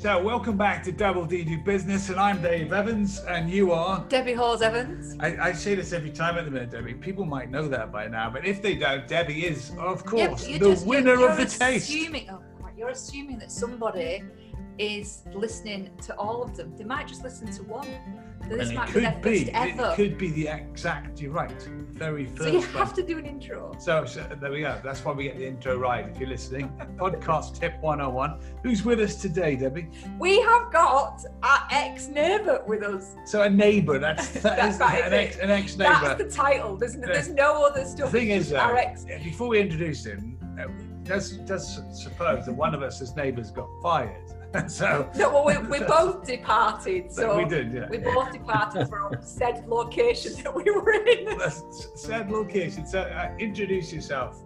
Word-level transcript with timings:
So, 0.00 0.22
welcome 0.22 0.56
back 0.56 0.84
to 0.84 0.92
Double 0.92 1.24
D 1.26 1.42
Do 1.42 1.58
Business, 1.58 2.08
and 2.08 2.20
I'm 2.20 2.40
Dave 2.40 2.72
Evans, 2.72 3.18
and 3.28 3.50
you 3.50 3.72
are. 3.72 4.04
Debbie 4.08 4.32
Halls 4.32 4.62
Evans. 4.62 5.16
I, 5.18 5.48
I 5.48 5.52
say 5.52 5.74
this 5.74 5.92
every 5.92 6.10
time 6.10 6.38
at 6.38 6.44
the 6.44 6.50
minute, 6.52 6.70
Debbie. 6.70 6.94
People 6.94 7.24
might 7.24 7.50
know 7.50 7.66
that 7.66 7.90
by 7.90 8.06
now, 8.06 8.30
but 8.30 8.46
if 8.46 8.62
they 8.62 8.76
don't, 8.76 9.08
Debbie 9.08 9.44
is, 9.46 9.72
of 9.76 10.04
course, 10.04 10.46
Yeah, 10.46 10.58
the 10.58 10.70
just- 10.70 10.86
winner 10.86 11.14
you're, 11.14 11.30
of 11.30 11.36
the 11.36 11.42
you're 11.42 11.50
taste. 11.50 11.88
assuming, 11.88 12.28
Oh, 12.30 12.40
you're 12.76 12.90
assuming 12.90 13.38
that 13.40 13.50
somebody 13.50 14.22
is 14.78 15.22
listening 15.34 15.90
to 16.02 16.14
all 16.16 16.42
of 16.44 16.56
them. 16.56 16.76
They 16.76 16.84
might 16.84 17.08
just 17.08 17.24
listen 17.24 17.50
to 17.50 17.62
one. 17.64 17.88
This 18.48 18.68
and 18.70 18.72
it 18.72 18.74
might 18.76 18.94
be 18.94 19.00
their 19.00 19.12
could 19.12 19.22
be, 19.22 19.50
ever. 19.52 19.90
it 19.92 19.94
could 19.96 20.18
be 20.18 20.30
the 20.30 20.48
exact. 20.48 21.20
You're 21.20 21.32
right, 21.32 21.62
very 21.90 22.26
first. 22.26 22.42
so 22.42 22.48
you 22.48 22.58
one. 22.60 22.68
have 22.68 22.94
to 22.94 23.02
do 23.02 23.18
an 23.18 23.26
intro. 23.26 23.74
So, 23.78 24.04
so 24.04 24.26
there 24.40 24.50
we 24.50 24.60
go. 24.60 24.80
That's 24.82 25.04
why 25.04 25.12
we 25.12 25.24
get 25.24 25.36
the 25.36 25.46
intro 25.46 25.76
right. 25.78 26.08
If 26.08 26.18
you're 26.18 26.28
listening, 26.28 26.70
podcast 26.96 27.58
tip 27.58 27.74
101. 27.80 28.40
Who's 28.62 28.84
with 28.84 29.00
us 29.00 29.16
today, 29.16 29.56
Debbie? 29.56 29.88
We 30.18 30.40
have 30.42 30.72
got 30.72 31.24
our 31.42 31.68
ex-neighbour 31.70 32.62
with 32.66 32.82
us. 32.82 33.16
So 33.24 33.42
a 33.42 33.50
neighbour. 33.50 33.98
That's 33.98 34.28
that 34.42 34.56
That's 34.56 34.78
right, 34.78 35.04
an 35.04 35.12
ex 35.12 35.36
an 35.38 35.50
ex 35.50 35.76
neighbour. 35.76 35.98
That's 36.16 36.22
the 36.22 36.30
title. 36.30 36.76
There's, 36.76 36.96
no- 36.96 37.06
there's 37.06 37.28
no 37.30 37.64
other 37.66 37.84
The 37.84 38.08
thing 38.08 38.30
is, 38.30 38.50
though, 38.50 38.74
ex. 38.74 39.04
before 39.24 39.48
we 39.48 39.60
introduce 39.60 40.04
him, 40.04 40.38
uh, 40.60 40.66
does 41.04 41.32
does 41.38 41.80
suppose 41.92 42.46
that 42.46 42.52
one 42.52 42.74
of 42.74 42.82
us 42.82 43.00
as 43.00 43.14
neighbours 43.16 43.50
got 43.50 43.68
fired. 43.82 44.22
so 44.68 45.10
No, 45.16 45.30
well, 45.30 45.44
we, 45.44 45.78
we 45.78 45.84
both 45.86 46.26
departed. 46.26 47.12
So 47.12 47.36
we 47.36 47.44
did, 47.44 47.72
yeah. 47.72 47.88
we 47.90 47.98
both 47.98 48.32
departed 48.32 48.88
from 48.88 49.16
said 49.20 49.66
location 49.68 50.42
that 50.42 50.54
we 50.54 50.64
were 50.70 50.92
in. 50.92 51.38
said 51.94 52.30
location. 52.30 52.86
So 52.86 53.00
uh, 53.00 53.34
introduce 53.38 53.92
yourself. 53.92 54.42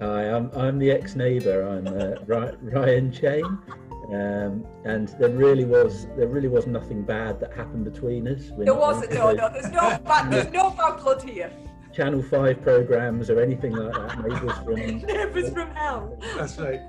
Hi, 0.00 0.30
I'm, 0.30 0.50
I'm 0.56 0.78
the 0.78 0.90
ex-neighbour. 0.90 1.68
I'm 1.68 1.86
uh, 1.86 2.52
Ryan 2.60 3.12
Chain, 3.12 3.44
um, 4.12 4.66
and 4.84 5.08
there 5.20 5.30
really 5.30 5.64
was 5.64 6.06
there 6.16 6.26
really 6.26 6.48
was 6.48 6.66
nothing 6.66 7.02
bad 7.02 7.38
that 7.40 7.54
happened 7.54 7.84
between 7.84 8.26
us. 8.28 8.50
We're 8.50 8.64
There 8.64 8.74
wasn't. 8.74 9.12
No, 9.14 9.32
no. 9.32 9.48
There's 9.52 9.70
no 9.70 9.98
bad. 10.04 10.32
There's 10.32 10.52
no 10.52 10.70
bad 10.70 11.00
blood 11.00 11.22
here. 11.22 11.52
Channel 11.92 12.22
Five 12.22 12.60
programs 12.60 13.30
or 13.30 13.40
anything 13.40 13.72
like 13.72 13.94
that. 13.94 14.28
Neighbours 14.28 14.58
from 14.58 14.74
Neighbours 14.74 15.52
from 15.52 15.70
hell. 15.74 16.18
That's 16.36 16.58
right. 16.58 16.80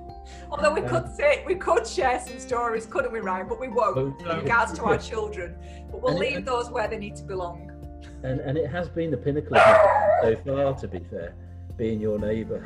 Although 0.49 0.73
we 0.73 0.81
could 0.81 1.07
say 1.15 1.43
we 1.45 1.55
could 1.55 1.85
share 1.85 2.19
some 2.19 2.39
stories, 2.39 2.85
couldn't 2.85 3.11
we, 3.11 3.19
Ryan? 3.19 3.47
But 3.47 3.59
we 3.59 3.67
won't 3.67 3.97
Oh, 3.97 4.15
in 4.31 4.39
regards 4.39 4.73
to 4.73 4.83
our 4.85 4.97
children. 4.97 5.55
But 5.91 6.01
we'll 6.01 6.13
And 6.13 6.23
it- 6.23 6.35
leave 6.35 6.45
those 6.45 6.69
where 6.69 6.87
they 6.87 6.97
need 6.97 7.15
to 7.17 7.23
belong. 7.23 7.71
and 8.23 8.39
and 8.39 8.57
it 8.57 8.67
has 8.69 8.89
been 8.89 9.11
the 9.11 9.17
pinnacle 9.17 9.57
so 10.21 10.35
far. 10.45 10.73
To 10.75 10.87
be 10.87 10.99
fair, 10.99 11.33
being 11.77 11.99
your 11.99 12.17
neighbour. 12.19 12.61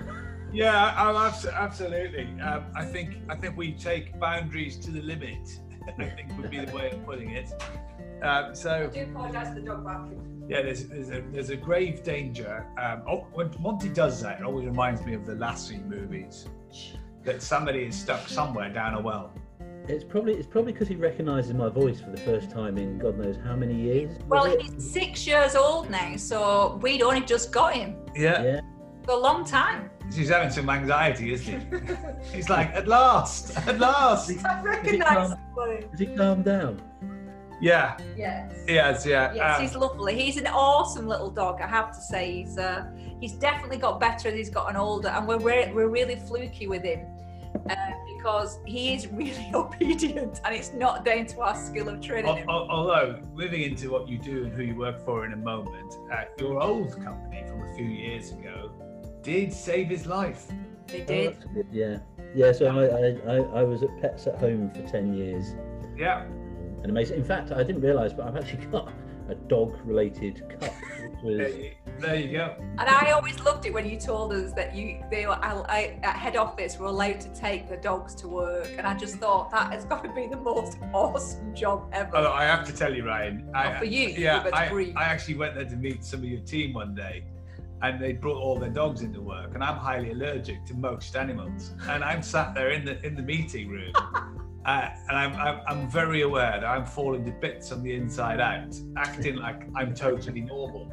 Yeah, 0.52 0.94
I'm 0.98 1.16
abs- 1.16 1.46
absolutely. 1.46 2.28
Um, 2.42 2.66
I 2.76 2.84
think 2.86 3.18
I 3.30 3.36
think 3.36 3.56
we 3.58 3.74
take 3.74 4.18
boundaries 4.20 4.78
to 4.80 4.92
the 4.92 5.02
limit. 5.02 5.46
I 5.88 5.92
think 6.10 6.38
would 6.38 6.50
be 6.52 6.64
the 6.66 6.76
way 6.76 6.92
of 6.92 7.06
putting 7.06 7.32
it. 7.32 7.50
Um, 8.22 8.54
so 8.54 8.90
do 8.94 9.02
apologise 9.04 9.48
for 9.50 9.56
the 9.56 9.62
dog 9.62 9.84
barking. 9.84 10.44
yeah, 10.50 10.62
there's 10.62 10.86
there's 10.88 11.10
a, 11.10 11.22
there's 11.32 11.50
a 11.52 11.56
grave 11.56 12.04
danger. 12.04 12.66
Um, 12.82 13.04
oh, 13.08 13.28
when 13.34 13.50
Monty 13.60 13.90
does 13.90 14.22
that, 14.24 14.40
it 14.40 14.44
always 14.46 14.66
reminds 14.66 15.04
me 15.06 15.14
of 15.14 15.26
the 15.26 15.36
Lassie 15.36 15.78
movies. 15.88 16.48
That 17.30 17.44
somebody 17.44 17.84
is 17.84 17.96
stuck 17.96 18.28
somewhere 18.28 18.70
down 18.70 18.96
a 18.96 19.00
well. 19.00 19.32
It's 19.88 20.04
probably 20.04 20.34
it's 20.34 20.48
probably 20.48 20.74
because 20.74 20.88
he 20.88 20.96
recognises 20.96 21.54
my 21.54 21.70
voice 21.70 22.02
for 22.02 22.10
the 22.10 22.18
first 22.18 22.50
time 22.50 22.80
in 22.80 22.98
God 22.98 23.20
knows 23.20 23.38
how 23.46 23.56
many 23.56 23.76
years. 23.76 24.18
Well, 24.28 24.46
it? 24.46 24.60
he's 24.60 24.92
six 24.92 25.28
years 25.28 25.54
old 25.56 25.92
now, 25.92 26.16
so 26.16 26.80
we'd 26.82 27.04
only 27.04 27.22
just 27.22 27.52
got 27.52 27.76
him 27.76 27.98
Yeah, 28.16 28.42
yeah. 28.44 28.62
for 29.06 29.12
a 29.12 29.18
long 29.20 29.46
time. 29.46 29.92
he's 30.12 30.30
having 30.30 30.50
some 30.50 30.68
anxiety, 30.72 31.32
isn't 31.34 31.72
he? 31.72 31.96
He's 32.36 32.50
like, 32.50 32.74
at 32.74 32.88
last, 32.88 33.56
at 33.68 33.78
last. 33.78 34.32
I 34.46 34.64
recognise 34.64 35.30
somebody. 35.30 35.86
Has 35.92 36.00
he 36.00 36.08
calmed 36.08 36.46
down? 36.46 36.82
Yeah, 37.62 37.96
Yes. 38.18 38.52
yes, 38.68 39.06
yeah. 39.06 39.34
Yes, 39.36 39.58
um, 39.58 39.62
he's 39.62 39.76
lovely. 39.76 40.20
He's 40.20 40.38
an 40.38 40.48
awesome 40.48 41.08
little 41.08 41.30
dog. 41.30 41.62
I 41.62 41.68
have 41.68 41.92
to 41.92 42.02
say, 42.02 42.42
he's 42.42 42.58
uh, 42.58 42.88
he's 43.20 43.34
definitely 43.34 43.78
got 43.78 44.00
better 44.00 44.30
as 44.30 44.34
he's 44.34 44.50
gotten 44.50 44.76
older, 44.76 45.10
and 45.10 45.28
we're 45.28 45.38
re- 45.38 45.72
we're 45.72 45.90
really 45.90 46.16
fluky 46.16 46.66
with 46.66 46.82
him 46.84 47.06
uh, 47.70 47.76
because 48.18 48.60
he 48.66 48.94
is 48.94 49.08
really 49.08 49.50
obedient, 49.54 50.42
and 50.46 50.56
it's 50.56 50.74
not 50.74 51.06
down 51.06 51.26
to 51.28 51.42
our 51.42 51.56
skill 51.56 51.90
of 51.90 52.02
training 52.02 52.30
Al- 52.30 52.36
him. 52.36 52.50
al- 52.50 52.70
Although, 52.70 53.20
moving 53.34 53.62
into 53.62 53.92
what 53.92 54.08
you 54.08 54.18
do 54.18 54.46
and 54.46 54.54
who 54.54 54.64
you 54.64 54.76
work 54.76 55.04
for 55.06 55.26
in 55.26 55.34
a 55.34 55.38
moment, 55.38 55.96
uh, 56.12 56.24
your 56.40 56.62
old 56.62 56.92
company 57.04 57.44
from 57.48 57.62
a 57.62 57.74
few 57.76 57.86
years 57.86 58.32
ago 58.32 58.72
did 59.24 59.52
save 59.54 59.88
his 59.88 60.06
life. 60.06 60.48
They 60.88 61.02
Oh, 61.02 61.06
did. 61.06 61.34
that's 61.34 61.46
good, 61.54 61.68
Yeah, 61.72 61.98
yeah. 62.36 62.52
So 62.52 62.66
I, 62.68 62.86
I, 62.86 63.36
I, 63.36 63.60
I 63.60 63.64
was 63.64 63.84
at 63.84 63.90
Pets 64.02 64.28
at 64.28 64.36
Home 64.40 64.72
for 64.72 64.82
ten 64.88 65.14
years, 65.14 65.54
Yeah, 65.98 66.24
and 66.24 66.86
amazing. 66.86 67.18
In 67.18 67.24
fact, 67.24 67.52
I 67.52 67.64
didn't 67.64 67.82
realise, 67.82 68.12
but 68.14 68.26
I've 68.28 68.36
actually 68.38 68.66
got 68.68 68.92
a 69.30 69.36
dog-related 69.36 70.42
cup, 70.60 70.74
which 71.22 71.24
was 71.24 71.56
you, 71.56 71.72
there 72.00 72.16
you 72.16 72.32
go. 72.32 72.56
And 72.78 72.90
I 72.90 73.12
always 73.12 73.40
loved 73.40 73.66
it 73.66 73.74
when 73.74 73.88
you 73.90 74.00
told 74.00 74.34
us 74.34 74.54
that 74.54 74.76
you 74.76 75.04
they 75.12 75.26
were 75.26 75.34
I, 75.34 75.54
I, 75.68 76.00
at 76.04 76.16
head 76.16 76.36
office 76.36 76.78
were 76.78 76.88
allowed 76.88 77.20
to 77.22 77.30
take 77.34 77.70
the 77.70 77.78
dogs 77.78 78.16
to 78.16 78.28
work, 78.28 78.72
and 78.78 78.88
I 78.88 78.96
just 78.96 79.16
thought 79.16 79.52
that 79.52 79.72
has 79.72 79.86
got 79.86 80.04
to 80.04 80.14
be 80.14 80.28
the 80.28 80.38
most 80.38 80.78
awesome 80.94 81.54
job 81.54 81.90
ever. 81.92 82.16
Although 82.16 82.34
I 82.34 82.46
have 82.46 82.66
to 82.68 82.74
tell 82.74 82.94
you, 82.94 83.06
Ryan, 83.06 83.50
I, 83.54 83.78
for 83.78 83.86
you, 83.86 84.10
yeah, 84.10 84.50
I. 84.54 84.70
I 84.96 85.04
actually 85.04 85.36
went 85.36 85.56
there 85.56 85.66
to 85.66 85.76
meet 85.76 86.04
some 86.04 86.20
of 86.20 86.26
your 86.26 86.42
team 86.42 86.74
one 86.74 86.96
day, 86.96 87.26
and 87.82 88.02
they 88.02 88.14
brought 88.14 88.38
all 88.38 88.58
their 88.58 88.70
dogs 88.70 89.02
into 89.02 89.22
work, 89.22 89.54
and 89.54 89.64
I'm 89.64 89.78
highly 89.78 90.12
allergic 90.12 90.66
to 90.66 90.74
most 90.74 91.16
animals, 91.16 91.74
and 91.88 92.04
I'm 92.04 92.22
sat 92.22 92.54
there 92.54 92.70
in 92.72 92.86
the 92.86 93.06
in 93.06 93.16
the 93.16 93.24
meeting 93.24 93.70
room. 93.70 93.94
Uh, 94.66 94.90
and 95.08 95.18
I'm, 95.18 95.34
I'm, 95.36 95.62
I'm 95.68 95.90
very 95.90 96.22
aware 96.22 96.60
that 96.60 96.66
I'm 96.66 96.86
falling 96.86 97.26
to 97.26 97.32
bits 97.32 97.72
on 97.72 97.82
the 97.82 97.96
inside 97.96 98.40
out, 98.40 98.78
acting 98.98 99.38
like 99.38 99.64
I'm 99.74 99.96
totally 99.96 100.42
normal. 100.42 100.92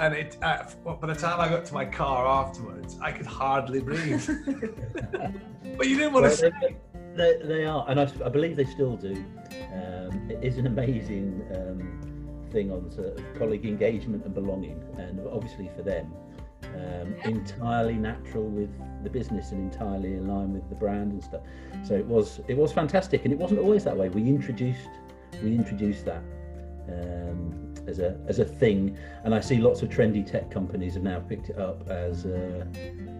And 0.00 0.14
it, 0.14 0.38
uh, 0.42 0.64
by 0.98 1.06
the 1.08 1.14
time 1.14 1.40
I 1.40 1.48
got 1.50 1.66
to 1.66 1.74
my 1.74 1.84
car 1.84 2.26
afterwards, 2.26 2.96
I 3.02 3.12
could 3.12 3.26
hardly 3.26 3.80
breathe. 3.80 4.26
but 5.76 5.86
you 5.86 5.98
didn't 5.98 6.14
want 6.14 6.24
Well, 6.24 6.30
to 6.30 6.36
say. 6.36 6.76
they, 7.14 7.38
they 7.44 7.64
are, 7.66 7.84
and 7.86 8.00
I, 8.00 8.10
I 8.24 8.30
believe 8.30 8.56
they 8.56 8.64
still 8.64 8.96
do. 8.96 9.12
Um, 9.74 10.30
it 10.30 10.42
is 10.42 10.56
an 10.56 10.66
amazing 10.66 11.46
um, 11.54 12.48
thing 12.50 12.72
on 12.72 12.90
sort 12.90 13.08
of 13.08 13.38
colleague 13.38 13.66
engagement 13.66 14.24
and 14.24 14.34
belonging, 14.34 14.82
and 14.96 15.20
obviously 15.30 15.70
for 15.76 15.82
them, 15.82 16.10
um, 16.76 17.14
entirely 17.24 17.94
natural 17.94 18.44
with 18.44 18.70
the 19.04 19.10
business 19.10 19.52
and 19.52 19.70
entirely 19.70 20.14
in 20.14 20.26
line 20.26 20.54
with 20.54 20.66
the 20.70 20.76
brand 20.76 21.12
and 21.12 21.22
stuff. 21.22 21.42
So 21.84 21.92
it 21.92 22.06
was 22.06 22.40
it 22.48 22.56
was 22.56 22.72
fantastic, 22.72 23.24
and 23.24 23.34
it 23.34 23.38
wasn't 23.38 23.60
always 23.60 23.84
that 23.84 23.96
way. 23.98 24.08
We 24.08 24.22
introduced 24.22 24.88
we 25.42 25.54
introduced 25.54 26.06
that. 26.06 26.22
Um, 26.88 27.69
as 27.86 27.98
a, 27.98 28.18
as 28.26 28.38
a 28.38 28.44
thing, 28.44 28.96
and 29.24 29.34
I 29.34 29.40
see 29.40 29.58
lots 29.58 29.82
of 29.82 29.88
trendy 29.88 30.24
tech 30.24 30.50
companies 30.50 30.94
have 30.94 31.02
now 31.02 31.20
picked 31.20 31.50
it 31.50 31.58
up 31.58 31.88
as 31.88 32.26
uh, 32.26 32.64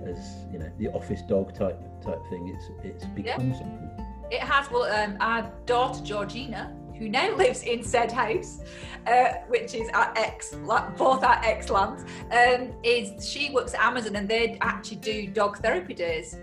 as 0.04 0.46
you 0.52 0.58
know 0.58 0.70
the 0.78 0.88
office 0.88 1.22
dog 1.22 1.54
type 1.54 1.80
type 2.02 2.20
thing. 2.28 2.54
It's 2.54 2.70
it's 2.84 3.04
become 3.06 3.54
something. 3.54 3.90
It 4.30 4.40
has. 4.40 4.70
Well, 4.70 4.84
um, 4.84 5.16
our 5.20 5.50
daughter 5.66 6.02
Georgina, 6.04 6.74
who 6.96 7.08
now 7.08 7.34
lives 7.36 7.62
in 7.62 7.82
said 7.82 8.12
house, 8.12 8.60
uh, 9.06 9.34
which 9.48 9.74
is 9.74 9.88
our 9.94 10.12
ex, 10.16 10.54
both 10.96 11.24
our 11.24 11.40
ex 11.44 11.70
lands, 11.70 12.04
um, 12.30 12.72
is 12.84 13.28
she 13.28 13.50
works 13.50 13.74
at 13.74 13.80
Amazon 13.80 14.16
and 14.16 14.28
they 14.28 14.58
actually 14.60 14.98
do 14.98 15.26
dog 15.26 15.58
therapy 15.58 15.94
days. 15.94 16.36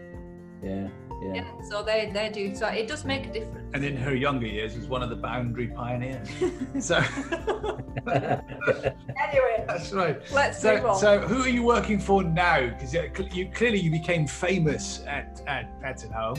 Yeah, 0.64 0.88
yeah. 1.22 1.34
Yeah, 1.36 1.62
so 1.70 1.84
they 1.84 2.10
they 2.14 2.30
do. 2.30 2.56
So 2.56 2.68
it 2.68 2.88
does 2.88 3.04
make 3.06 3.26
a 3.28 3.34
difference. 3.34 3.72
And 3.74 3.84
in 3.84 3.98
her 3.98 4.16
younger 4.16 4.48
years, 4.48 4.76
was 4.76 4.88
one 4.88 5.02
of 5.04 5.10
the 5.10 5.16
boundary 5.16 5.68
pioneers. 5.68 6.28
so 6.80 6.98
Anyway, 8.08 9.66
that's 9.68 9.92
right. 9.94 10.22
let's 10.32 10.64
move 10.64 10.86
on. 10.86 11.00
so 11.00 11.20
who 11.20 11.42
are 11.42 11.50
you 11.50 11.64
working 11.64 12.00
for 12.00 12.24
now? 12.24 12.68
Because 12.70 12.94
you 13.36 13.50
clearly 13.54 13.80
you 13.80 13.92
became 13.92 14.28
famous 14.28 15.02
at 15.08 15.42
at 15.48 15.80
Pets 15.82 16.06
at 16.06 16.12
Home. 16.12 16.38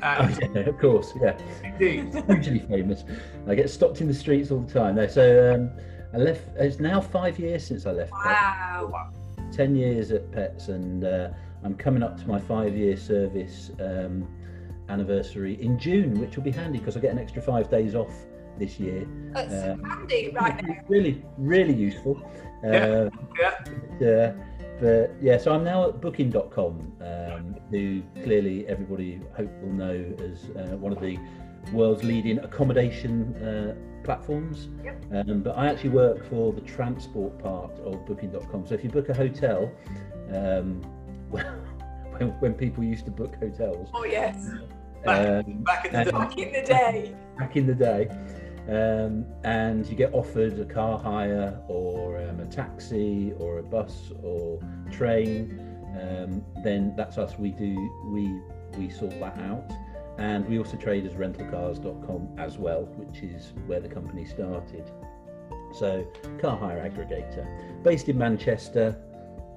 Oh, 0.00 0.06
Uh, 0.06 0.30
yeah, 0.54 0.60
of 0.60 0.78
course, 0.78 1.12
yeah. 1.20 1.36
indeed. 1.64 2.14
Hugely 2.28 2.60
famous. 2.60 3.04
I 3.48 3.54
get 3.56 3.68
stopped 3.68 4.00
in 4.00 4.06
the 4.06 4.14
streets 4.14 4.50
all 4.52 4.60
the 4.60 4.72
time. 4.72 4.94
No, 4.94 5.06
so 5.08 5.54
um, 5.54 5.70
I 6.14 6.18
left. 6.18 6.42
It's 6.56 6.78
now 6.78 7.00
five 7.00 7.38
years 7.38 7.66
since 7.66 7.84
I 7.86 7.90
left. 7.92 8.12
Pets. 8.12 8.24
wow. 8.92 9.10
Ten 9.52 9.74
years 9.74 10.12
at 10.12 10.30
Pets, 10.30 10.68
and 10.68 11.02
uh, 11.04 11.30
I'm 11.64 11.74
coming 11.74 12.02
up 12.02 12.18
to 12.20 12.28
my 12.28 12.38
five-year 12.38 12.96
service 12.96 13.70
um, 13.80 14.26
anniversary 14.88 15.60
in 15.60 15.78
June, 15.78 16.18
which 16.20 16.36
will 16.36 16.44
be 16.44 16.50
handy 16.50 16.78
because 16.78 16.96
I 16.96 17.00
get 17.00 17.12
an 17.12 17.18
extra 17.18 17.42
five 17.42 17.70
days 17.70 17.94
off 17.94 18.12
this 18.58 18.78
year. 18.80 19.06
It's 19.36 19.52
Uh, 19.52 19.76
handy 19.86 20.32
right 20.34 20.62
now. 20.66 20.74
Really, 20.88 21.24
really 21.36 21.74
useful. 21.74 22.20
Yeah. 22.64 22.70
Uh, 22.70 23.10
Yeah. 23.40 23.64
Yeah, 24.00 24.32
but 24.80 25.14
yeah, 25.20 25.36
so 25.38 25.52
I'm 25.52 25.64
now 25.64 25.88
at 25.88 26.00
Booking.com, 26.00 26.92
um, 27.00 27.56
who 27.70 28.02
clearly 28.24 28.66
everybody 28.66 29.20
hope 29.36 29.50
will 29.62 29.72
know 29.72 30.14
as 30.22 30.50
uh, 30.56 30.76
one 30.76 30.92
of 30.92 31.00
the 31.00 31.18
world's 31.72 32.02
leading 32.04 32.38
accommodation 32.38 33.34
uh, 33.36 33.74
platforms. 34.04 34.68
Yep. 34.84 35.28
Um, 35.28 35.42
but 35.42 35.56
I 35.58 35.66
actually 35.66 35.90
work 35.90 36.24
for 36.30 36.52
the 36.52 36.60
transport 36.62 37.38
part 37.40 37.72
of 37.80 38.06
Booking.com. 38.06 38.66
So 38.66 38.74
if 38.74 38.82
you 38.84 38.90
book 38.90 39.08
a 39.08 39.14
hotel, 39.14 39.70
um, 40.32 40.80
when, 41.30 42.28
when 42.40 42.54
people 42.54 42.82
used 42.84 43.04
to 43.06 43.10
book 43.10 43.36
hotels, 43.40 43.88
Oh 43.94 44.04
yes. 44.04 44.50
Back, 45.04 45.46
Um, 45.46 45.62
back 45.62 45.86
in 45.86 45.92
the 45.92 46.04
day. 46.04 46.10
Back 46.12 46.36
in 46.38 46.52
the 46.52 46.62
day. 46.62 47.14
back 47.38 47.56
in 47.56 47.66
the 47.66 47.74
day. 47.74 48.08
Um, 48.68 49.24
and 49.44 49.86
you 49.86 49.94
get 49.96 50.12
offered 50.12 50.58
a 50.58 50.64
car 50.66 50.98
hire 50.98 51.58
or 51.68 52.18
um, 52.20 52.40
a 52.40 52.46
taxi 52.46 53.32
or 53.38 53.60
a 53.60 53.62
bus 53.62 54.12
or 54.22 54.60
train, 54.90 55.58
um, 55.98 56.44
then 56.62 56.94
that's 56.94 57.16
us. 57.16 57.38
We 57.38 57.50
do 57.52 57.74
we 58.12 58.38
we 58.76 58.90
sort 58.90 59.18
that 59.20 59.38
out, 59.38 59.72
and 60.18 60.46
we 60.46 60.58
also 60.58 60.76
trade 60.76 61.06
as 61.06 61.12
rentalcars.com 61.14 62.28
as 62.36 62.58
well, 62.58 62.82
which 62.96 63.22
is 63.22 63.54
where 63.66 63.80
the 63.80 63.88
company 63.88 64.26
started. 64.26 64.90
So 65.72 66.06
car 66.38 66.58
hire 66.58 66.86
aggregator, 66.90 67.46
based 67.82 68.10
in 68.10 68.18
Manchester, 68.18 69.00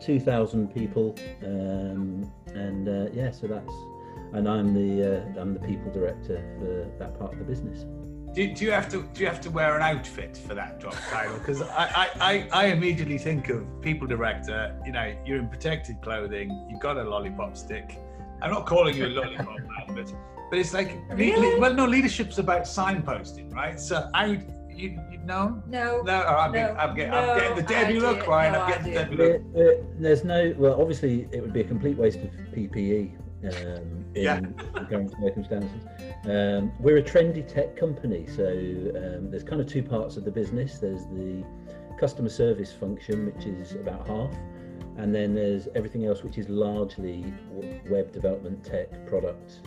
two 0.01 0.19
thousand 0.19 0.73
people, 0.73 1.15
um, 1.43 2.29
and 2.47 2.87
uh, 2.89 3.11
yeah, 3.13 3.31
so 3.31 3.47
that's 3.47 3.73
and 4.33 4.47
I'm 4.49 4.73
the 4.73 5.17
uh, 5.37 5.41
I'm 5.41 5.53
the 5.53 5.59
people 5.59 5.91
director 5.91 6.43
for 6.59 6.91
that 6.99 7.17
part 7.17 7.33
of 7.33 7.39
the 7.39 7.45
business. 7.45 7.85
Do, 8.33 8.53
do 8.53 8.63
you 8.63 8.71
have 8.71 8.87
to 8.89 9.03
do 9.13 9.21
you 9.21 9.27
have 9.27 9.41
to 9.41 9.51
wear 9.51 9.75
an 9.75 9.81
outfit 9.81 10.37
for 10.37 10.55
that 10.55 10.79
job 10.79 10.93
title? 11.09 11.37
Because 11.37 11.61
I, 11.61 11.85
I, 11.85 12.09
I, 12.21 12.47
I 12.53 12.65
immediately 12.67 13.17
think 13.17 13.49
of 13.49 13.65
people 13.81 14.07
director. 14.07 14.73
You 14.85 14.93
know, 14.93 15.13
you're 15.25 15.37
in 15.37 15.49
protected 15.49 16.01
clothing. 16.01 16.67
You've 16.69 16.79
got 16.79 16.97
a 16.97 17.03
lollipop 17.03 17.57
stick. 17.57 17.97
I'm 18.41 18.51
not 18.51 18.65
calling 18.65 18.95
you 18.95 19.07
a 19.07 19.07
lollipop 19.07 19.47
man, 19.87 19.95
but 19.95 20.13
but 20.49 20.59
it's 20.59 20.73
like 20.73 20.97
le- 21.09 21.15
Really? 21.15 21.59
well, 21.59 21.73
no, 21.73 21.85
leadership's 21.85 22.39
about 22.39 22.63
signposting, 22.63 23.53
right? 23.53 23.79
So 23.79 24.09
I 24.13 24.29
would 24.29 24.45
you 24.75 24.99
you 25.11 25.17
know. 25.19 25.61
No. 25.67 26.01
No, 26.01 26.23
oh, 26.27 26.35
I'm, 26.35 26.51
No, 26.51 26.59
getting, 26.59 26.77
I'm, 26.77 26.95
getting, 26.95 27.11
no 27.11 27.17
I'm 27.31 27.39
getting 27.39 27.55
the 27.55 27.61
Debbie 27.63 27.85
idea, 27.97 28.01
look, 28.01 28.27
Ryan. 28.27 28.53
no 28.53 28.61
I'm 28.61 28.69
getting 28.71 28.93
the. 28.93 28.99
Debbie 28.99 29.15
look. 29.15 29.53
There- 29.53 29.63
there- 29.65 29.83
there's 29.99 30.23
no 30.23 30.53
well, 30.57 30.79
obviously 30.81 31.27
it 31.31 31.41
would 31.41 31.53
be 31.53 31.61
a 31.61 31.65
complete 31.65 31.97
waste 31.97 32.19
of 32.19 32.29
PPE 32.53 33.11
um, 33.43 34.05
in 34.15 34.23
Yeah. 34.23 34.39
current 34.89 35.11
circumstances. 35.21 35.83
Um, 36.25 36.71
we're 36.79 36.97
a 36.97 37.03
trendy 37.03 37.47
tech 37.47 37.75
company, 37.75 38.25
so 38.27 38.45
um, 38.47 39.29
there's 39.31 39.43
kind 39.43 39.61
of 39.61 39.67
two 39.67 39.83
parts 39.83 40.17
of 40.17 40.25
the 40.25 40.31
business. 40.31 40.79
There's 40.79 41.05
the 41.05 41.43
customer 41.99 42.29
service 42.29 42.71
function, 42.73 43.27
which 43.27 43.45
is 43.45 43.73
about 43.73 44.07
half, 44.07 44.33
and 44.97 45.13
then 45.13 45.33
there's 45.35 45.67
everything 45.75 46.05
else, 46.05 46.23
which 46.23 46.37
is 46.37 46.49
largely 46.49 47.31
web 47.89 48.11
development, 48.11 48.63
tech, 48.63 49.05
product 49.07 49.61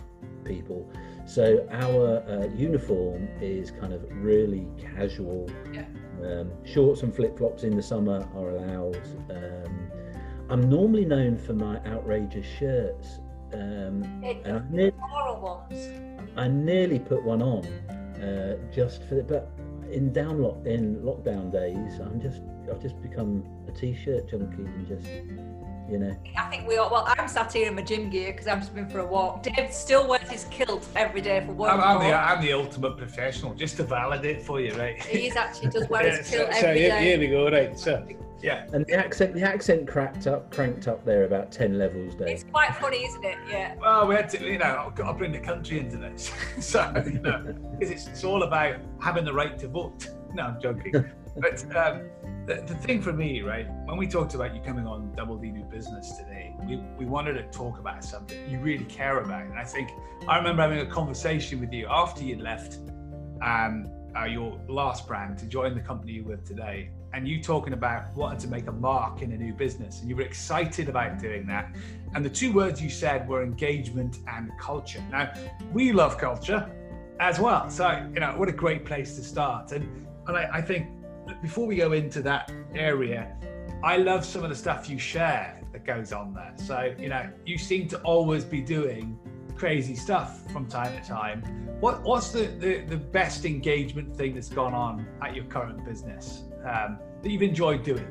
people. 0.45 0.89
So 1.26 1.67
our 1.71 2.23
uh, 2.29 2.47
uniform 2.55 3.29
is 3.41 3.71
kind 3.71 3.93
of 3.93 4.03
really 4.11 4.69
casual. 4.79 5.50
Yeah. 5.73 5.87
Um, 6.23 6.53
shorts 6.65 7.03
and 7.03 7.15
flip 7.15 7.37
flops 7.37 7.65
in 7.65 7.76
the 7.76 7.82
summer 7.82 8.26
are 8.35 8.50
allowed. 8.50 9.00
Um, 9.31 9.91
I'm 10.50 10.69
normally 10.69 11.05
known 11.05 11.37
for 11.37 11.55
my 11.55 11.79
outrageous 11.87 12.47
shirts. 12.59 13.21
Um, 13.53 14.23
and 14.25 14.47
I, 14.47 14.62
ne-. 14.71 14.93
I 16.37 16.49
nearly 16.49 16.99
put 16.99 17.23
one 17.23 17.41
on 17.41 17.65
uh, 18.23 18.56
just 18.73 19.05
for 19.05 19.17
the, 19.17 19.23
but 19.23 19.50
in 19.91 20.12
down 20.12 20.43
lock 20.43 20.67
in 20.67 20.97
lockdown 20.97 21.53
days, 21.53 22.00
I'm 22.00 22.20
just 22.20 22.43
I've 22.70 22.81
just 22.81 23.00
become 23.03 23.44
a 23.69 23.73
t-shirt 23.73 24.29
junkie 24.29 24.65
and 24.65 24.87
just 24.87 25.06
you 25.89 25.99
know 25.99 26.17
I 26.37 26.49
think 26.51 26.67
we 26.67 26.77
all. 26.77 26.91
Well, 26.91 27.05
I'm 27.07 27.29
sat 27.29 27.53
here 27.53 27.69
in 27.69 27.75
my 27.75 27.83
gym 27.83 28.11
gear 28.11 28.33
because 28.33 28.47
I've 28.47 28.61
just 28.61 28.75
been 28.75 28.89
for 28.89 29.01
a 29.01 29.07
walk. 29.07 29.43
Dave 29.43 29.73
still 29.73 30.09
wears 30.09 30.29
his 30.29 30.45
kilt 30.45 30.87
every 30.97 31.21
day 31.21 31.45
for 31.45 31.53
work. 31.53 31.73
I'm, 31.73 31.81
I'm, 31.81 31.99
the, 32.01 32.15
I'm 32.15 32.43
the 32.43 32.53
ultimate 32.53 32.97
professional, 32.97 33.55
just 33.55 33.77
to 33.77 33.85
validate 33.85 34.43
for 34.43 34.61
you, 34.61 34.73
right? 34.75 35.03
He 35.03 35.31
actually 35.31 35.71
does 35.71 35.89
wear 35.89 36.03
Yeah, 36.07 36.17
his 36.19 36.31
kilt 36.31 36.53
so 36.55 36.59
every 36.67 36.81
here, 36.81 36.91
day. 36.91 37.05
here 37.05 37.19
we 37.19 37.27
go, 37.29 37.51
right? 37.51 37.79
So 37.79 38.07
yeah, 38.43 38.67
and 38.73 38.85
the 38.87 38.95
accent 38.95 39.35
the 39.35 39.43
accent 39.43 39.89
cracked 39.89 40.27
up 40.27 40.51
cranked 40.51 40.87
up 40.87 41.05
there 41.05 41.25
about 41.25 41.51
ten 41.51 41.79
levels, 41.79 42.15
Dave. 42.15 42.29
It's 42.29 42.45
quite 42.45 42.75
funny, 42.77 43.05
isn't 43.05 43.25
it? 43.25 43.39
Yeah. 43.49 43.75
Well, 43.81 44.07
we 44.07 44.15
had 44.15 44.29
to, 44.31 44.45
you 44.45 44.59
know, 44.59 44.85
I've 44.87 44.95
got 44.95 45.09
to 45.09 45.15
bring 45.15 45.33
the 45.33 45.39
country 45.39 45.79
into 45.79 45.97
this. 45.97 46.31
so, 46.61 46.93
you 47.07 47.21
know, 47.21 47.55
because 47.73 47.91
it's, 47.91 48.07
it's 48.07 48.25
all 48.25 48.43
about 48.43 48.77
having 49.01 49.25
the 49.25 49.33
right 49.33 49.59
to 49.59 49.69
vote. 49.69 50.09
No, 50.37 50.43
I'm 50.43 50.61
joking. 50.61 50.93
but 51.37 51.77
um, 51.77 52.11
the, 52.47 52.65
the 52.67 52.75
thing 52.75 53.01
for 53.01 53.13
me, 53.13 53.43
right, 53.43 53.69
when 53.85 53.97
we 53.97 54.09
talked 54.09 54.35
about 54.35 54.53
you 54.55 54.61
coming 54.61 54.85
on 54.87 55.13
Double 55.15 55.37
D 55.37 55.51
New 55.51 55.65
Business 55.65 56.17
today, 56.17 56.55
we, 56.67 56.77
we 56.99 57.05
wanted 57.05 57.35
to 57.35 57.45
talk 57.57 57.79
about 57.79 58.03
something 58.03 58.51
you 58.51 58.59
really 58.59 58.85
care 58.87 59.21
about. 59.21 59.43
And 59.43 59.57
I 59.57 59.63
think 59.63 59.91
I 60.27 60.37
remember 60.37 60.63
having 60.63 60.81
a 60.81 60.87
conversation 60.87 61.61
with 61.61 61.73
you 61.73 61.87
after 61.89 62.25
you'd 62.25 62.41
left 62.41 62.79
um, 63.43 63.89
uh, 64.17 64.25
your 64.25 64.59
last 64.69 65.07
brand 65.07 65.39
to 65.39 65.47
join 65.47 65.75
the 65.75 65.81
company 65.81 66.15
you're 66.15 66.25
with 66.25 66.45
today. 66.45 66.91
And 67.13 67.29
you 67.29 67.41
talking 67.41 67.75
about 67.75 68.13
wanting 68.17 68.41
to 68.41 68.49
make 68.49 68.67
a 68.67 68.73
mark 68.73 69.23
in 69.23 69.31
a 69.31 69.37
new 69.37 69.53
business, 69.53 70.01
and 70.01 70.09
you 70.09 70.17
were 70.17 70.23
excited 70.23 70.89
about 70.89 71.21
doing 71.21 71.47
that. 71.47 71.73
And 72.17 72.25
the 72.25 72.31
two 72.31 72.53
words 72.53 72.83
you 72.83 72.91
said 72.91 73.29
were 73.29 73.45
engagement 73.45 74.19
and 74.27 74.51
culture. 74.59 75.03
Now, 75.13 75.33
we 75.73 75.93
love 75.93 76.19
culture 76.19 76.69
as 77.21 77.39
well. 77.39 77.71
So, 77.71 78.09
you 78.13 78.19
know, 78.19 78.35
what 78.37 78.49
a 78.49 78.53
great 78.53 78.85
place 78.85 79.15
to 79.15 79.23
start. 79.23 79.71
And 79.71 80.05
and 80.26 80.37
I, 80.37 80.49
I 80.55 80.61
think 80.62 80.88
before 81.43 81.67
we 81.67 81.76
go 81.76 81.93
into 81.93 82.23
that 82.23 82.53
area, 82.75 83.37
I 83.82 83.97
love 83.97 84.25
some 84.25 84.43
of 84.43 84.50
the 84.50 84.56
stuff 84.56 84.88
you 84.88 84.99
share 84.99 85.61
that 85.73 85.85
goes 85.85 86.12
on 86.12 86.35
there. 86.35 86.55
So, 86.56 86.94
you 86.99 87.09
know, 87.09 87.29
you 87.44 87.59
seem 87.59 87.88
to 87.88 88.00
always 88.00 88.44
be 88.44 88.61
doing 88.61 89.19
crazy 89.56 89.94
stuff 89.94 90.50
from 90.53 90.67
time 90.67 91.00
to 91.00 91.06
time. 91.06 91.43
What 91.81 92.03
what's 92.03 92.31
the, 92.31 92.47
the, 92.47 92.81
the 92.82 92.97
best 92.97 93.44
engagement 93.44 94.17
thing 94.17 94.35
that's 94.35 94.49
gone 94.49 94.75
on 94.75 95.06
at 95.23 95.35
your 95.35 95.44
current 95.44 95.85
business 95.85 96.44
um, 96.65 96.99
that 97.23 97.31
you've 97.31 97.43
enjoyed 97.43 97.82
doing? 97.82 98.09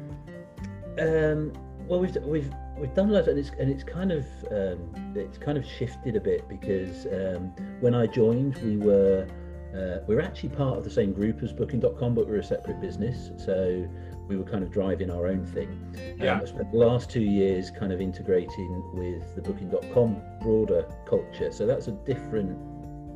Um, 1.00 1.54
well, 1.88 2.00
we've 2.00 2.16
we've 2.18 2.52
we've 2.78 2.94
done 2.94 3.10
loads, 3.10 3.28
and 3.28 3.40
it's 3.40 3.52
and 3.60 3.70
it's 3.70 3.84
kind 3.84 4.12
of 4.12 4.26
um, 4.52 5.14
it's 5.16 5.38
kind 5.38 5.58
of 5.58 5.66
shifted 5.66 6.16
a 6.16 6.22
bit 6.22 6.48
because 6.48 7.08
um, 7.08 7.54
when 7.80 7.96
I 7.96 8.06
joined, 8.08 8.58
we 8.58 8.78
were 8.78 9.28
uh, 9.76 10.00
we're 10.08 10.22
actually 10.22 10.50
part 10.50 10.78
of 10.78 10.84
the 10.84 10.90
same 10.90 11.14
group 11.14 11.42
as 11.44 11.52
Booking.com, 11.52 12.14
but 12.14 12.26
we 12.26 12.34
we're 12.34 12.40
a 12.40 12.44
separate 12.44 12.80
business. 12.80 13.32
So 13.44 13.88
we 14.28 14.38
were 14.38 14.44
kind 14.44 14.64
of 14.64 14.72
driving 14.72 15.10
our 15.10 15.28
own 15.28 15.46
thing. 15.46 15.70
Um, 15.70 16.26
Yeah. 16.26 16.40
I 16.42 16.46
spent 16.46 16.72
the 16.72 16.78
last 16.78 17.10
two 17.10 17.22
years 17.22 17.72
kind 17.72 17.92
of 17.92 18.00
integrating 18.00 18.84
with 18.94 19.36
the 19.36 19.42
Booking.com 19.42 20.22
broader 20.42 20.86
culture. 21.06 21.52
So 21.52 21.66
that's 21.66 21.88
a 21.88 21.92
different 21.92 22.58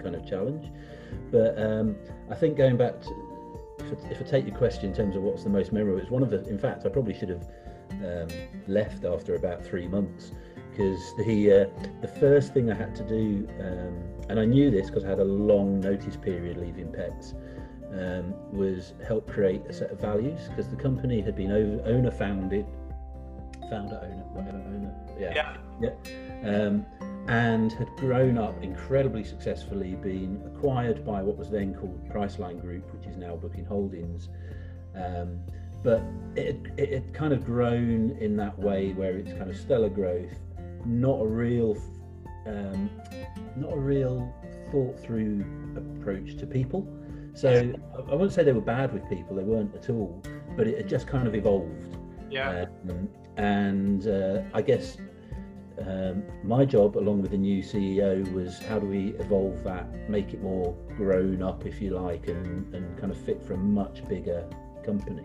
kind 0.01 0.15
of 0.15 0.25
challenge. 0.25 0.71
But 1.31 1.57
um, 1.59 1.95
I 2.29 2.35
think 2.35 2.57
going 2.57 2.77
back 2.77 3.01
to 3.01 3.27
if 3.79 4.05
I, 4.05 4.09
if 4.09 4.21
I 4.21 4.25
take 4.25 4.47
your 4.47 4.57
question 4.57 4.89
in 4.89 4.95
terms 4.95 5.15
of 5.15 5.21
what's 5.21 5.43
the 5.43 5.49
most 5.49 5.71
memorable, 5.71 6.01
it's 6.01 6.11
one 6.11 6.23
of 6.23 6.29
the. 6.29 6.43
In 6.47 6.57
fact, 6.57 6.85
I 6.85 6.89
probably 6.89 7.13
should 7.13 7.29
have 7.29 7.47
um, 8.03 8.27
left 8.67 9.05
after 9.05 9.35
about 9.35 9.63
three 9.63 9.87
months 9.87 10.31
because 10.71 11.15
the 11.17 11.51
uh, 11.51 11.89
the 12.01 12.07
first 12.07 12.53
thing 12.53 12.71
I 12.71 12.75
had 12.75 12.95
to 12.95 13.03
do, 13.03 13.47
um, 13.59 14.16
and 14.29 14.39
I 14.39 14.45
knew 14.45 14.69
this 14.69 14.87
because 14.87 15.05
I 15.05 15.09
had 15.09 15.19
a 15.19 15.25
long 15.25 15.79
notice 15.79 16.15
period 16.15 16.57
leaving 16.57 16.91
Pets, 16.91 17.33
um, 17.91 18.33
was 18.51 18.93
help 19.05 19.29
create 19.29 19.61
a 19.67 19.73
set 19.73 19.91
of 19.91 19.99
values 19.99 20.49
because 20.49 20.67
the 20.67 20.75
company 20.75 21.21
had 21.21 21.35
been 21.35 21.51
owner 21.51 22.11
founded, 22.11 22.65
founder 23.69 23.99
owner 24.03 24.23
whatever 24.33 24.57
owner 24.57 24.93
Yeah. 25.19 25.57
yeah. 25.81 26.65
Um, 26.65 26.85
and 27.27 27.73
had 27.73 27.89
grown 27.97 28.37
up 28.37 28.61
incredibly 28.63 29.23
successfully, 29.23 29.95
being 29.95 30.41
acquired 30.45 31.05
by 31.05 31.21
what 31.21 31.37
was 31.37 31.49
then 31.49 31.73
called 31.73 32.07
Priceline 32.09 32.61
Group, 32.61 32.93
which 32.93 33.05
is 33.05 33.17
now 33.17 33.35
Booking 33.35 33.65
Holdings. 33.65 34.29
Um, 34.95 35.39
but 35.83 36.01
it, 36.35 36.55
it 36.77 36.91
had 36.91 37.13
kind 37.13 37.33
of 37.33 37.45
grown 37.45 38.17
in 38.19 38.35
that 38.37 38.57
way 38.57 38.93
where 38.93 39.17
it's 39.17 39.31
kind 39.33 39.49
of 39.49 39.57
stellar 39.57 39.89
growth, 39.89 40.33
not 40.85 41.21
a 41.21 41.25
real, 41.25 41.77
um, 42.47 42.89
not 43.55 43.73
a 43.73 43.79
real 43.79 44.33
thought 44.71 44.99
through 44.99 45.45
approach 45.75 46.37
to 46.37 46.45
people. 46.45 46.87
So 47.33 47.49
I 47.49 48.11
I 48.11 48.15
wouldn't 48.15 48.33
say 48.33 48.43
they 48.43 48.53
were 48.53 48.61
bad 48.61 48.93
with 48.93 49.07
people; 49.09 49.35
they 49.35 49.43
weren't 49.43 49.75
at 49.75 49.89
all. 49.89 50.21
But 50.55 50.67
it 50.67 50.77
had 50.77 50.89
just 50.89 51.07
kind 51.07 51.27
of 51.27 51.35
evolved. 51.35 51.97
Yeah. 52.29 52.65
Um, 52.89 53.09
and 53.37 54.07
uh, 54.07 54.41
I 54.53 54.61
guess 54.63 54.97
um, 55.85 56.23
my 56.43 56.65
job, 56.65 56.97
along 56.97 57.21
with 57.21 57.31
the 57.31 57.37
new 57.37 57.61
CEO, 57.61 58.31
was 58.33 58.59
how 58.59 58.79
do 58.79 58.87
we 58.87 59.09
evolve 59.19 59.63
that, 59.63 60.09
make 60.09 60.33
it 60.33 60.41
more 60.41 60.75
grown 60.95 61.43
up, 61.43 61.65
if 61.65 61.81
you 61.81 61.91
like, 61.91 62.27
and, 62.27 62.73
and 62.73 62.97
kind 62.97 63.11
of 63.11 63.17
fit 63.17 63.43
for 63.43 63.53
a 63.53 63.57
much 63.57 64.07
bigger 64.07 64.47
company. 64.83 65.23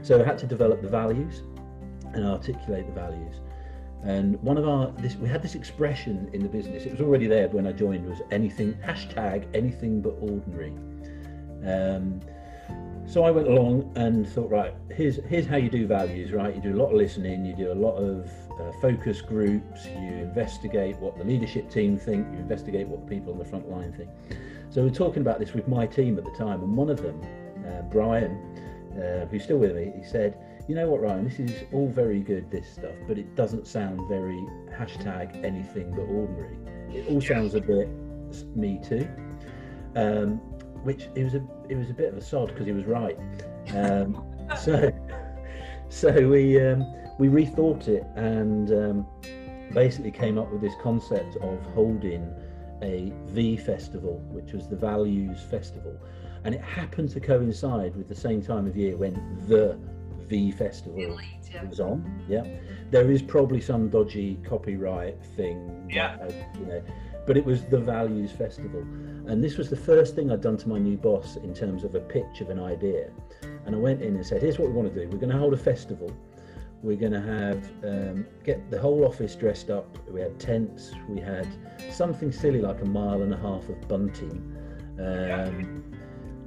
So 0.00 0.20
I 0.20 0.24
had 0.24 0.38
to 0.38 0.46
develop 0.46 0.80
the 0.80 0.88
values 0.88 1.42
and 2.14 2.24
articulate 2.24 2.86
the 2.86 2.92
values. 2.92 3.36
And 4.04 4.42
one 4.42 4.58
of 4.58 4.66
our 4.66 4.90
this 4.98 5.16
we 5.16 5.28
had 5.28 5.42
this 5.42 5.54
expression 5.54 6.28
in 6.32 6.42
the 6.42 6.48
business. 6.48 6.84
It 6.84 6.92
was 6.92 7.00
already 7.00 7.26
there 7.26 7.48
when 7.48 7.66
I 7.66 7.72
joined. 7.72 8.08
Was 8.08 8.20
anything 8.30 8.74
hashtag 8.84 9.46
anything 9.54 10.00
but 10.00 10.16
ordinary. 10.20 10.74
Um, 11.64 12.20
so 13.06 13.24
I 13.24 13.30
went 13.30 13.48
along 13.48 13.92
and 13.96 14.28
thought, 14.28 14.50
right, 14.50 14.74
here's 14.90 15.22
here's 15.26 15.46
how 15.46 15.56
you 15.56 15.68
do 15.68 15.86
values, 15.86 16.32
right? 16.32 16.54
You 16.54 16.60
do 16.60 16.74
a 16.74 16.80
lot 16.80 16.90
of 16.90 16.94
listening, 16.94 17.44
you 17.44 17.54
do 17.54 17.72
a 17.72 17.74
lot 17.74 17.96
of 17.96 18.30
uh, 18.58 18.72
focus 18.80 19.20
groups, 19.20 19.86
you 19.86 20.12
investigate 20.12 20.96
what 20.98 21.16
the 21.18 21.24
leadership 21.24 21.70
team 21.70 21.98
think, 21.98 22.26
you 22.32 22.38
investigate 22.38 22.86
what 22.86 23.06
the 23.06 23.14
people 23.14 23.32
on 23.32 23.38
the 23.38 23.44
front 23.44 23.68
line 23.70 23.92
think. 23.92 24.10
So 24.70 24.82
we're 24.82 24.90
talking 24.90 25.20
about 25.20 25.38
this 25.38 25.52
with 25.52 25.68
my 25.68 25.86
team 25.86 26.16
at 26.16 26.24
the 26.24 26.30
time, 26.30 26.62
and 26.62 26.76
one 26.76 26.88
of 26.88 27.02
them, 27.02 27.20
uh, 27.66 27.82
Brian, 27.82 28.32
uh, 28.96 29.26
who's 29.26 29.44
still 29.44 29.58
with 29.58 29.74
me, 29.76 29.92
he 29.96 30.04
said, 30.04 30.38
"You 30.72 30.76
know 30.76 30.88
what, 30.88 31.02
Ryan? 31.02 31.24
This 31.24 31.38
is 31.38 31.64
all 31.70 31.90
very 31.90 32.20
good, 32.20 32.50
this 32.50 32.66
stuff, 32.66 32.94
but 33.06 33.18
it 33.18 33.36
doesn't 33.36 33.66
sound 33.66 34.08
very 34.08 34.42
hashtag 34.70 35.44
anything 35.44 35.90
but 35.90 36.04
ordinary. 36.04 36.56
It 36.96 37.10
all 37.10 37.20
sounds 37.20 37.54
a 37.54 37.60
bit 37.60 37.90
me 38.56 38.80
too, 38.82 39.06
um, 39.96 40.36
which 40.82 41.10
it 41.14 41.24
was 41.24 41.34
a 41.34 41.46
it 41.68 41.76
was 41.76 41.90
a 41.90 41.92
bit 41.92 42.08
of 42.08 42.16
a 42.16 42.22
sod 42.22 42.48
because 42.48 42.64
he 42.64 42.72
was 42.72 42.86
right. 42.86 43.18
Um, 43.74 44.24
so 44.64 44.90
so 45.90 46.10
we 46.26 46.58
um, 46.58 46.86
we 47.18 47.28
rethought 47.28 47.88
it 47.88 48.06
and 48.16 48.72
um, 48.72 49.06
basically 49.74 50.10
came 50.10 50.38
up 50.38 50.50
with 50.50 50.62
this 50.62 50.74
concept 50.80 51.36
of 51.36 51.60
holding 51.74 52.32
a 52.80 53.12
V 53.26 53.58
festival, 53.58 54.22
which 54.30 54.54
was 54.54 54.68
the 54.68 54.76
Values 54.76 55.42
Festival, 55.50 55.94
and 56.44 56.54
it 56.54 56.62
happened 56.62 57.10
to 57.10 57.20
coincide 57.20 57.94
with 57.94 58.08
the 58.08 58.14
same 58.14 58.40
time 58.40 58.66
of 58.66 58.74
year 58.74 58.96
when 58.96 59.12
the 59.48 59.78
V 60.32 60.50
Festival 60.50 61.20
was 61.68 61.78
on. 61.78 62.24
Yeah, 62.26 62.46
there 62.90 63.10
is 63.10 63.20
probably 63.20 63.60
some 63.60 63.90
dodgy 63.90 64.38
copyright 64.48 65.22
thing. 65.36 65.90
Yeah, 65.92 66.16
uh, 66.22 66.32
you 66.58 66.64
know, 66.64 66.82
but 67.26 67.36
it 67.36 67.44
was 67.44 67.64
the 67.64 67.78
Values 67.78 68.32
Festival, 68.32 68.80
and 68.80 69.44
this 69.44 69.58
was 69.58 69.68
the 69.68 69.76
first 69.76 70.14
thing 70.14 70.32
I'd 70.32 70.40
done 70.40 70.56
to 70.56 70.68
my 70.70 70.78
new 70.78 70.96
boss 70.96 71.36
in 71.36 71.52
terms 71.52 71.84
of 71.84 71.94
a 71.94 72.00
pitch 72.00 72.40
of 72.40 72.48
an 72.48 72.58
idea. 72.58 73.10
And 73.66 73.74
I 73.74 73.78
went 73.78 74.00
in 74.00 74.16
and 74.16 74.24
said, 74.24 74.40
"Here's 74.40 74.58
what 74.58 74.68
we 74.68 74.74
want 74.74 74.94
to 74.94 75.00
do. 75.00 75.06
We're 75.10 75.18
going 75.18 75.36
to 75.36 75.38
hold 75.38 75.52
a 75.52 75.64
festival." 75.72 76.10
we're 76.82 76.96
going 76.96 77.12
to 77.12 77.20
have 77.20 77.58
um, 77.84 78.26
get 78.42 78.68
the 78.68 78.80
whole 78.80 79.04
office 79.04 79.36
dressed 79.36 79.70
up 79.70 79.86
we 80.10 80.20
had 80.20 80.36
tents 80.40 80.90
we 81.08 81.20
had 81.20 81.46
something 81.92 82.32
silly 82.32 82.60
like 82.60 82.80
a 82.82 82.84
mile 82.84 83.22
and 83.22 83.32
a 83.32 83.36
half 83.36 83.68
of 83.68 83.86
bunting 83.86 84.40
um, 84.98 85.84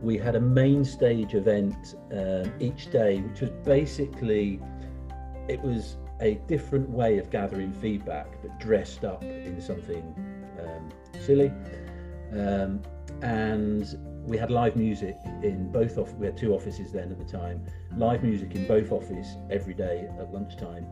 we 0.06 0.20
had 0.20 0.36
a 0.36 0.40
main 0.40 0.86
stage 0.86 1.34
event 1.34 1.96
um, 2.12 2.54
each 2.60 2.92
day 2.92 3.22
which 3.22 3.42
was 3.42 3.50
basically 3.66 4.60
it 5.48 5.60
was 5.62 5.98
a 6.22 6.36
different 6.48 6.88
way 6.90 7.18
of 7.18 7.32
gathering 7.32 7.74
feedback 7.74 8.28
but 8.44 8.58
dressed 8.60 9.04
up 9.04 9.24
in 9.24 9.60
something 9.60 10.04
um, 10.62 10.90
silly. 11.22 11.52
Um, 12.32 12.82
and 13.22 13.98
we 14.24 14.38
had 14.38 14.52
live 14.52 14.76
music 14.76 15.18
in 15.44 15.72
both 15.72 15.98
of 15.98 16.14
we 16.16 16.28
had 16.28 16.38
two 16.38 16.54
offices 16.54 16.92
then 16.92 17.12
at 17.12 17.18
the 17.18 17.26
time 17.26 17.64
live 17.98 18.24
music 18.24 18.56
in 18.56 18.68
both 18.68 18.92
offices 18.92 19.38
every 19.50 19.74
day 19.74 20.08
at 20.20 20.34
lunchtime 20.34 20.86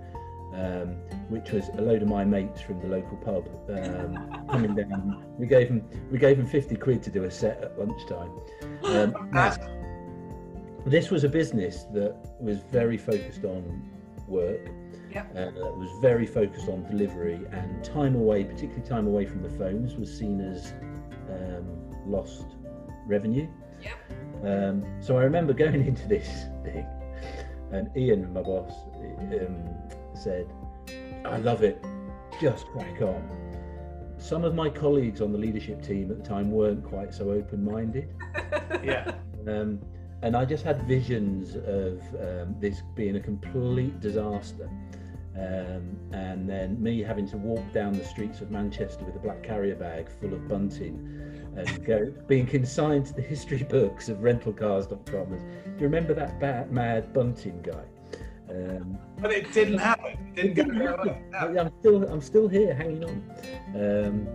um, 0.56 0.96
which 1.30 1.52
was 1.52 1.70
a 1.78 1.82
load 1.82 2.02
of 2.02 2.08
my 2.08 2.24
mates 2.24 2.62
from 2.62 2.80
the 2.82 2.88
local 2.88 3.18
pub 3.18 3.48
um, 3.70 4.46
coming 4.50 4.76
down 4.76 5.24
we 5.38 5.48
gave 5.48 5.68
them 5.68 5.84
we 6.12 6.18
gave 6.18 6.38
them 6.38 6.48
50 6.48 6.76
quid 6.76 7.04
to 7.04 7.10
do 7.10 7.24
a 7.24 7.32
set 7.32 7.64
at 7.64 7.78
lunchtime 7.80 8.32
um, 8.84 9.14
this 10.86 11.10
was 11.10 11.24
a 11.24 11.30
business 11.30 11.84
that 11.94 12.16
was 12.40 12.60
very 12.72 12.98
focused 12.98 13.44
on 13.44 13.90
work 14.28 14.70
Yep. 15.12 15.38
uh, 15.38 15.52
was 15.78 16.02
very 16.02 16.26
focused 16.26 16.68
on 16.70 16.90
delivery 16.90 17.40
and 17.52 17.84
time 17.84 18.16
away 18.16 18.44
particularly 18.44 18.82
time 18.82 19.06
away 19.06 19.28
from 19.28 19.44
the 19.44 19.50
phones 19.50 19.96
was 19.96 20.12
seen 20.12 20.42
as 20.42 20.74
um, 21.30 21.92
lost 22.08 22.46
revenue. 23.06 23.48
Yep. 23.82 23.94
Um, 24.44 25.02
so 25.02 25.18
I 25.18 25.24
remember 25.24 25.54
going 25.54 25.86
into 25.88 26.08
this 26.08 26.28
thing, 26.64 26.86
and 27.72 27.90
Ian, 27.98 28.32
my 28.34 28.42
boss, 28.42 28.72
um, 28.96 29.70
said, 30.18 30.48
"I 31.26 31.38
love 31.38 31.64
it. 31.64 31.84
Just 32.40 32.68
crack 32.68 33.02
on." 33.02 33.24
Some 34.18 34.44
of 34.44 34.56
my 34.56 34.70
colleagues 34.70 35.22
on 35.22 35.32
the 35.32 35.38
leadership 35.38 35.82
team 35.82 36.10
at 36.12 36.18
the 36.18 36.24
time 36.24 36.52
weren't 36.52 36.84
quite 36.84 37.14
so 37.14 37.32
open-minded. 37.32 38.08
yeah. 38.84 39.12
Um, 39.48 39.80
and 40.22 40.38
I 40.38 40.46
just 40.46 40.64
had 40.64 40.82
visions 40.84 41.56
of 41.56 42.02
um, 42.16 42.56
this 42.60 42.82
being 42.96 43.18
a 43.18 43.20
complete 43.20 44.00
disaster. 44.00 44.70
Um, 45.36 45.98
and 46.14 46.48
then 46.48 46.82
me 46.82 47.02
having 47.02 47.28
to 47.30 47.38
walk 47.38 47.74
down 47.74 47.94
the 47.94 48.06
streets 48.06 48.40
of 48.40 48.52
Manchester 48.52 49.04
with 49.04 49.16
a 49.16 49.20
black 49.20 49.44
carrier 49.44 49.76
bag 49.76 50.08
full 50.22 50.34
of 50.34 50.48
bunting 50.48 50.96
and 51.58 51.86
go 51.86 52.14
being 52.28 52.46
consigned 52.46 53.08
to 53.08 53.14
the 53.14 53.22
history 53.22 53.64
books 53.64 54.10
of 54.10 54.18
rentalcars.com. 54.20 55.30
Do 55.30 55.36
you 55.78 55.84
remember 55.84 56.14
that 56.14 56.40
bad, 56.40 56.72
mad 56.72 57.14
bunting 57.14 57.62
guy? 57.62 57.84
Um, 58.54 59.00
but 59.20 59.32
it 59.32 59.52
didn't 59.52 59.80
happen. 59.80 60.18
It 60.36 60.54
didn't, 60.54 60.76
happen. 60.76 61.16
I'm 61.34 61.72
still, 61.80 62.04
I'm 62.08 62.22
still 62.22 62.48
here, 62.48 62.74
hanging 62.74 63.04
on, 63.04 63.24
um, 63.76 64.28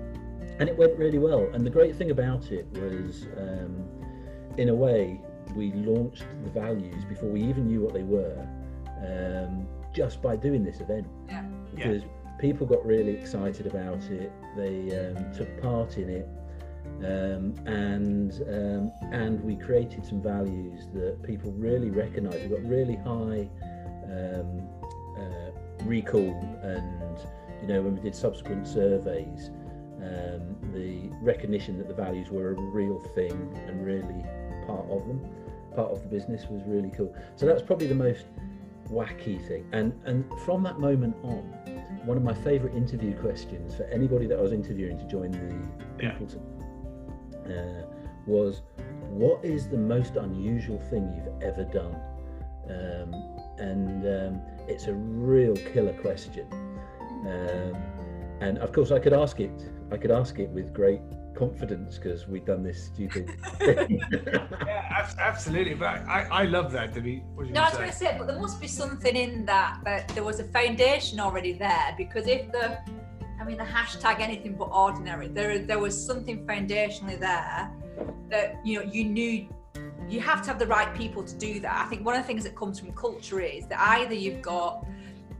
and 0.58 0.68
it 0.68 0.76
went 0.76 0.96
really 0.98 1.18
well. 1.18 1.48
And 1.52 1.64
the 1.64 1.70
great 1.70 1.94
thing 1.96 2.10
about 2.10 2.50
it 2.50 2.66
was, 2.72 3.26
um, 3.36 3.84
in 4.56 4.70
a 4.70 4.74
way, 4.74 5.20
we 5.54 5.72
launched 5.72 6.24
the 6.42 6.50
values 6.50 7.04
before 7.04 7.28
we 7.28 7.42
even 7.42 7.66
knew 7.66 7.80
what 7.80 7.94
they 7.94 8.02
were, 8.02 8.46
um, 9.06 9.68
just 9.94 10.20
by 10.20 10.36
doing 10.36 10.64
this 10.64 10.80
event. 10.80 11.06
Yeah. 11.28 11.42
Because 11.74 12.02
yeah. 12.02 12.30
people 12.40 12.66
got 12.66 12.84
really 12.84 13.12
excited 13.12 13.66
about 13.66 14.02
it. 14.10 14.32
They 14.56 14.98
um, 14.98 15.32
took 15.32 15.62
part 15.62 15.96
in 15.96 16.08
it. 16.08 16.28
Um, 17.04 17.54
and 17.66 18.32
um, 18.48 18.92
and 19.12 19.40
we 19.44 19.54
created 19.56 20.04
some 20.04 20.20
values 20.20 20.88
that 20.94 21.22
people 21.22 21.52
really 21.52 21.90
recognise. 21.90 22.40
We 22.42 22.48
got 22.48 22.64
really 22.64 22.96
high 22.96 23.48
um, 24.10 24.68
uh, 25.16 25.84
recall, 25.84 26.32
and 26.62 27.18
you 27.62 27.68
know 27.68 27.82
when 27.82 27.94
we 27.94 28.00
did 28.00 28.14
subsequent 28.14 28.66
surveys, 28.66 29.50
um, 30.02 30.56
the 30.72 31.10
recognition 31.22 31.78
that 31.78 31.88
the 31.88 31.94
values 31.94 32.30
were 32.30 32.52
a 32.52 32.54
real 32.54 33.00
thing 33.14 33.56
and 33.66 33.84
really 33.84 34.24
part 34.66 34.88
of 34.90 35.06
them, 35.06 35.24
part 35.74 35.90
of 35.90 36.02
the 36.02 36.08
business 36.08 36.46
was 36.48 36.62
really 36.66 36.90
cool. 36.90 37.14
So 37.36 37.46
that's 37.46 37.62
probably 37.62 37.86
the 37.86 37.94
most 37.94 38.26
wacky 38.90 39.46
thing. 39.46 39.66
And 39.72 39.92
and 40.04 40.24
from 40.44 40.62
that 40.62 40.78
moment 40.78 41.16
on, 41.22 41.42
one 42.04 42.16
of 42.16 42.22
my 42.22 42.34
favourite 42.34 42.76
interview 42.76 43.18
questions 43.20 43.74
for 43.74 43.84
anybody 43.84 44.26
that 44.26 44.38
I 44.38 44.42
was 44.42 44.52
interviewing 44.52 44.98
to 44.98 45.04
join 45.04 45.30
the 45.32 46.04
yeah. 46.04 46.12
people 46.12 46.28
uh, 47.46 47.84
was 48.26 48.62
what 49.10 49.44
is 49.44 49.68
the 49.68 49.76
most 49.76 50.16
unusual 50.16 50.78
thing 50.90 51.12
you've 51.14 51.42
ever 51.42 51.64
done? 51.64 51.96
Um, 52.68 53.37
and 53.58 54.04
um, 54.06 54.40
it's 54.66 54.86
a 54.86 54.94
real 54.94 55.54
killer 55.56 55.92
question. 55.94 56.46
Um, 56.52 57.76
and 58.40 58.58
of 58.58 58.72
course, 58.72 58.90
I 58.90 58.98
could 58.98 59.12
ask 59.12 59.40
it. 59.40 59.70
I 59.90 59.96
could 59.96 60.10
ask 60.10 60.38
it 60.38 60.48
with 60.50 60.72
great 60.72 61.00
confidence 61.34 61.98
because 61.98 62.26
we've 62.26 62.44
done 62.44 62.62
this 62.62 62.84
stupid. 62.84 63.30
yeah, 63.60 65.10
absolutely. 65.18 65.74
But 65.74 66.06
I, 66.06 66.26
I 66.30 66.44
love 66.44 66.72
that. 66.72 66.92
To 66.94 67.00
be. 67.00 67.22
No, 67.36 67.62
I 67.62 67.68
was 67.68 67.78
going 67.78 67.90
to 67.90 67.96
say, 67.96 68.14
but 68.18 68.26
there 68.26 68.38
must 68.38 68.60
be 68.60 68.68
something 68.68 69.16
in 69.16 69.44
that 69.46 69.80
that 69.84 70.08
there 70.08 70.24
was 70.24 70.40
a 70.40 70.44
foundation 70.44 71.20
already 71.20 71.52
there 71.52 71.94
because 71.96 72.26
if 72.26 72.50
the 72.52 72.78
I 73.40 73.44
mean, 73.44 73.56
the 73.56 73.64
hashtag 73.64 74.20
anything 74.20 74.54
but 74.54 74.64
ordinary. 74.72 75.28
There, 75.28 75.58
there 75.60 75.78
was 75.78 75.94
something 76.04 76.44
foundationally 76.46 77.18
there 77.18 77.70
that 78.30 78.60
you 78.64 78.78
know 78.78 78.90
you 78.90 79.04
knew 79.04 79.48
you 80.08 80.20
have 80.20 80.42
to 80.42 80.48
have 80.48 80.58
the 80.58 80.66
right 80.66 80.94
people 80.94 81.22
to 81.22 81.34
do 81.36 81.60
that. 81.60 81.84
I 81.84 81.88
think 81.88 82.04
one 82.04 82.14
of 82.16 82.22
the 82.22 82.26
things 82.26 82.44
that 82.44 82.56
comes 82.56 82.80
from 82.80 82.92
culture 82.92 83.40
is 83.40 83.66
that 83.66 83.78
either 83.80 84.14
you've 84.14 84.42
got 84.42 84.86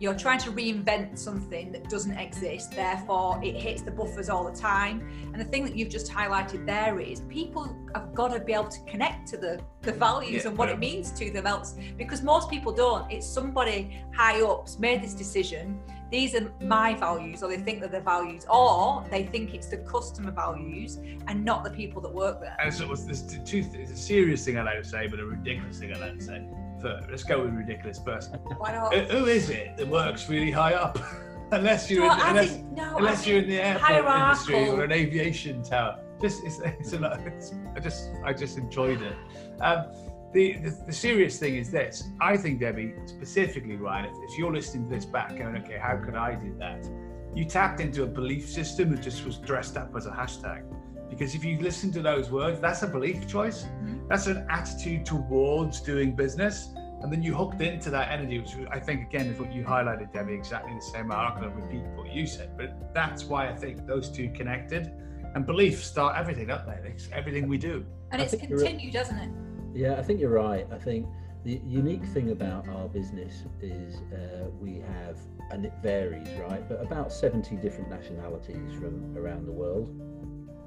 you're 0.01 0.15
trying 0.15 0.39
to 0.39 0.53
reinvent 0.53 1.19
something 1.19 1.73
that 1.73 1.89
doesn't 1.89 2.17
exist, 2.17 2.71
therefore 2.73 3.41
it 3.43 3.57
hits 3.57 3.83
the 3.83 3.91
buffers 3.91 4.29
all 4.29 4.49
the 4.49 4.57
time. 4.57 5.09
And 5.33 5.41
the 5.41 5.45
thing 5.45 5.65
that 5.65 5.77
you've 5.77 5.89
just 5.89 6.11
highlighted 6.11 6.67
there 6.67 7.01
is 7.01 7.23
people 7.23 7.75
have 7.95 8.15
got 8.15 8.29
to 8.29 8.39
be 8.39 8.53
able 8.53 8.69
to 8.69 8.81
connect 8.85 9.27
to 9.29 9.37
the, 9.37 9.61
the 9.83 9.93
values 9.93 10.45
yeah, 10.45 10.51
and 10.51 10.59
what 10.59 10.69
yeah. 10.69 10.75
it 10.75 10.79
means 10.79 11.11
to 11.13 11.33
them 11.33 11.47
else 11.47 11.75
because 11.97 12.23
most 12.23 12.49
people 12.49 12.73
don't. 12.73 13.11
It's 13.11 13.27
somebody 13.27 14.01
high 14.15 14.41
up's 14.41 14.79
made 14.79 15.03
this 15.03 15.15
decision. 15.15 15.81
These 16.11 16.35
are 16.35 16.51
my 16.61 16.95
values, 16.95 17.43
or 17.43 17.49
they 17.49 17.59
think 17.59 17.81
that 17.81 17.91
they're 17.91 18.01
values, 18.01 18.47
or 18.51 19.05
they 19.11 19.25
think 19.25 19.55
it's 19.55 19.67
the 19.67 19.79
customer 19.79 20.31
values 20.31 20.99
and 21.27 21.45
not 21.45 21.65
the 21.65 21.71
people 21.71 22.01
that 22.03 22.13
work 22.13 22.41
there. 22.41 22.57
And 22.63 22.73
so 22.73 22.85
it 22.85 22.91
was 22.91 23.07
this 23.07 23.23
two, 23.23 23.65
it's 23.75 23.93
a 23.93 23.97
serious 23.97 24.45
thing 24.45 24.59
I 24.59 24.63
like 24.63 24.83
to 24.83 24.89
say, 24.89 25.07
but 25.07 25.21
a 25.21 25.25
ridiculous 25.25 25.79
thing 25.79 25.93
I 25.95 25.99
like 25.99 26.19
to 26.19 26.25
say 26.25 26.49
first. 26.81 27.11
Let's 27.11 27.25
go 27.25 27.43
with 27.43 27.53
ridiculous 27.53 27.99
first. 27.99 28.35
Why 28.59 28.73
not? 28.73 28.95
Who 28.95 29.27
is 29.27 29.51
it 29.51 29.77
that 29.77 29.89
works 29.89 30.29
really 30.29 30.51
high 30.51 30.75
up? 30.75 30.99
unless 31.53 31.91
you're 31.91 32.05
in, 32.05 32.11
unless, 32.11 32.51
think, 32.53 32.73
no, 32.73 32.97
unless 32.97 33.27
you're 33.27 33.39
in 33.39 33.49
the 33.49 33.61
airport 33.61 34.05
industry 34.05 34.69
or 34.69 34.85
an 34.85 34.93
aviation 34.93 35.63
tower. 35.63 35.99
Just 36.21 36.45
it's, 36.45 36.61
it's 36.61 36.93
a 36.93 36.99
lot. 36.99 37.21
It's, 37.21 37.55
I 37.77 37.81
just 37.81 38.11
I 38.25 38.33
just 38.33 38.59
enjoyed 38.59 39.03
it. 39.03 39.15
Um, 39.61 39.87
the, 40.33 40.55
the, 40.59 40.77
the 40.87 40.93
serious 40.93 41.39
thing 41.39 41.57
is 41.57 41.71
this. 41.71 42.05
I 42.21 42.37
think 42.37 42.61
Debbie 42.61 42.95
specifically, 43.07 43.77
Ryan, 43.77 44.07
if, 44.07 44.31
if 44.31 44.39
you're 44.39 44.53
listening 44.53 44.89
to 44.89 44.95
this 44.95 45.05
back, 45.05 45.31
going, 45.31 45.57
okay, 45.57 45.79
how 45.79 45.97
could 45.97 46.15
I 46.15 46.35
do 46.35 46.55
that? 46.59 46.89
You 47.35 47.45
tapped 47.45 47.81
into 47.81 48.03
a 48.03 48.07
belief 48.07 48.49
system 48.49 48.91
that 48.95 49.03
just 49.03 49.25
was 49.25 49.39
dressed 49.39 49.77
up 49.77 49.95
as 49.97 50.07
a 50.07 50.11
hashtag. 50.11 50.65
Because 51.09 51.35
if 51.35 51.45
you 51.45 51.59
listen 51.61 51.91
to 51.93 52.03
those 52.03 52.31
words, 52.31 52.61
that's 52.61 52.83
a 52.83 52.87
belief 52.87 53.27
choice. 53.27 53.63
Mm-hmm. 53.63 54.09
That's 54.09 54.27
an 54.27 54.47
attitude 54.51 55.07
towards 55.07 55.81
doing 55.81 56.15
business. 56.15 56.69
And 57.01 57.13
then 57.13 57.23
you 57.23 57.35
hooked 57.35 57.63
into 57.63 57.91
that 57.91 58.11
energy, 58.11 58.41
which 58.41 58.55
I 58.71 58.81
think, 58.81 59.03
again, 59.09 59.27
is 59.27 59.39
what 59.39 59.53
you 59.53 59.63
highlighted, 59.63 60.13
Debbie, 60.13 60.35
exactly 60.35 60.75
the 60.75 60.81
same. 60.81 61.13
I'm 61.13 61.25
not 61.25 61.41
going 61.41 61.51
to 61.51 61.57
repeat 61.57 61.83
what 61.95 62.13
you 62.13 62.27
said, 62.27 62.57
but 62.57 62.93
that's 62.93 63.25
why 63.25 63.49
I 63.49 63.55
think 63.55 63.87
those 63.87 64.11
two 64.11 64.31
connected. 64.31 64.93
And 65.35 65.47
beliefs 65.47 65.87
start 65.87 66.17
everything 66.17 66.51
up 66.51 66.67
there. 66.67 66.85
It's 66.85 67.09
everything 67.13 67.49
we 67.49 67.57
do. 67.57 67.87
And 68.11 68.21
it's 68.21 68.35
continued, 68.37 68.93
doesn't 68.93 69.17
it? 69.17 69.31
Yeah, 69.75 69.95
I 69.95 70.03
think 70.03 70.21
you're 70.21 70.31
right. 70.31 70.67
I 70.73 70.79
think 70.79 71.07
the 71.45 71.61
unique 71.67 72.05
thing 72.07 72.31
about 72.31 72.69
our 72.69 72.89
business 72.89 73.45
is 73.61 73.97
uh, 74.13 74.49
we 74.61 74.81
have, 74.81 75.19
and 75.51 75.65
it 75.65 75.73
varies, 75.83 76.29
right? 76.41 76.67
But 76.69 76.83
about 76.83 77.13
70 77.13 77.57
different 77.57 77.91
nationalities 77.91 78.73
from 78.79 79.17
around 79.17 79.47
the 79.47 79.53
world. 79.53 79.89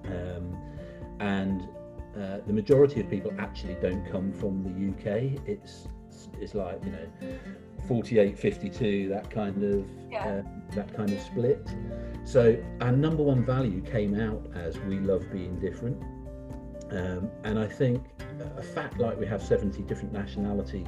Um, 0.06 0.58
and 1.20 1.62
uh, 2.18 2.40
the 2.48 2.54
majority 2.54 3.00
of 3.02 3.10
people 3.10 3.32
actually 3.38 3.76
don't 3.76 4.06
come 4.12 4.32
from 4.32 4.64
the 4.64 4.90
UK. 4.92 5.40
It's 5.48 5.88
it's 6.40 6.56
like 6.56 6.84
you 6.84 6.92
know 6.92 7.08
48 7.88 8.38
52 8.38 9.10
that 9.10 9.30
kind 9.30 9.64
of 9.64 9.86
Yeah. 10.10 10.26
uh, 10.26 10.76
that 10.76 10.94
kind 10.94 11.12
of 11.12 11.20
split 11.22 11.68
so 12.26 12.56
our 12.82 12.92
number 12.92 13.24
one 13.24 13.46
value 13.46 13.82
came 13.82 14.20
out 14.20 14.46
as 14.56 14.78
we 14.80 15.00
love 15.00 15.32
being 15.32 15.58
different 15.60 16.02
um, 16.92 17.30
and 17.44 17.58
i 17.60 17.68
think 17.68 18.04
a 18.58 18.62
fact 18.62 19.00
like 19.00 19.20
we 19.20 19.26
have 19.26 19.42
70 19.42 19.82
different 19.84 20.12
nationalities 20.14 20.88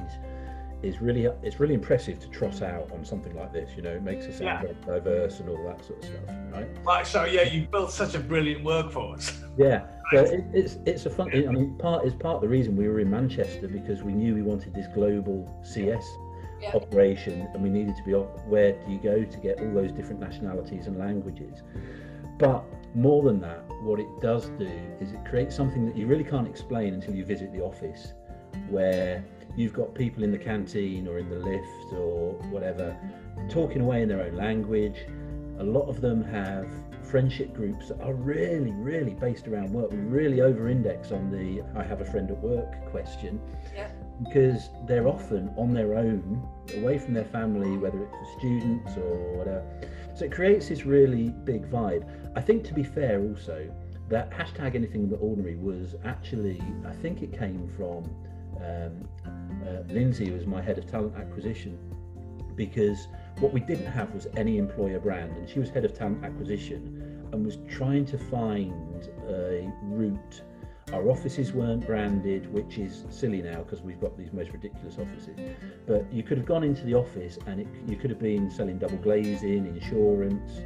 is 0.82 1.00
really 1.00 1.24
it's 1.42 1.58
really 1.60 1.74
impressive 1.74 2.18
to 2.20 2.28
trot 2.28 2.60
out 2.62 2.90
on 2.92 3.04
something 3.04 3.34
like 3.34 3.52
this 3.52 3.70
you 3.76 3.82
know 3.82 3.92
it 3.92 4.02
makes 4.02 4.26
us 4.26 4.38
sound 4.38 4.68
Yeah. 4.68 4.86
diverse 4.86 5.40
and 5.40 5.48
all 5.48 5.64
that 5.66 5.82
sort 5.84 5.98
of 6.00 6.04
stuff 6.04 6.20
right 6.52 6.68
Right, 6.84 7.06
so 7.06 7.24
yeah, 7.24 7.42
you 7.42 7.66
built 7.66 7.90
such 7.90 8.14
a 8.14 8.18
brilliant 8.20 8.62
workforce. 8.64 9.42
yeah, 9.56 9.86
so 10.12 10.18
it, 10.24 10.44
it's 10.52 10.78
it's 10.84 11.06
a 11.06 11.10
fun. 11.10 11.30
I 11.32 11.50
mean, 11.50 11.76
part 11.78 12.04
is 12.06 12.14
part 12.14 12.36
of 12.36 12.42
the 12.42 12.48
reason 12.48 12.76
we 12.76 12.86
were 12.86 13.00
in 13.00 13.10
Manchester 13.10 13.66
because 13.66 14.02
we 14.02 14.12
knew 14.12 14.34
we 14.34 14.42
wanted 14.42 14.74
this 14.74 14.86
global 14.94 15.38
CS 15.64 16.04
Yeah. 16.60 16.72
operation, 16.74 17.48
and 17.54 17.62
we 17.62 17.70
needed 17.70 17.96
to 17.96 18.02
be. 18.04 18.14
op- 18.14 18.46
Where 18.46 18.72
do 18.72 18.92
you 18.92 18.98
go 18.98 19.24
to 19.24 19.38
get 19.38 19.58
all 19.60 19.72
those 19.72 19.90
different 19.90 20.20
nationalities 20.20 20.86
and 20.86 20.98
languages? 20.98 21.62
But 22.38 22.64
more 22.94 23.22
than 23.22 23.40
that, 23.40 23.64
what 23.82 24.00
it 24.00 24.08
does 24.20 24.48
do 24.58 24.70
is 25.00 25.12
it 25.12 25.24
creates 25.24 25.54
something 25.54 25.84
that 25.86 25.96
you 25.96 26.06
really 26.06 26.24
can't 26.24 26.48
explain 26.48 26.94
until 26.94 27.14
you 27.14 27.24
visit 27.24 27.52
the 27.52 27.60
office, 27.60 28.12
where 28.68 29.24
you've 29.56 29.72
got 29.72 29.94
people 29.94 30.24
in 30.24 30.32
the 30.32 30.38
canteen 30.38 31.06
or 31.06 31.18
in 31.18 31.28
the 31.28 31.38
lift 31.38 31.92
or 31.92 32.32
whatever 32.50 32.96
talking 33.48 33.80
away 33.82 34.02
in 34.02 34.08
their 34.08 34.22
own 34.22 34.34
language. 34.34 35.06
A 35.58 35.64
lot 35.64 35.88
of 35.88 36.00
them 36.00 36.22
have 36.24 36.68
friendship 37.02 37.54
groups 37.54 37.88
that 37.88 38.00
are 38.00 38.14
really, 38.14 38.72
really 38.72 39.14
based 39.14 39.46
around 39.46 39.72
work. 39.72 39.90
We 39.92 39.98
really 39.98 40.40
over 40.40 40.68
index 40.68 41.12
on 41.12 41.30
the 41.30 41.62
I 41.78 41.84
have 41.84 42.00
a 42.00 42.04
friend 42.04 42.30
at 42.30 42.38
work 42.38 42.90
question 42.90 43.40
Yeah. 43.74 43.88
because 44.24 44.70
they're 44.86 45.06
often 45.06 45.52
on 45.56 45.72
their 45.74 45.94
own, 45.94 46.42
away 46.78 46.98
from 46.98 47.14
their 47.14 47.26
family, 47.26 47.76
whether 47.76 48.02
it's 48.02 48.12
the 48.12 48.38
students 48.38 48.96
or 48.96 49.36
whatever. 49.36 49.62
So 50.14 50.24
it 50.24 50.32
creates 50.32 50.68
this 50.68 50.86
really 50.86 51.30
big 51.44 51.68
vibe. 51.70 52.08
I 52.36 52.40
think, 52.40 52.64
to 52.64 52.74
be 52.74 52.84
fair, 52.84 53.20
also, 53.20 53.68
that 54.08 54.30
hashtag 54.30 54.74
anything 54.74 55.06
but 55.06 55.16
ordinary 55.16 55.56
was 55.56 55.96
actually, 56.04 56.62
I 56.86 56.92
think 56.92 57.22
it 57.22 57.36
came 57.36 57.68
from 57.76 58.04
um, 58.62 59.08
uh, 59.66 59.92
Lindsay, 59.92 60.26
who 60.26 60.34
was 60.34 60.46
my 60.46 60.62
head 60.62 60.78
of 60.78 60.88
talent 60.90 61.16
acquisition, 61.16 61.78
because 62.54 63.08
what 63.40 63.52
we 63.52 63.60
didn't 63.60 63.86
have 63.86 64.14
was 64.14 64.28
any 64.36 64.58
employer 64.58 65.00
brand, 65.00 65.36
and 65.36 65.48
she 65.48 65.58
was 65.58 65.70
head 65.70 65.84
of 65.84 65.96
talent 65.96 66.24
acquisition 66.24 67.28
and 67.32 67.44
was 67.44 67.58
trying 67.68 68.04
to 68.06 68.18
find 68.18 69.08
a 69.28 69.68
route. 69.82 70.42
Our 70.94 71.10
offices 71.10 71.52
weren't 71.52 71.84
branded, 71.84 72.52
which 72.52 72.78
is 72.78 73.04
silly 73.10 73.42
now 73.42 73.64
because 73.64 73.82
we've 73.82 74.00
got 74.00 74.16
these 74.16 74.32
most 74.32 74.52
ridiculous 74.52 74.96
offices. 74.96 75.36
But 75.88 76.06
you 76.12 76.22
could 76.22 76.38
have 76.38 76.46
gone 76.46 76.62
into 76.62 76.84
the 76.84 76.94
office 76.94 77.36
and 77.48 77.62
it, 77.62 77.66
you 77.88 77.96
could 77.96 78.10
have 78.10 78.20
been 78.20 78.48
selling 78.48 78.78
double 78.78 78.98
glazing, 78.98 79.66
insurance, 79.66 80.60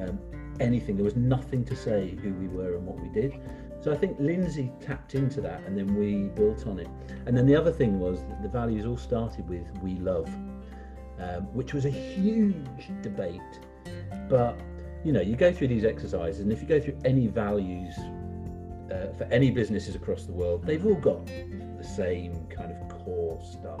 um, 0.00 0.20
anything. 0.60 0.94
There 0.94 1.04
was 1.04 1.16
nothing 1.16 1.64
to 1.64 1.74
say 1.74 2.16
who 2.22 2.32
we 2.34 2.46
were 2.46 2.76
and 2.76 2.86
what 2.86 3.00
we 3.00 3.08
did. 3.08 3.34
So 3.80 3.90
I 3.92 3.96
think 3.96 4.16
Lindsay 4.20 4.70
tapped 4.80 5.16
into 5.16 5.40
that 5.40 5.60
and 5.66 5.76
then 5.76 5.96
we 5.96 6.28
built 6.28 6.68
on 6.68 6.78
it. 6.78 6.88
And 7.26 7.36
then 7.36 7.44
the 7.44 7.56
other 7.56 7.72
thing 7.72 7.98
was 7.98 8.20
that 8.28 8.42
the 8.42 8.48
values 8.48 8.86
all 8.86 8.96
started 8.96 9.48
with 9.48 9.66
we 9.82 9.96
love, 9.96 10.28
um, 11.18 11.52
which 11.52 11.74
was 11.74 11.84
a 11.84 11.90
huge 11.90 12.90
debate. 13.02 13.40
But 14.28 14.56
you 15.02 15.10
know, 15.10 15.20
you 15.20 15.34
go 15.34 15.52
through 15.52 15.68
these 15.68 15.84
exercises, 15.84 16.40
and 16.40 16.52
if 16.52 16.62
you 16.62 16.66
go 16.68 16.80
through 16.80 16.98
any 17.04 17.26
values 17.26 17.94
uh, 18.94 19.12
for 19.14 19.24
any 19.24 19.50
businesses 19.50 19.94
across 19.94 20.24
the 20.24 20.32
world, 20.32 20.64
they've 20.64 20.86
all 20.86 20.94
got 20.94 21.26
the 21.26 21.84
same 21.84 22.46
kind 22.46 22.72
of 22.72 22.88
core 23.04 23.40
stuff. 23.42 23.80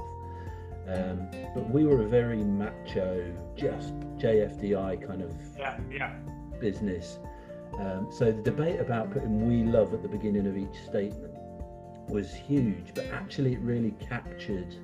Um, 0.88 1.28
but 1.54 1.70
we 1.70 1.84
were 1.84 2.02
a 2.02 2.08
very 2.08 2.42
macho, 2.42 3.32
just 3.56 3.98
JFDI 4.18 5.06
kind 5.06 5.22
of 5.22 5.32
Yeah, 5.58 5.78
yeah. 5.90 6.14
business. 6.60 7.18
Um, 7.78 8.08
so 8.10 8.26
the 8.32 8.42
debate 8.42 8.80
about 8.80 9.10
putting 9.10 9.48
"we 9.48 9.64
love" 9.70 9.94
at 9.94 10.02
the 10.02 10.08
beginning 10.08 10.46
of 10.46 10.56
each 10.56 10.76
statement 10.86 11.32
was 12.08 12.32
huge, 12.34 12.92
but 12.94 13.06
actually 13.06 13.54
it 13.54 13.60
really 13.60 13.92
captured 13.92 14.74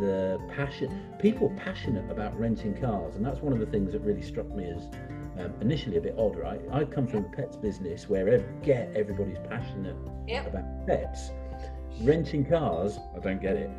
the 0.00 0.40
passion. 0.56 1.12
People 1.20 1.52
passionate 1.56 2.10
about 2.10 2.38
renting 2.38 2.74
cars, 2.80 3.16
and 3.16 3.24
that's 3.24 3.40
one 3.40 3.52
of 3.52 3.58
the 3.58 3.66
things 3.66 3.92
that 3.92 4.00
really 4.00 4.22
struck 4.22 4.48
me 4.54 4.64
as 4.70 4.88
um, 5.38 5.52
initially 5.60 5.96
a 5.96 6.00
bit 6.00 6.14
odd. 6.18 6.36
Right, 6.36 6.60
I 6.72 6.84
come 6.84 7.06
from 7.06 7.24
a 7.24 7.28
pets 7.36 7.56
business 7.56 8.08
where 8.08 8.28
ev- 8.28 8.62
get 8.62 8.90
everybody's 8.94 9.38
passionate 9.48 9.96
Yep. 10.26 10.48
about 10.48 10.86
pets. 10.86 11.30
Renting 12.02 12.44
cars, 12.44 12.98
I 13.16 13.18
don't 13.20 13.40
get 13.40 13.56
it, 13.56 13.70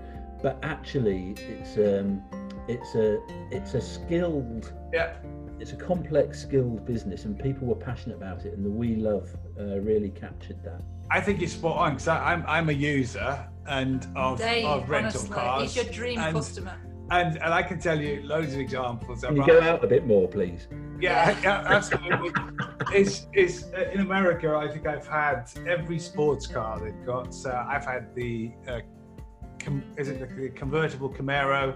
but 0.41 0.57
actually 0.63 1.35
it's 1.37 1.77
um, 1.77 2.21
it's 2.67 2.95
a 2.95 3.19
it's 3.51 3.73
a 3.75 3.81
skilled 3.81 4.73
Yeah. 4.93 5.13
it's 5.59 5.71
a 5.73 5.75
complex 5.75 6.41
skilled 6.41 6.85
business 6.85 7.25
and 7.25 7.37
people 7.39 7.67
were 7.67 7.75
passionate 7.75 8.15
about 8.17 8.45
it 8.45 8.53
and 8.55 8.65
the 8.65 8.69
we 8.69 8.95
love 8.95 9.29
uh, 9.59 9.79
really 9.79 10.09
captured 10.09 10.61
that 10.63 10.81
I 11.09 11.19
think 11.21 11.39
you're 11.39 11.49
spot 11.49 11.77
on 11.77 11.91
because 11.93 12.07
I'm 12.07 12.43
I'm 12.47 12.69
a 12.69 12.73
user 12.73 13.47
and 13.67 14.05
of, 14.15 14.37
Dave, 14.37 14.65
of 14.65 14.89
rental 14.89 15.19
honestly, 15.21 15.35
cars. 15.35 15.61
he's 15.73 15.83
your 15.83 15.93
dream 15.93 16.19
and, 16.19 16.35
customer. 16.35 16.75
And 17.11 17.37
and 17.41 17.53
I 17.53 17.63
can 17.63 17.79
tell 17.79 17.99
you 17.99 18.21
loads 18.23 18.53
of 18.53 18.59
examples. 18.59 19.21
can 19.21 19.35
you 19.35 19.45
go 19.45 19.61
out 19.61 19.83
a 19.83 19.87
bit 19.87 20.05
more 20.05 20.27
please 20.27 20.67
Yeah, 20.99 21.35
yeah, 21.41 21.63
absolutely. 21.67 22.31
it's, 22.93 23.27
it's 23.33 23.63
uh, 23.73 23.89
in 23.93 24.01
America. 24.01 24.55
I 24.55 24.67
think 24.67 24.85
I've 24.87 25.07
had 25.07 25.49
every 25.67 25.99
sports 25.99 26.45
car 26.45 26.79
they've 26.79 27.05
got. 27.05 27.33
So 27.33 27.49
I've 27.67 27.85
had 27.85 28.13
the, 28.15 28.51
uh, 28.67 28.79
com- 29.59 29.83
is 29.97 30.07
it 30.09 30.19
the, 30.19 30.27
the 30.41 30.49
convertible 30.49 31.09
Camaro, 31.09 31.75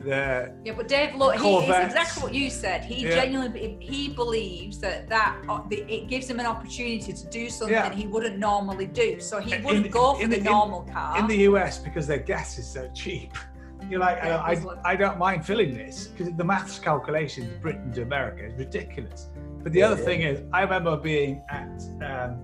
the 0.00 0.52
Yeah, 0.64 0.74
but 0.76 0.88
Dave, 0.88 1.14
look, 1.14 1.36
he, 1.36 1.48
it's 1.56 1.86
exactly 1.86 2.22
what 2.22 2.34
you 2.34 2.50
said. 2.50 2.84
He 2.84 3.04
Yeah. 3.04 3.14
genuinely 3.14 3.78
he 3.80 4.08
believes 4.10 4.78
that 4.80 5.08
that 5.08 5.38
uh, 5.48 5.62
the, 5.70 5.76
it 5.90 6.08
gives 6.08 6.28
him 6.28 6.38
an 6.38 6.44
opportunity 6.46 7.12
to 7.14 7.26
do 7.30 7.48
something 7.48 7.72
Yeah. 7.74 7.94
he 7.94 8.06
wouldn't 8.06 8.38
normally 8.38 8.86
do. 8.86 9.20
So 9.20 9.40
he 9.40 9.56
wouldn't 9.64 9.86
in- 9.86 9.90
go 9.92 10.14
for 10.16 10.22
in 10.22 10.28
the, 10.28 10.36
the- 10.36 10.40
in- 10.40 10.52
normal 10.52 10.82
car. 10.82 11.18
in 11.18 11.26
the 11.26 11.38
US 11.50 11.78
because 11.78 12.06
their 12.06 12.18
gas 12.18 12.58
is 12.58 12.66
so 12.68 12.90
cheap. 12.92 13.32
You're 13.88 14.00
like, 14.00 14.18
Yeah, 14.18 14.38
I, 14.38 14.52
I, 14.52 14.92
I 14.92 14.96
don't 14.96 15.18
mind 15.18 15.44
filling 15.46 15.74
this 15.76 16.08
because 16.08 16.34
the 16.34 16.44
maths 16.44 16.78
calculations 16.78 17.52
Britain 17.60 17.92
to 17.92 18.02
America 18.02 18.44
is 18.46 18.54
ridiculous. 18.58 19.28
But 19.62 19.72
the 19.72 19.80
Yeah, 19.80 19.86
other 19.86 19.98
yeah. 20.00 20.04
thing 20.04 20.20
is, 20.22 20.42
I 20.52 20.62
remember 20.62 20.96
being 20.96 21.42
at 21.50 21.82
um, 22.02 22.40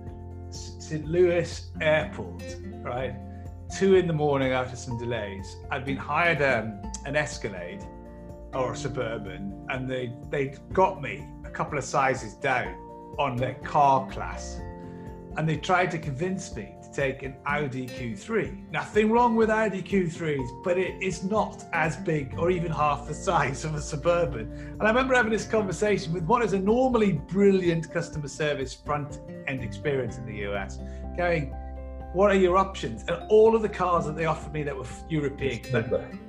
St. 0.51 1.05
Louis 1.05 1.69
Airport, 1.81 2.43
right? 2.81 3.15
Two 3.77 3.95
in 3.95 4.07
the 4.07 4.13
morning 4.13 4.51
after 4.51 4.75
some 4.75 4.97
delays. 4.99 5.55
I'd 5.71 5.85
been 5.85 5.97
hired 5.97 6.41
um, 6.41 6.79
an 7.05 7.15
Escalade 7.15 7.83
or 8.53 8.73
a 8.73 8.75
Suburban, 8.75 9.65
and 9.69 9.89
they 9.89 10.13
they 10.29 10.55
got 10.73 11.01
me 11.01 11.27
a 11.43 11.49
couple 11.49 11.77
of 11.77 11.83
sizes 11.83 12.35
down 12.35 12.75
on 13.17 13.35
their 13.35 13.55
car 13.55 14.07
class, 14.11 14.59
and 15.37 15.49
they 15.49 15.57
tried 15.57 15.89
to 15.91 15.97
convince 15.97 16.55
me 16.55 16.75
take 16.93 17.23
an 17.23 17.35
Audi 17.45 17.87
Q3. 17.87 18.71
Nothing 18.71 19.11
wrong 19.11 19.35
with 19.35 19.49
Audi 19.49 19.81
Q3s, 19.81 20.63
but 20.63 20.77
it 20.77 21.01
is 21.01 21.23
not 21.23 21.65
as 21.73 21.97
big 21.97 22.35
or 22.37 22.51
even 22.51 22.71
half 22.71 23.07
the 23.07 23.13
size 23.13 23.65
of 23.65 23.75
a 23.75 23.81
Suburban. 23.81 24.51
And 24.51 24.83
I 24.83 24.87
remember 24.87 25.15
having 25.15 25.31
this 25.31 25.47
conversation 25.47 26.13
with 26.13 26.23
what 26.23 26.43
is 26.43 26.53
a 26.53 26.59
normally 26.59 27.13
brilliant 27.13 27.91
customer 27.91 28.27
service 28.27 28.73
front 28.73 29.19
end 29.47 29.63
experience 29.63 30.17
in 30.17 30.25
the 30.25 30.47
US, 30.49 30.79
going. 31.17 31.55
What 32.13 32.29
are 32.29 32.35
your 32.35 32.57
options? 32.57 33.03
And 33.07 33.23
all 33.29 33.55
of 33.55 33.63
the 33.63 33.69
cars 33.69 34.05
that 34.05 34.15
they 34.15 34.25
offered 34.25 34.53
me 34.53 34.61
that 34.61 34.77
were 34.77 34.85
European 35.09 35.61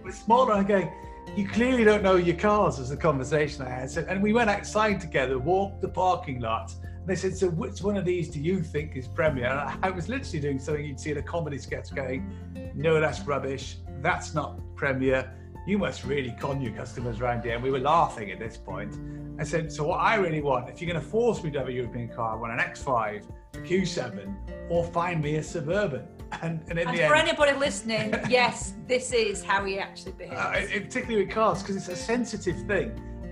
were 0.03 0.13
smaller. 0.13 0.55
I'm 0.55 0.65
going, 0.65 0.91
you 1.37 1.47
clearly 1.47 1.85
don't 1.85 2.03
know 2.03 2.17
your 2.17 2.37
cars 2.37 2.79
was 2.79 2.89
the 2.89 2.97
conversation 2.97 3.67
I 3.67 3.69
had. 3.69 3.91
So, 3.91 4.05
and 4.09 4.23
we 4.23 4.33
went 4.33 4.49
outside 4.49 5.01
together, 5.01 5.39
walked 5.39 5.83
the 5.83 5.89
parking 5.89 6.41
lot. 6.41 6.73
They 7.07 7.17
said, 7.17 7.37
so 7.37 7.51
which 7.51 7.83
one 7.83 7.97
of 7.97 8.05
these 8.05 8.29
do 8.29 8.41
you 8.41 8.63
think 8.63 8.97
is 8.97 9.07
Premier? 9.07 9.47
And 9.47 9.85
I, 9.85 9.91
was 9.91 10.09
literally 10.09 10.41
doing 10.41 10.59
something 10.59 10.85
you'd 10.85 10.99
see 10.99 11.11
in 11.11 11.19
a 11.19 11.23
comedy 11.23 11.59
sketch 11.59 11.95
going, 11.95 12.33
no, 12.75 13.01
that's 13.01 13.21
rubbish. 13.21 13.77
That's 14.01 14.35
not 14.35 14.59
Premier. 14.75 15.33
You 15.67 15.79
must 15.79 16.05
really 16.05 16.35
con 16.41 16.61
your 16.61 16.73
customers 16.73 17.21
around 17.21 17.45
here. 17.45 17.55
And 17.55 17.63
we 17.63 17.71
were 17.71 17.81
laughing 17.81 18.31
at 18.31 18.39
this 18.39 18.57
point. 18.57 18.97
I 19.39 19.45
said, 19.45 19.71
so 19.71 19.85
what 19.87 20.01
I 20.01 20.15
really 20.17 20.41
want, 20.41 20.71
if 20.71 20.81
you're 20.81 20.91
going 20.91 21.03
to 21.03 21.09
force 21.09 21.43
me 21.43 21.51
to 21.51 21.59
have 21.59 21.69
a 21.69 21.73
European 21.73 22.09
car, 22.09 22.37
I 22.37 22.41
want 22.41 22.53
an 22.53 22.59
X5, 22.59 23.25
a 23.55 23.59
Q7, 23.59 24.71
or 24.71 24.85
find 24.85 25.23
me 25.23 25.37
a 25.37 25.43
Suburban. 25.43 26.09
And, 26.43 26.63
and 26.69 26.81
in 26.81 26.89
and 26.89 26.99
the 26.99 27.07
for 27.07 27.15
end, 27.15 27.29
anybody 27.29 27.53
listening, 27.53 28.13
yes, 28.29 28.75
this 28.89 29.13
is 29.13 29.45
how 29.45 29.65
he 29.65 29.79
actually 29.79 30.13
behaves. 30.13 30.35
uh, 30.37 30.67
particularly 30.81 31.27
with 31.27 31.33
cars 31.33 31.63
because 31.63 31.77
it's 31.77 31.87
a 31.87 31.95
sensitive 31.95 32.67
thing 32.67 32.91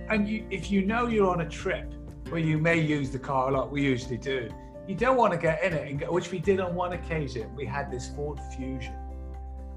and 0.09 0.27
you, 0.27 0.45
if 0.49 0.71
you 0.71 0.85
know 0.85 1.07
you're 1.07 1.29
on 1.29 1.41
a 1.41 1.49
trip 1.49 1.93
where 2.29 2.41
you 2.41 2.57
may 2.57 2.79
use 2.79 3.09
the 3.09 3.19
car 3.19 3.49
a 3.49 3.51
lot 3.51 3.71
we 3.71 3.81
usually 3.81 4.17
do 4.17 4.49
you 4.87 4.95
don't 4.95 5.17
want 5.17 5.31
to 5.31 5.37
get 5.39 5.63
in 5.63 5.73
it 5.73 5.89
and 5.89 5.99
go, 5.99 6.11
which 6.11 6.31
we 6.31 6.39
did 6.39 6.59
on 6.59 6.75
one 6.75 6.93
occasion 6.93 7.53
we 7.55 7.65
had 7.65 7.91
this 7.91 8.09
ford 8.09 8.39
fusion 8.55 8.95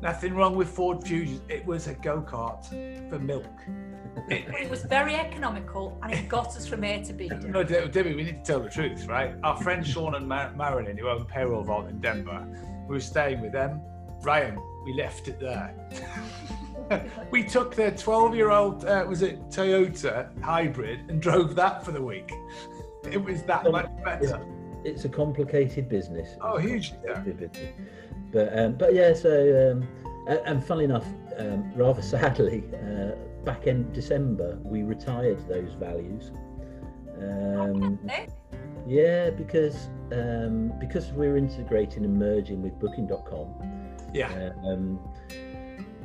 Nothing 0.02 0.34
wrong 0.34 0.56
with 0.56 0.68
Ford 0.68 1.02
Fusion. 1.02 1.40
It 1.48 1.64
was 1.64 1.86
a 1.86 1.94
go 1.94 2.20
kart 2.20 2.68
for 3.08 3.18
milk. 3.18 3.46
It, 4.28 4.46
it, 4.48 4.70
was 4.70 4.82
very 4.82 5.14
economical 5.14 5.98
and 6.02 6.12
it 6.12 6.28
got 6.28 6.48
us 6.48 6.66
from 6.66 6.84
A 6.84 7.02
to 7.04 7.12
B. 7.12 7.30
No, 7.42 7.62
Debbie, 7.62 8.14
we 8.14 8.24
need 8.24 8.44
to 8.44 8.52
tell 8.52 8.60
the 8.60 8.70
truth, 8.70 9.06
right? 9.06 9.34
Our 9.42 9.56
friends 9.62 9.88
Sean 9.88 10.14
and 10.14 10.28
Mar- 10.28 10.54
Marilyn, 10.54 10.96
who 10.96 11.08
own 11.08 11.24
Payroll 11.26 11.62
Vault 11.62 11.88
in 11.88 12.00
Denver, 12.00 12.46
we 12.88 12.94
were 12.94 13.00
staying 13.00 13.40
with 13.40 13.52
them. 13.52 13.80
Ryan, 14.22 14.58
we 14.84 14.94
left 14.94 15.28
it 15.28 15.38
there. 15.40 15.74
we 17.30 17.44
took 17.44 17.74
their 17.74 17.90
12 17.90 18.34
year 18.34 18.50
old, 18.50 18.84
uh, 18.84 19.04
was 19.08 19.22
it 19.22 19.40
Toyota 19.48 20.28
hybrid, 20.42 21.00
and 21.08 21.20
drove 21.26 21.54
that 21.56 21.84
for 21.84 21.92
the 21.92 22.02
week. 22.02 22.30
It 23.12 23.22
was 23.22 23.44
that 23.44 23.70
much 23.70 23.88
better. 24.04 24.44
It's 24.82 25.04
a 25.04 25.08
complicated 25.08 25.88
business. 25.88 26.30
Oh, 26.40 26.58
huge. 26.58 26.92
Yeah. 27.06 27.22
But, 28.32 28.58
um, 28.58 28.74
but 28.74 28.94
yeah, 28.94 29.14
so, 29.14 29.30
um, 29.70 29.88
and, 30.26 30.40
and 30.44 30.64
funnily 30.64 30.86
enough, 30.86 31.06
um, 31.38 31.72
rather 31.76 32.02
sadly, 32.02 32.64
uh, 32.74 33.12
back 33.44 33.68
in 33.68 33.92
December, 33.92 34.58
we 34.64 34.82
retired 34.82 35.38
those 35.48 35.72
values. 35.74 36.32
Um, 37.20 38.00
yeah, 38.86 39.30
because 39.30 39.88
um, 40.12 40.72
because 40.78 41.12
we're 41.12 41.36
integrating 41.36 42.04
and 42.04 42.18
merging 42.18 42.62
with 42.62 42.78
Booking.com. 42.78 43.54
Yeah. 44.12 44.52
Um, 44.64 44.98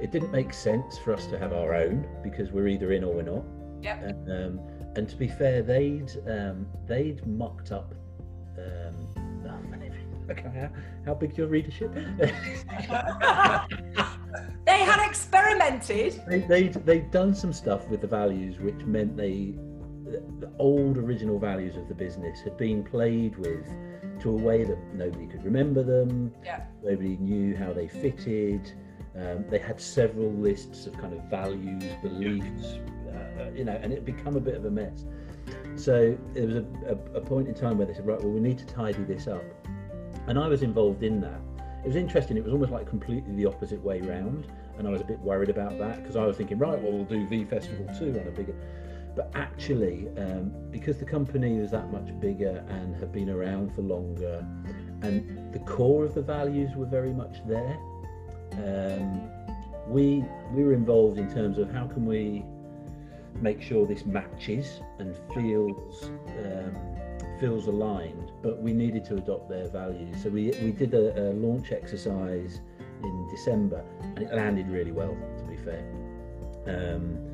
it 0.01 0.11
didn't 0.11 0.31
make 0.31 0.53
sense 0.53 0.97
for 0.97 1.13
us 1.13 1.27
to 1.27 1.37
have 1.37 1.53
our 1.53 1.75
own 1.75 2.07
because 2.23 2.51
we're 2.51 2.67
either 2.67 2.91
in 2.91 3.03
or 3.03 3.13
we're 3.13 3.21
not. 3.21 3.43
Yeah. 3.81 4.11
Um, 4.27 4.59
and 4.95 5.07
to 5.07 5.15
be 5.15 5.27
fair, 5.27 5.61
they'd 5.61 6.11
um, 6.27 6.65
they'd 6.87 7.25
mucked 7.27 7.71
up. 7.71 7.93
Um, 8.57 9.07
okay, 10.29 10.49
how, 10.53 10.69
how 11.05 11.13
big's 11.13 11.37
your 11.37 11.47
readership? 11.47 11.93
they 11.93 12.01
had 14.65 15.07
experimented. 15.07 16.21
They, 16.27 16.39
they'd 16.39 16.73
they'd 16.73 17.11
done 17.11 17.33
some 17.35 17.53
stuff 17.53 17.87
with 17.87 18.01
the 18.01 18.07
values, 18.07 18.59
which 18.59 18.83
meant 18.85 19.15
they 19.15 19.55
the 20.39 20.51
old 20.59 20.97
original 20.97 21.39
values 21.39 21.77
of 21.77 21.87
the 21.87 21.95
business 21.95 22.41
had 22.41 22.57
been 22.57 22.83
played 22.83 23.37
with 23.37 23.65
to 24.19 24.29
a 24.29 24.33
way 24.33 24.63
that 24.63 24.77
nobody 24.93 25.25
could 25.27 25.43
remember 25.43 25.83
them. 25.83 26.33
Yeah. 26.43 26.65
Nobody 26.83 27.17
knew 27.17 27.55
how 27.55 27.73
they 27.73 27.87
fitted. 27.87 28.73
Um, 29.15 29.45
they 29.49 29.59
had 29.59 29.79
several 29.79 30.31
lists 30.31 30.87
of 30.87 30.97
kind 30.97 31.13
of 31.13 31.21
values, 31.23 31.83
beliefs, 32.01 32.79
uh, 33.41 33.49
you 33.53 33.65
know, 33.65 33.77
and 33.81 33.91
it 33.91 34.05
become 34.05 34.35
a 34.35 34.39
bit 34.39 34.55
of 34.55 34.65
a 34.65 34.71
mess. 34.71 35.05
So 35.75 36.17
there 36.33 36.47
was 36.47 36.55
a, 36.55 36.65
a, 36.87 37.17
a, 37.17 37.21
point 37.21 37.47
in 37.47 37.53
time 37.53 37.77
where 37.77 37.87
they 37.87 37.93
said, 37.93 38.05
right, 38.05 38.19
well, 38.19 38.31
we 38.31 38.39
need 38.39 38.57
to 38.59 38.65
tidy 38.65 39.03
this 39.03 39.27
up. 39.27 39.43
And 40.27 40.37
I 40.37 40.47
was 40.47 40.63
involved 40.63 41.03
in 41.03 41.19
that. 41.21 41.39
It 41.83 41.87
was 41.87 41.95
interesting. 41.95 42.37
It 42.37 42.43
was 42.43 42.53
almost 42.53 42.71
like 42.71 42.87
completely 42.87 43.33
the 43.35 43.47
opposite 43.47 43.81
way 43.83 44.01
round. 44.01 44.47
And 44.77 44.87
I 44.87 44.91
was 44.91 45.01
a 45.01 45.05
bit 45.05 45.19
worried 45.19 45.49
about 45.49 45.77
that 45.79 46.01
because 46.01 46.15
I 46.15 46.25
was 46.25 46.37
thinking, 46.37 46.57
right, 46.57 46.79
well, 46.81 46.91
we'll 46.91 47.05
do 47.05 47.27
V 47.27 47.45
Festival 47.45 47.87
2 47.97 48.19
on 48.19 48.27
a 48.27 48.31
bigger. 48.31 48.55
But 49.15 49.31
actually, 49.35 50.07
um, 50.17 50.51
because 50.71 50.97
the 50.97 51.05
company 51.05 51.57
is 51.57 51.71
that 51.71 51.91
much 51.91 52.17
bigger 52.19 52.63
and 52.69 52.95
have 52.95 53.11
been 53.11 53.29
around 53.29 53.75
for 53.75 53.81
longer, 53.81 54.45
and 55.01 55.51
the 55.53 55.59
core 55.59 56.05
of 56.05 56.13
the 56.13 56.21
values 56.21 56.75
were 56.75 56.85
very 56.85 57.11
much 57.11 57.45
there, 57.45 57.77
um, 58.53 59.29
we 59.87 60.23
we 60.53 60.63
were 60.63 60.73
involved 60.73 61.17
in 61.17 61.31
terms 61.33 61.57
of 61.57 61.71
how 61.71 61.87
can 61.87 62.05
we 62.05 62.43
make 63.41 63.61
sure 63.61 63.87
this 63.87 64.05
matches 64.05 64.81
and 64.99 65.15
feels 65.33 66.05
um, 66.45 66.75
feels 67.39 67.67
aligned. 67.67 68.31
But 68.41 68.61
we 68.61 68.73
needed 68.73 69.05
to 69.05 69.15
adopt 69.15 69.49
their 69.49 69.67
values, 69.69 70.23
so 70.23 70.29
we 70.29 70.51
we 70.61 70.71
did 70.71 70.93
a, 70.93 71.29
a 71.29 71.33
launch 71.33 71.71
exercise 71.71 72.61
in 73.03 73.27
December, 73.31 73.83
and 74.01 74.19
it 74.19 74.33
landed 74.33 74.69
really 74.69 74.91
well. 74.91 75.15
To 75.37 75.43
be 75.45 75.57
fair. 75.57 75.83
Um, 76.67 77.31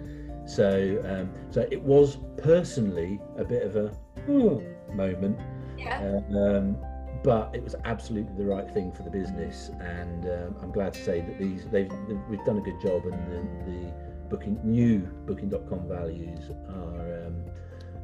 so, 0.47 1.03
um, 1.05 1.29
so 1.51 1.67
it 1.69 1.81
was 1.81 2.17
personally 2.37 3.19
a 3.37 3.43
bit 3.43 3.63
of 3.63 3.75
a 3.75 3.91
oh, 4.29 4.63
moment. 4.93 5.37
Yeah. 5.77 6.21
Um, 6.29 6.77
but 7.23 7.53
it 7.53 7.63
was 7.63 7.75
absolutely 7.85 8.35
the 8.35 8.49
right 8.49 8.69
thing 8.73 8.91
for 8.91 9.03
the 9.03 9.09
business, 9.09 9.69
and 9.79 10.25
um, 10.25 10.55
I'm 10.61 10.71
glad 10.71 10.93
to 10.93 11.03
say 11.03 11.21
that 11.21 11.37
these 11.37 11.65
they've, 11.65 11.91
they've, 12.07 12.19
we've 12.29 12.43
done 12.45 12.57
a 12.57 12.61
good 12.61 12.79
job, 12.81 13.05
and 13.05 13.13
the, 13.13 13.71
the 13.71 13.93
booking 14.29 14.59
new 14.63 14.99
Booking.com 15.25 15.87
values 15.87 16.51
are, 16.69 17.25
um, 17.25 17.43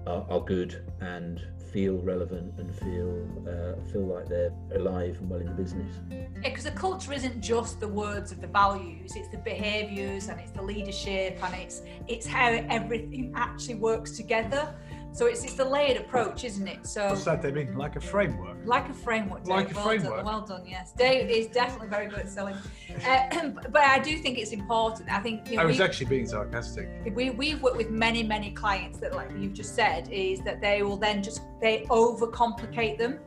are, 0.08 0.26
are 0.30 0.41
good 0.41 0.89
and 1.02 1.41
feel 1.73 1.97
relevant 1.97 2.54
and 2.60 2.73
feel 2.76 3.26
uh, 3.47 3.91
feel 3.91 4.06
like 4.06 4.28
they're 4.28 4.54
alive 4.76 5.17
and 5.19 5.30
well 5.30 5.39
in 5.39 5.47
the 5.47 5.54
business. 5.54 5.91
Yeah, 6.10 6.28
because 6.43 6.65
the 6.65 6.71
culture 6.71 7.12
isn't 7.12 7.41
just 7.41 7.80
the 7.80 7.88
words 7.88 8.32
of 8.32 8.41
the 8.41 8.47
values; 8.47 9.15
it's 9.15 9.30
the 9.30 9.38
behaviours 9.38 10.28
and 10.30 10.39
it's 10.39 10.52
the 10.52 10.62
leadership 10.62 11.39
and 11.43 11.56
it's 11.56 11.82
it's 12.08 12.28
how 12.28 12.49
everything 12.69 13.34
actually 13.36 13.76
works 13.76 14.12
together. 14.15 14.76
So 15.13 15.28
it's 15.28 15.43
it's 15.43 15.54
the 15.54 15.63
layered 15.63 15.97
approach, 15.97 16.43
isn't 16.43 16.67
it? 16.67 16.88
So 16.88 17.10
what's 17.10 17.23
that? 17.26 17.43
They 17.43 17.52
mean 17.52 17.78
like 17.78 17.95
a 17.95 18.02
framework. 18.02 18.58
Like 18.65 18.89
a 18.89 18.93
framework. 18.93 19.43
Dave. 19.43 19.56
Like 19.56 19.71
a 19.71 19.76
well 19.76 19.86
framework. 19.86 20.15
Done, 20.15 20.26
well 20.26 20.41
done. 20.41 20.65
Yes, 20.65 20.91
Dave 20.91 21.30
is 21.30 21.47
definitely 21.47 21.88
very 21.89 22.08
good 22.08 22.19
at 22.19 22.30
selling. 22.30 22.56
Uh, 23.06 23.52
but 23.69 23.84
I 23.84 23.99
do 23.99 24.17
think 24.17 24.39
it's 24.39 24.52
important. 24.52 25.12
I 25.12 25.19
think 25.19 25.52
you 25.52 25.58
know, 25.58 25.63
I 25.63 25.65
was 25.65 25.80
actually 25.80 26.08
being 26.08 26.26
sarcastic. 26.26 26.89
We 27.13 27.30
we've 27.30 27.62
worked 27.62 27.78
with 27.78 27.91
many 27.91 28.23
many 28.23 28.52
clients 28.52 28.97
that, 28.99 29.13
like 29.13 29.30
you've 29.38 29.54
just 29.54 29.76
said, 29.76 30.10
is 30.12 30.41
that 30.41 30.62
they 30.62 30.82
will 30.82 30.97
then 30.97 31.21
just 31.21 31.41
they 31.62 31.86
overcomplicate 31.89 32.97
them 32.97 33.19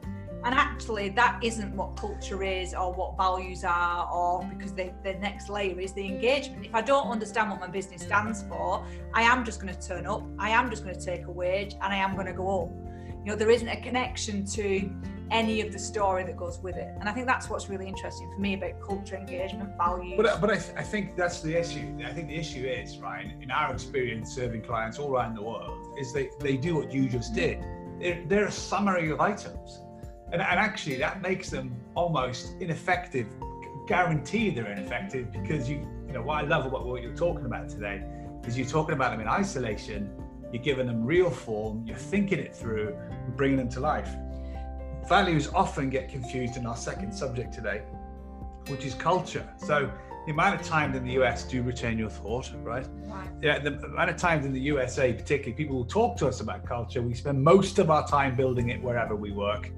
and 0.46 0.54
actually 0.54 1.08
that 1.08 1.40
isn't 1.42 1.74
what 1.74 1.96
culture 1.96 2.44
is 2.44 2.72
or 2.72 2.92
what 2.92 3.16
values 3.16 3.64
are 3.64 4.08
or 4.12 4.44
because 4.44 4.72
the, 4.72 4.92
the 5.02 5.14
next 5.14 5.50
layer 5.50 5.78
is 5.80 5.92
the 5.92 6.06
engagement. 6.06 6.64
If 6.64 6.74
i 6.74 6.80
don't 6.80 7.08
understand 7.08 7.50
what 7.50 7.58
my 7.58 7.66
business 7.66 8.02
stands 8.02 8.44
for 8.44 8.86
i 9.12 9.22
am 9.22 9.44
just 9.44 9.60
going 9.60 9.74
to 9.74 9.88
turn 9.88 10.06
up 10.06 10.22
i 10.38 10.48
am 10.50 10.70
just 10.70 10.84
going 10.84 10.94
to 10.94 11.04
take 11.04 11.26
a 11.26 11.30
wage 11.30 11.74
and 11.74 11.92
i 11.92 11.96
am 11.96 12.14
going 12.14 12.26
to 12.26 12.32
go 12.32 12.44
home. 12.44 12.88
You 13.24 13.32
know 13.32 13.36
there 13.36 13.50
isn't 13.50 13.68
a 13.68 13.80
connection 13.80 14.46
to 14.46 14.88
any 15.32 15.60
of 15.60 15.72
the 15.72 15.78
story 15.80 16.22
that 16.22 16.36
goes 16.36 16.60
with 16.60 16.76
it. 16.76 16.94
And 17.00 17.08
i 17.08 17.12
think 17.12 17.26
that's 17.26 17.50
what's 17.50 17.68
really 17.68 17.88
interesting 17.88 18.30
for 18.32 18.40
me 18.40 18.54
about 18.54 18.80
culture 18.80 19.16
engagement 19.16 19.76
values. 19.76 20.14
But, 20.16 20.40
but 20.40 20.50
I, 20.50 20.58
th- 20.58 20.76
I 20.76 20.82
think 20.84 21.16
that's 21.16 21.40
the 21.40 21.58
issue. 21.58 21.98
I 22.06 22.12
think 22.12 22.28
the 22.28 22.36
issue 22.36 22.64
is 22.64 22.98
right 22.98 23.32
in 23.40 23.50
our 23.50 23.72
experience 23.72 24.32
serving 24.32 24.62
clients 24.62 25.00
all 25.00 25.12
around 25.12 25.34
the 25.34 25.42
world 25.42 25.98
is 25.98 26.12
they, 26.12 26.30
they 26.38 26.56
do 26.56 26.76
what 26.76 26.92
you 26.92 27.08
just 27.08 27.34
did. 27.34 27.66
They're, 27.98 28.22
they're 28.28 28.46
a 28.46 28.52
summary 28.52 29.10
of 29.10 29.20
items 29.20 29.80
and, 30.32 30.42
and 30.42 30.60
actually, 30.60 30.96
that 30.96 31.22
makes 31.22 31.50
them 31.50 31.74
almost 31.94 32.54
ineffective, 32.60 33.28
guaranteed 33.86 34.56
they're 34.56 34.70
ineffective 34.70 35.30
because 35.30 35.68
you, 35.68 35.76
you 36.06 36.12
know, 36.12 36.22
what 36.22 36.44
I 36.44 36.46
love 36.46 36.66
about 36.66 36.84
what 36.84 37.02
you're 37.02 37.14
talking 37.14 37.46
about 37.46 37.68
today 37.68 38.02
is 38.44 38.58
you're 38.58 38.66
talking 38.66 38.94
about 38.94 39.12
them 39.12 39.20
in 39.20 39.28
isolation, 39.28 40.10
you're 40.52 40.62
giving 40.62 40.86
them 40.86 41.04
real 41.04 41.30
form, 41.30 41.84
you're 41.86 41.96
thinking 41.96 42.38
it 42.40 42.54
through, 42.54 42.96
and 43.10 43.36
bringing 43.36 43.56
them 43.56 43.68
to 43.70 43.80
life. 43.80 44.10
Values 45.08 45.48
often 45.54 45.90
get 45.90 46.08
confused 46.08 46.56
in 46.56 46.66
our 46.66 46.76
second 46.76 47.12
subject 47.12 47.54
today, 47.54 47.82
which 48.66 48.84
is 48.84 48.94
culture. 48.94 49.48
So, 49.58 49.90
the 50.26 50.32
amount 50.32 50.60
of 50.60 50.66
times 50.66 50.96
in 50.96 51.04
the 51.04 51.12
US 51.12 51.44
do 51.44 51.62
retain 51.62 51.96
your 51.96 52.10
thought, 52.10 52.50
right? 52.64 52.84
Right. 53.04 53.28
Yeah, 53.40 53.60
the 53.60 53.74
amount 53.84 54.10
of 54.10 54.16
times 54.16 54.44
in 54.44 54.52
the 54.52 54.60
USA, 54.62 55.12
particularly, 55.12 55.52
people 55.52 55.76
will 55.76 55.84
talk 55.84 56.16
to 56.16 56.26
us 56.26 56.40
about 56.40 56.66
culture. 56.66 57.00
We 57.00 57.14
spend 57.14 57.40
most 57.40 57.78
of 57.78 57.90
our 57.90 58.04
time 58.08 58.34
building 58.34 58.70
it 58.70 58.82
wherever 58.82 59.14
we 59.14 59.30
work 59.30 59.70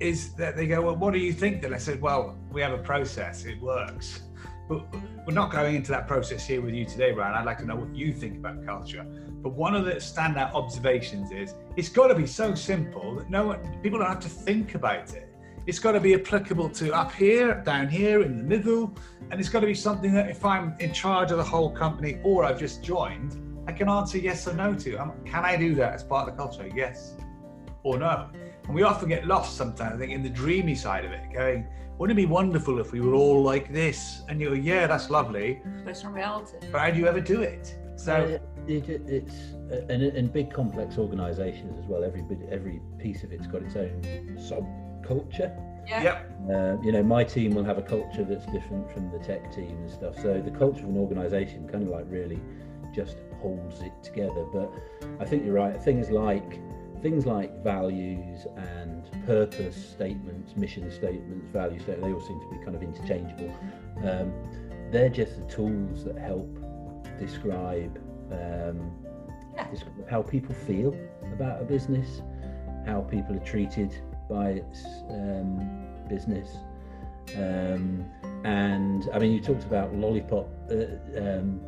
is 0.00 0.34
that 0.34 0.56
they 0.56 0.66
go, 0.66 0.82
Well, 0.82 0.96
what 0.96 1.12
do 1.12 1.18
you 1.18 1.32
think? 1.32 1.62
Then 1.62 1.74
I 1.74 1.78
said, 1.78 2.00
Well, 2.00 2.36
we 2.52 2.60
have 2.60 2.72
a 2.72 2.82
process, 2.82 3.44
it 3.44 3.60
works. 3.60 4.20
But 4.68 4.86
we're 5.26 5.34
not 5.34 5.52
going 5.52 5.76
into 5.76 5.90
that 5.90 6.08
process 6.08 6.46
here 6.46 6.62
with 6.62 6.74
you 6.74 6.86
today, 6.86 7.12
Ryan. 7.12 7.34
I'd 7.34 7.44
like 7.44 7.58
to 7.58 7.66
know 7.66 7.76
what 7.76 7.94
you 7.94 8.12
think 8.12 8.36
about 8.38 8.64
culture. 8.64 9.04
But 9.42 9.52
one 9.52 9.74
of 9.74 9.84
the 9.84 9.96
standout 9.96 10.54
observations 10.54 11.30
is 11.32 11.54
it's 11.76 11.90
got 11.90 12.06
to 12.08 12.14
be 12.14 12.26
so 12.26 12.54
simple 12.54 13.16
that 13.16 13.28
no 13.28 13.48
one, 13.48 13.78
people 13.82 13.98
don't 13.98 14.08
have 14.08 14.20
to 14.20 14.28
think 14.28 14.74
about 14.74 15.12
it. 15.14 15.28
It's 15.66 15.78
got 15.78 15.92
to 15.92 16.00
be 16.00 16.14
applicable 16.14 16.70
to 16.70 16.94
up 16.94 17.12
here, 17.12 17.62
down 17.64 17.88
here, 17.88 18.22
in 18.22 18.36
the 18.38 18.42
middle, 18.42 18.94
and 19.30 19.40
it's 19.40 19.48
got 19.48 19.60
to 19.60 19.66
be 19.66 19.74
something 19.74 20.12
that 20.12 20.30
if 20.30 20.44
I'm 20.44 20.74
in 20.78 20.92
charge 20.92 21.30
of 21.30 21.38
the 21.38 21.44
whole 21.44 21.70
company 21.70 22.18
or 22.22 22.44
I've 22.44 22.58
just 22.58 22.82
joined, 22.82 23.40
I 23.66 23.72
can 23.72 23.88
answer 23.88 24.18
yes 24.18 24.46
or 24.46 24.54
no 24.54 24.74
to. 24.74 24.96
Um, 24.96 25.12
can 25.24 25.44
I 25.44 25.56
do 25.56 25.74
that 25.76 25.94
as 25.94 26.02
part 26.02 26.28
of 26.28 26.36
the 26.36 26.42
culture? 26.42 26.70
Yes 26.74 27.14
or 27.82 27.98
no. 27.98 28.28
And 28.66 28.74
we 28.74 28.82
often 28.82 29.08
get 29.08 29.26
lost 29.26 29.56
sometimes, 29.56 29.94
I 29.94 29.98
think, 29.98 30.12
in 30.12 30.22
the 30.22 30.30
dreamy 30.30 30.74
side 30.74 31.04
of 31.04 31.12
it, 31.12 31.32
going, 31.32 31.66
wouldn't 31.98 32.18
it 32.18 32.22
be 32.22 32.26
wonderful 32.26 32.80
if 32.80 32.92
we 32.92 33.00
were 33.00 33.14
all 33.14 33.42
like 33.42 33.72
this? 33.72 34.22
And 34.28 34.40
you 34.40 34.48
go, 34.48 34.54
yeah, 34.54 34.86
that's 34.86 35.10
lovely. 35.10 35.60
But 35.84 35.90
it's 35.90 36.02
not 36.02 36.14
reality. 36.14 36.56
But 36.72 36.80
how 36.80 36.90
do 36.90 36.98
you 36.98 37.06
ever 37.06 37.20
do 37.20 37.42
it? 37.42 37.76
So 37.96 38.38
it, 38.66 38.88
it, 38.88 39.02
it's 39.08 39.34
and 39.88 40.02
in 40.02 40.26
big 40.28 40.52
complex 40.52 40.98
organisations 40.98 41.78
as 41.78 41.86
well. 41.86 42.02
Every 42.02 42.22
bit, 42.22 42.38
every 42.50 42.80
piece 42.98 43.22
of 43.22 43.32
it's 43.32 43.46
got 43.46 43.62
its 43.62 43.76
own 43.76 44.02
subculture. 44.38 45.56
Yeah. 45.86 46.02
Yep. 46.02 46.30
Uh, 46.50 46.82
you 46.82 46.92
know, 46.92 47.02
my 47.02 47.24
team 47.24 47.54
will 47.54 47.64
have 47.64 47.78
a 47.78 47.82
culture 47.82 48.24
that's 48.24 48.46
different 48.46 48.90
from 48.90 49.10
the 49.10 49.18
tech 49.18 49.52
team 49.54 49.70
and 49.70 49.90
stuff. 49.90 50.16
So 50.16 50.40
the 50.40 50.50
culture 50.50 50.82
of 50.82 50.88
an 50.88 50.96
organisation 50.96 51.68
kind 51.68 51.84
of 51.84 51.90
like 51.90 52.06
really 52.08 52.40
just 52.94 53.18
holds 53.40 53.80
it 53.82 53.92
together. 54.02 54.44
But 54.52 54.72
I 55.20 55.24
think 55.24 55.44
you're 55.44 55.54
right. 55.54 55.80
Things 55.80 56.10
like 56.10 56.60
things 57.04 57.26
like 57.26 57.62
values 57.62 58.46
and 58.56 59.04
purpose 59.26 59.76
statements, 59.76 60.56
mission 60.56 60.90
statements, 60.90 61.46
value 61.52 61.78
statements, 61.78 62.02
they 62.02 62.12
all 62.14 62.20
seem 62.26 62.40
to 62.40 62.48
be 62.48 62.64
kind 62.64 62.74
of 62.74 62.82
interchangeable. 62.82 63.54
Um, 64.02 64.32
they're 64.90 65.10
just 65.10 65.36
the 65.36 65.44
tools 65.54 66.02
that 66.06 66.16
help 66.16 66.48
describe, 67.18 67.98
um, 68.32 68.90
Yeah. 69.54 69.66
how 70.08 70.22
people 70.22 70.54
feel 70.54 70.96
about 71.34 71.60
a 71.60 71.64
business, 71.66 72.22
how 72.86 73.02
people 73.02 73.36
are 73.36 73.44
treated 73.44 73.94
by 74.30 74.52
its 74.52 74.86
um, 75.10 75.84
business. 76.08 76.56
Um, 77.36 78.06
and 78.44 79.10
I 79.12 79.18
mean, 79.18 79.32
you 79.32 79.40
talked 79.42 79.64
about 79.64 79.94
lollipop, 79.94 80.48
uh, 80.70 81.20
um, 81.20 81.60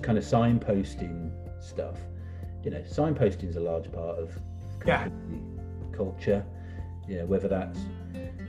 kind 0.00 0.16
of 0.16 0.22
signposting 0.22 1.32
stuff. 1.60 1.98
You 2.62 2.70
know, 2.70 2.82
signposting 2.82 3.48
is 3.48 3.56
a 3.56 3.60
large 3.60 3.90
part 3.90 4.16
of 4.18 4.30
culture. 5.92 6.44
You 7.08 7.18
know, 7.18 7.26
whether 7.26 7.48
that's 7.48 7.80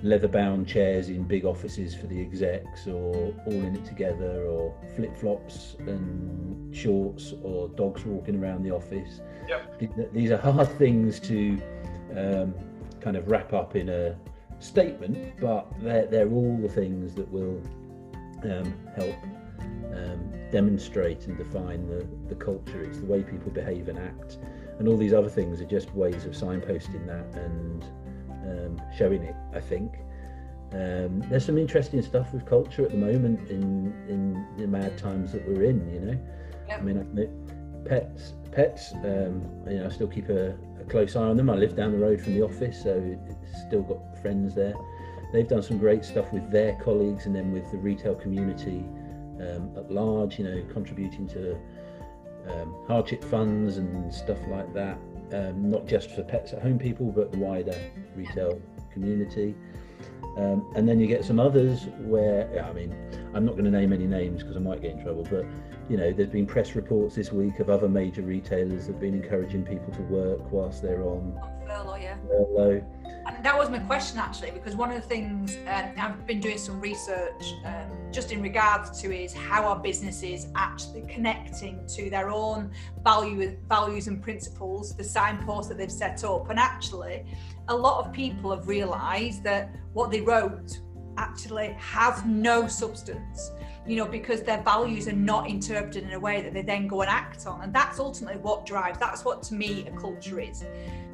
leather-bound 0.04 0.68
chairs 0.68 1.10
in 1.10 1.24
big 1.24 1.46
offices 1.46 1.94
for 1.94 2.08
the 2.08 2.20
execs, 2.20 2.88
or 2.88 3.34
all 3.46 3.54
in 3.54 3.76
it 3.76 3.86
together, 3.86 4.46
or 4.46 4.74
flip-flops 4.96 5.76
and 5.80 6.76
shorts, 6.76 7.34
or 7.44 7.70
dogs 7.70 8.06
walking 8.06 8.42
around 8.42 8.64
the 8.64 8.72
office. 8.72 9.22
Yep. 9.48 10.14
These 10.14 10.32
are 10.32 10.38
hard 10.38 10.70
things 10.78 11.20
to 11.22 11.62
um, 12.16 12.54
kind 13.00 13.16
of 13.18 13.30
wrap 13.30 13.54
up 13.54 13.76
in 13.76 13.90
a 13.90 14.16
statement, 14.60 15.40
but 15.40 15.72
they're, 15.82 16.06
they're 16.06 16.30
all 16.30 16.58
the 16.62 16.70
things 16.70 17.14
that 17.16 17.30
will 17.32 17.62
um, 18.44 18.74
help 18.96 19.16
um, 19.94 20.32
demonstrate 20.52 21.28
and 21.28 21.38
define 21.38 21.88
the, 21.88 22.08
the 22.30 22.36
culture. 22.36 22.84
It's 22.84 23.00
the 23.00 23.06
way 23.06 23.24
people 23.24 23.52
behave 23.52 23.88
and 23.88 24.00
act. 24.00 24.38
And 24.80 24.88
all 24.88 24.98
these 24.98 25.14
other 25.14 25.30
things 25.30 25.62
are 25.62 25.66
just 25.66 25.94
ways 25.94 26.26
of 26.26 26.32
signposting 26.32 27.06
that 27.08 27.40
and 27.40 27.84
um, 28.44 28.82
showing 28.98 29.24
it, 29.24 29.36
I 29.54 29.60
think. 29.60 29.94
Um, 30.74 31.22
there's 31.30 31.46
some 31.46 31.58
interesting 31.58 32.02
stuff 32.02 32.34
with 32.34 32.46
culture 32.46 32.84
at 32.86 32.92
the 32.92 32.98
moment 32.98 33.50
in, 33.50 33.94
in 34.08 34.46
the 34.58 34.68
mad 34.68 34.98
times 34.98 35.34
that 35.34 35.48
we're 35.48 35.64
in, 35.66 35.90
you 35.94 36.00
know. 36.00 36.20
I 36.68 36.76
Yep. 36.76 36.84
mean, 36.84 36.98
I 36.98 37.02
admit, 37.02 37.30
pets, 37.86 38.34
pets, 38.52 38.94
um, 39.04 39.42
you 39.68 39.80
know, 39.80 39.88
I 39.88 39.90
still 39.90 40.08
keep 40.08 40.30
a, 40.30 40.52
a 40.80 40.86
close 40.88 41.18
eye 41.18 41.24
on 41.24 41.36
them. 41.36 41.50
I 41.50 41.56
live 41.56 41.76
down 41.76 41.92
the 41.92 41.98
road 41.98 42.22
from 42.22 42.34
the 42.34 42.42
office, 42.44 42.82
so 42.82 43.18
it's 43.30 43.62
still 43.68 43.82
got 43.82 44.22
friends 44.22 44.56
there. 44.56 44.74
They've 45.34 45.48
done 45.48 45.62
some 45.62 45.78
great 45.78 46.06
stuff 46.06 46.32
with 46.32 46.50
their 46.50 46.76
colleagues 46.82 47.26
and 47.26 47.36
then 47.36 47.52
with 47.52 47.70
the 47.72 47.78
retail 47.78 48.16
community 48.16 48.86
um, 49.42 49.72
at 49.78 49.92
large, 49.92 50.40
you 50.40 50.46
know, 50.46 50.64
contributing 50.72 51.28
to 51.30 51.58
um, 52.48 52.76
hardship 52.88 53.24
funds 53.24 53.78
and 53.78 54.14
stuff 54.14 54.40
like 54.48 54.74
that. 54.74 54.98
Um, 55.34 55.70
not 55.70 55.88
just 55.88 56.12
for 56.12 56.24
pets 56.24 56.52
at 56.54 56.62
home 56.62 56.78
people, 56.78 57.12
but 57.12 57.32
the 57.32 57.38
wider 57.38 57.78
retail 58.16 58.62
community. 58.92 59.56
Um, 60.38 60.72
and 60.76 60.88
then 60.88 61.00
you 61.00 61.08
get 61.08 61.26
some 61.26 61.40
others 61.40 61.88
where, 62.00 62.66
I 62.66 62.72
mean, 62.74 62.96
I'm 63.34 63.46
not 63.46 63.54
going 63.54 63.66
to 63.66 63.72
name 63.72 63.92
any 63.92 64.08
names 64.08 64.44
because 64.44 64.56
I 64.56 64.60
might 64.60 64.82
get 64.82 64.92
in 64.92 65.04
trouble, 65.04 65.28
but 65.30 65.46
you 65.90 65.98
know, 65.98 66.12
there's 66.14 66.30
been 66.30 66.46
press 66.46 66.76
reports 66.76 67.16
this 67.16 67.32
week 67.34 67.60
of 67.60 67.70
other 67.70 67.90
major 67.90 68.22
retailers 68.22 68.88
that 68.88 68.94
have 68.94 69.02
been 69.02 69.14
encouraging 69.14 69.64
people 69.64 69.94
to 69.94 70.02
work 70.04 70.40
whilst 70.52 70.82
they're 70.82 71.04
on 71.04 71.38
On 71.42 71.68
furlough, 71.68 71.96
yeah. 71.96 72.16
furlough. 72.28 72.84
And 73.26 73.46
that 73.46 73.58
was 73.58 73.70
my 73.70 73.80
question 73.80 74.20
actually, 74.20 74.52
because 74.52 74.76
one 74.76 74.92
of 74.92 75.02
the 75.02 75.08
things 75.08 75.58
um, 75.68 75.92
I've 75.98 76.26
been 76.26 76.40
doing 76.40 76.58
some 76.58 76.80
research 76.80 77.54
um, 77.66 78.12
just 78.12 78.32
in 78.32 78.42
regards 78.42 79.02
to 79.02 79.16
is 79.16 79.34
how 79.34 79.66
are 79.66 79.78
businesses 79.78 80.48
actually 80.56 81.04
connecting 81.08 81.86
to 81.96 82.10
their 82.10 82.30
own 82.30 82.72
value, 83.04 83.58
values 83.68 84.08
and 84.08 84.22
principles, 84.22 84.96
the 84.96 85.04
signposts 85.04 85.70
that 85.70 85.78
they've 85.78 85.92
set 85.92 86.24
up. 86.24 86.50
And 86.50 86.60
actually, 86.60 87.26
a 87.68 87.76
lot 87.76 88.06
of 88.06 88.12
people 88.12 88.50
have 88.56 88.68
realised 88.68 89.44
that 89.44 89.72
what 89.94 90.10
they 90.12 90.22
wrote 90.22 90.80
actually 91.18 91.76
has 91.80 92.24
no 92.26 92.68
substance 92.68 93.52
you 93.88 93.96
know 93.96 94.06
because 94.06 94.44
their 94.44 94.62
values 94.62 95.08
are 95.08 95.14
not 95.14 95.50
interpreted 95.50 96.04
in 96.04 96.12
a 96.12 96.20
way 96.20 96.42
that 96.42 96.54
they 96.54 96.62
then 96.62 96.88
go 96.88 97.02
and 97.02 97.10
act 97.10 97.48
on 97.48 97.62
and 97.62 97.74
that's 97.74 98.00
ultimately 98.00 98.40
what 98.40 98.66
drives 98.66 99.00
that's 99.00 99.26
what 99.26 99.42
to 99.42 99.56
me 99.56 99.88
a 99.88 99.92
culture 100.00 100.40
is 100.40 100.64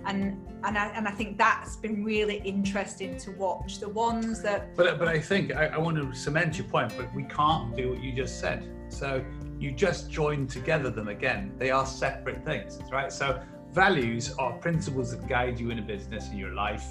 and 0.05 0.41
and 0.63 0.77
I, 0.77 0.87
and 0.87 1.07
I 1.07 1.11
think 1.11 1.37
that's 1.37 1.75
been 1.75 2.03
really 2.03 2.37
interesting 2.43 3.17
to 3.19 3.31
watch 3.31 3.79
the 3.79 3.89
ones 3.89 4.41
that 4.41 4.75
But 4.75 4.97
but 4.97 5.07
I 5.07 5.19
think 5.19 5.55
I, 5.55 5.67
I 5.67 5.77
want 5.77 5.97
to 5.97 6.13
cement 6.13 6.57
your 6.57 6.67
point, 6.67 6.93
but 6.97 7.13
we 7.13 7.23
can't 7.23 7.75
do 7.75 7.91
what 7.91 8.01
you 8.01 8.11
just 8.11 8.39
said. 8.39 8.67
So 8.89 9.23
you 9.59 9.71
just 9.71 10.09
join 10.09 10.47
together 10.47 10.89
them 10.89 11.09
again. 11.09 11.53
They 11.57 11.71
are 11.71 11.85
separate 11.85 12.43
things, 12.43 12.79
right? 12.91 13.11
So 13.11 13.41
values 13.71 14.33
are 14.37 14.53
principles 14.53 15.11
that 15.11 15.27
guide 15.27 15.59
you 15.59 15.69
in 15.71 15.79
a 15.79 15.81
business 15.81 16.29
in 16.31 16.37
your 16.37 16.53
life. 16.53 16.85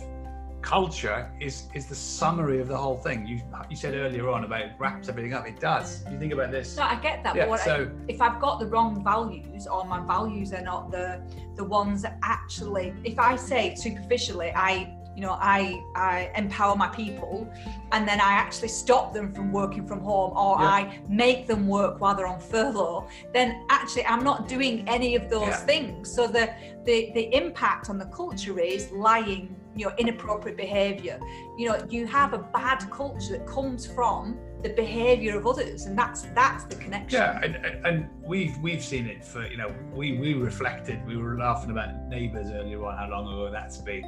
Culture 0.66 1.30
is 1.38 1.68
is 1.74 1.86
the 1.86 1.94
summary 1.94 2.60
of 2.60 2.66
the 2.66 2.76
whole 2.76 2.96
thing. 2.96 3.24
You 3.24 3.40
you 3.70 3.76
said 3.76 3.94
earlier 3.94 4.28
on 4.28 4.42
about 4.42 4.62
it 4.62 4.72
wraps 4.80 5.08
everything 5.08 5.32
up. 5.32 5.46
It 5.46 5.60
does. 5.60 6.04
You 6.10 6.18
think 6.18 6.32
about 6.32 6.50
this. 6.50 6.76
no 6.76 6.82
I 6.82 6.96
get 6.96 7.22
that 7.22 7.36
Yeah, 7.36 7.44
but 7.44 7.50
what 7.50 7.60
I, 7.60 7.64
so 7.64 7.90
if 8.08 8.20
I've 8.20 8.40
got 8.40 8.58
the 8.58 8.66
wrong 8.66 9.04
values 9.04 9.68
or 9.68 9.84
my 9.84 10.00
values 10.00 10.52
are 10.52 10.62
not 10.72 10.90
the 10.90 11.22
the 11.54 11.62
ones 11.62 12.02
that 12.02 12.18
actually 12.24 12.92
if 13.04 13.16
I 13.16 13.36
say 13.36 13.76
superficially 13.76 14.50
I 14.56 14.92
you 15.14 15.22
know 15.22 15.36
I 15.40 15.80
I 15.94 16.32
empower 16.34 16.74
my 16.74 16.88
people 16.88 17.48
and 17.92 18.02
then 18.08 18.20
I 18.20 18.32
actually 18.32 18.72
stop 18.84 19.14
them 19.14 19.32
from 19.32 19.52
working 19.52 19.86
from 19.86 20.00
home 20.00 20.32
or 20.36 20.56
Yeah. 20.60 20.66
I 20.78 20.98
make 21.08 21.46
them 21.46 21.68
work 21.68 22.00
while 22.00 22.16
they're 22.16 22.26
on 22.36 22.40
furlough 22.40 23.06
then 23.32 23.48
actually 23.70 24.04
I'm 24.06 24.24
not 24.24 24.48
doing 24.48 24.74
any 24.88 25.14
of 25.14 25.30
those 25.30 25.46
Yeah. 25.54 25.66
things 25.70 26.12
so 26.12 26.26
the 26.26 26.44
the 26.88 26.96
the 27.14 27.24
impact 27.42 27.88
on 27.88 27.98
the 27.98 28.06
culture 28.20 28.58
is 28.58 28.90
lying 28.90 29.54
you 29.76 29.84
know 29.86 29.92
inappropriate 29.98 30.56
behavior 30.56 31.20
you 31.56 31.68
know 31.68 31.78
you 31.88 32.06
have 32.06 32.32
a 32.32 32.38
bad 32.38 32.78
culture 32.90 33.32
that 33.36 33.46
comes 33.46 33.86
from 33.86 34.38
the 34.62 34.70
behavior 34.70 35.36
of 35.38 35.46
others 35.46 35.84
and 35.84 35.96
that's 35.96 36.22
that's 36.34 36.64
the 36.64 36.74
connection 36.76 37.20
Yeah, 37.20 37.40
and, 37.42 37.56
and- 37.86 38.08
we've 38.22 38.56
we've 38.58 38.82
seen 38.82 39.06
it 39.06 39.24
for 39.24 39.46
you 39.46 39.56
know 39.56 39.72
we 39.92 40.18
we 40.18 40.34
reflected. 40.34 41.06
We 41.06 41.16
were 41.16 41.36
laughing 41.38 41.70
about 41.70 41.90
neighbours 42.08 42.48
earlier 42.50 42.84
on 42.84 42.96
how 42.98 43.08
long 43.08 43.26
ago 43.32 43.50
that's 43.52 43.76
been. 43.78 44.02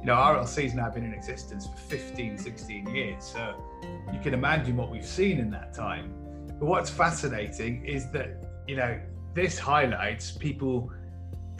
You 0.00 0.06
know, 0.06 0.14
RLC's 0.14 0.74
now 0.74 0.88
been 0.90 1.04
in 1.04 1.12
existence 1.12 1.66
for 1.66 1.76
15, 1.76 2.38
16 2.38 2.94
years, 2.94 3.22
so 3.22 3.54
you 4.12 4.18
can 4.18 4.34
imagine 4.34 4.76
what 4.76 4.90
we've 4.90 5.04
seen 5.06 5.38
in 5.38 5.50
that 5.50 5.72
time. 5.74 6.12
But 6.58 6.66
what's 6.66 6.90
fascinating 6.90 7.84
is 7.84 8.10
that 8.10 8.42
you 8.66 8.74
know 8.76 8.98
this 9.34 9.56
highlights 9.58 10.32
people 10.32 10.90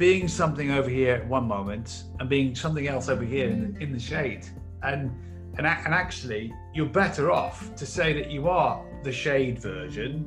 being 0.00 0.26
something 0.28 0.70
over 0.70 0.88
here 0.88 1.14
at 1.14 1.28
one 1.28 1.46
moment 1.46 2.04
and 2.20 2.28
being 2.28 2.54
something 2.54 2.88
else 2.88 3.10
over 3.10 3.22
here 3.22 3.50
in 3.50 3.74
the, 3.74 3.80
in 3.82 3.92
the 3.92 4.00
shade, 4.00 4.46
and 4.82 5.12
and 5.58 5.66
a- 5.66 5.80
and 5.84 5.92
actually 5.92 6.50
you're 6.74 6.86
better 7.04 7.30
off 7.30 7.74
to 7.76 7.84
say 7.84 8.14
that 8.14 8.30
you 8.30 8.48
are 8.48 8.82
the 9.04 9.12
shade 9.12 9.58
version 9.58 10.24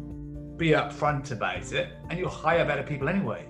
be 0.57 0.69
upfront 0.69 1.31
about 1.31 1.71
it 1.73 1.89
and 2.09 2.19
you'll 2.19 2.29
hire 2.29 2.63
better 2.63 2.83
people 2.83 3.09
anyway. 3.09 3.43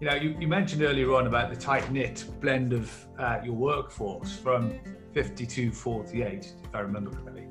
You 0.00 0.08
know, 0.08 0.14
you, 0.16 0.34
you 0.40 0.48
mentioned 0.48 0.82
earlier 0.82 1.14
on 1.14 1.28
about 1.28 1.48
the 1.50 1.56
tight 1.56 1.92
knit 1.92 2.24
blend 2.40 2.72
of 2.72 2.92
uh, 3.20 3.38
your 3.44 3.54
workforce 3.54 4.34
from 4.36 4.72
52 5.14 5.70
48, 5.70 6.54
if 6.64 6.74
I 6.74 6.80
remember 6.80 7.10
correctly. 7.12 7.46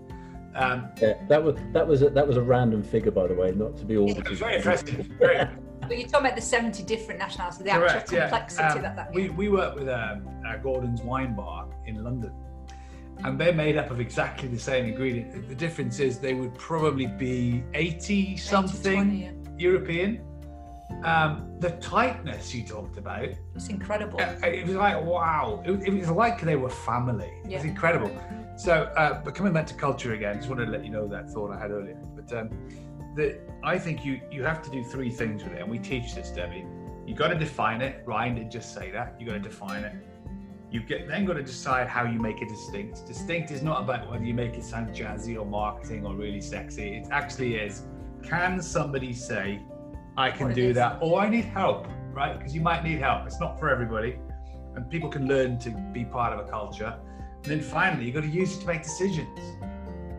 Um, 0.53 0.89
Yeah, 1.01 1.13
that 1.29 1.41
was 1.41 1.55
that 1.71 1.87
was 1.87 2.01
a, 2.01 2.09
that 2.09 2.27
was 2.27 2.35
a 2.35 2.41
random 2.41 2.83
figure, 2.83 3.11
by 3.11 3.27
the 3.27 3.35
way, 3.35 3.51
not 3.53 3.77
to 3.77 3.85
be 3.85 3.95
all. 3.95 4.11
it 4.11 4.29
was 4.29 4.39
very 4.39 4.57
impressive. 4.57 5.07
Very, 5.19 5.47
But 5.91 5.99
you're 5.99 6.07
talking 6.07 6.27
about 6.27 6.37
the 6.37 6.41
70 6.41 6.83
different 6.83 7.19
nationalities, 7.19 7.59
the 7.59 7.69
correct, 7.69 7.93
actual 7.93 8.17
yeah. 8.17 8.29
complexity 8.29 8.63
Um, 8.63 8.81
that 8.83 8.95
that 8.95 9.13
we, 9.13 9.27
we 9.27 9.49
work 9.49 9.75
with 9.75 9.89
um, 9.89 10.25
uh, 10.47 10.55
Gordon's 10.55 11.01
Wine 11.01 11.35
Bar 11.35 11.67
in 11.85 12.01
London. 12.01 12.31
And 13.25 13.37
they're 13.37 13.51
made 13.51 13.75
up 13.75 13.91
of 13.91 13.99
exactly 13.99 14.47
the 14.47 14.57
same 14.57 14.85
ingredient. 14.85 15.49
The 15.49 15.53
difference 15.53 15.99
is 15.99 16.17
they 16.17 16.33
would 16.33 16.57
probably 16.57 17.07
be 17.07 17.65
80 17.73 18.37
something 18.37 18.93
80, 18.93 18.95
20, 18.95 19.17
yeah. 19.17 19.31
European. 19.57 20.21
Um, 21.03 21.55
the 21.59 21.71
tightness 21.71 22.55
you 22.55 22.63
talked 22.65 22.97
about 22.97 23.25
It's 23.55 23.67
incredible. 23.67 24.17
Yeah, 24.17 24.45
it 24.45 24.65
was 24.65 24.75
like 24.75 25.03
wow. 25.03 25.61
It, 25.65 25.71
it 25.85 25.93
was 25.93 26.09
like 26.09 26.39
they 26.39 26.55
were 26.55 26.69
family. 26.69 27.33
It 27.43 27.51
was 27.51 27.65
Yeah. 27.65 27.69
incredible. 27.69 28.11
So, 28.55 28.83
uh, 28.95 29.21
but 29.25 29.35
coming 29.35 29.51
back 29.51 29.67
to 29.67 29.73
culture 29.73 30.13
again, 30.13 30.37
just 30.37 30.47
wanted 30.47 30.67
to 30.67 30.71
let 30.71 30.85
you 30.85 30.91
know 30.91 31.05
that 31.09 31.29
thought 31.31 31.51
I 31.51 31.59
had 31.59 31.71
earlier. 31.71 31.99
But 32.15 32.31
um, 32.37 32.49
the, 33.15 33.39
I 33.63 33.77
think 33.77 34.05
you 34.05 34.21
you 34.31 34.43
have 34.43 34.61
to 34.63 34.69
do 34.69 34.83
three 34.83 35.09
things 35.09 35.43
with 35.43 35.53
it, 35.53 35.61
and 35.61 35.69
we 35.69 35.79
teach 35.79 36.15
this, 36.15 36.29
Debbie. 36.29 36.65
You 37.05 37.15
got 37.15 37.29
to 37.29 37.35
define 37.37 37.81
it. 37.81 38.03
Ryan 38.05 38.35
did 38.35 38.51
just 38.51 38.73
say 38.73 38.91
that. 38.91 39.15
You 39.19 39.25
got 39.25 39.33
to 39.33 39.39
define 39.39 39.83
it. 39.83 39.95
You 40.69 40.81
get 40.81 41.07
then 41.07 41.25
got 41.25 41.33
to 41.33 41.43
decide 41.43 41.87
how 41.87 42.05
you 42.05 42.19
make 42.19 42.41
it 42.41 42.47
distinct. 42.47 43.05
Distinct 43.05 43.51
is 43.51 43.61
not 43.61 43.81
about 43.81 44.09
whether 44.09 44.23
you 44.23 44.33
make 44.33 44.53
it 44.53 44.63
sound 44.63 44.95
jazzy 44.95 45.37
or 45.37 45.45
marketing 45.45 46.05
or 46.05 46.15
really 46.15 46.39
sexy. 46.39 46.95
It 46.97 47.07
actually 47.11 47.55
is. 47.55 47.83
Can 48.23 48.61
somebody 48.61 49.11
say, 49.11 49.59
"I 50.15 50.31
can 50.31 50.53
do 50.53 50.71
that," 50.73 50.99
or 51.01 51.19
"I 51.19 51.27
need 51.27 51.45
help"? 51.45 51.87
Right? 52.13 52.37
Because 52.37 52.55
you 52.55 52.61
might 52.61 52.83
need 52.83 52.99
help. 52.99 53.25
It's 53.25 53.39
not 53.39 53.59
for 53.59 53.69
everybody, 53.69 54.19
and 54.75 54.89
people 54.89 55.09
can 55.09 55.27
learn 55.27 55.59
to 55.59 55.71
be 55.91 56.05
part 56.05 56.31
of 56.31 56.39
a 56.45 56.49
culture. 56.49 56.97
And 57.43 57.51
then 57.51 57.61
finally, 57.61 58.05
you've 58.05 58.15
got 58.15 58.21
to 58.21 58.27
use 58.27 58.55
it 58.55 58.61
to 58.61 58.67
make 58.67 58.83
decisions. 58.83 59.39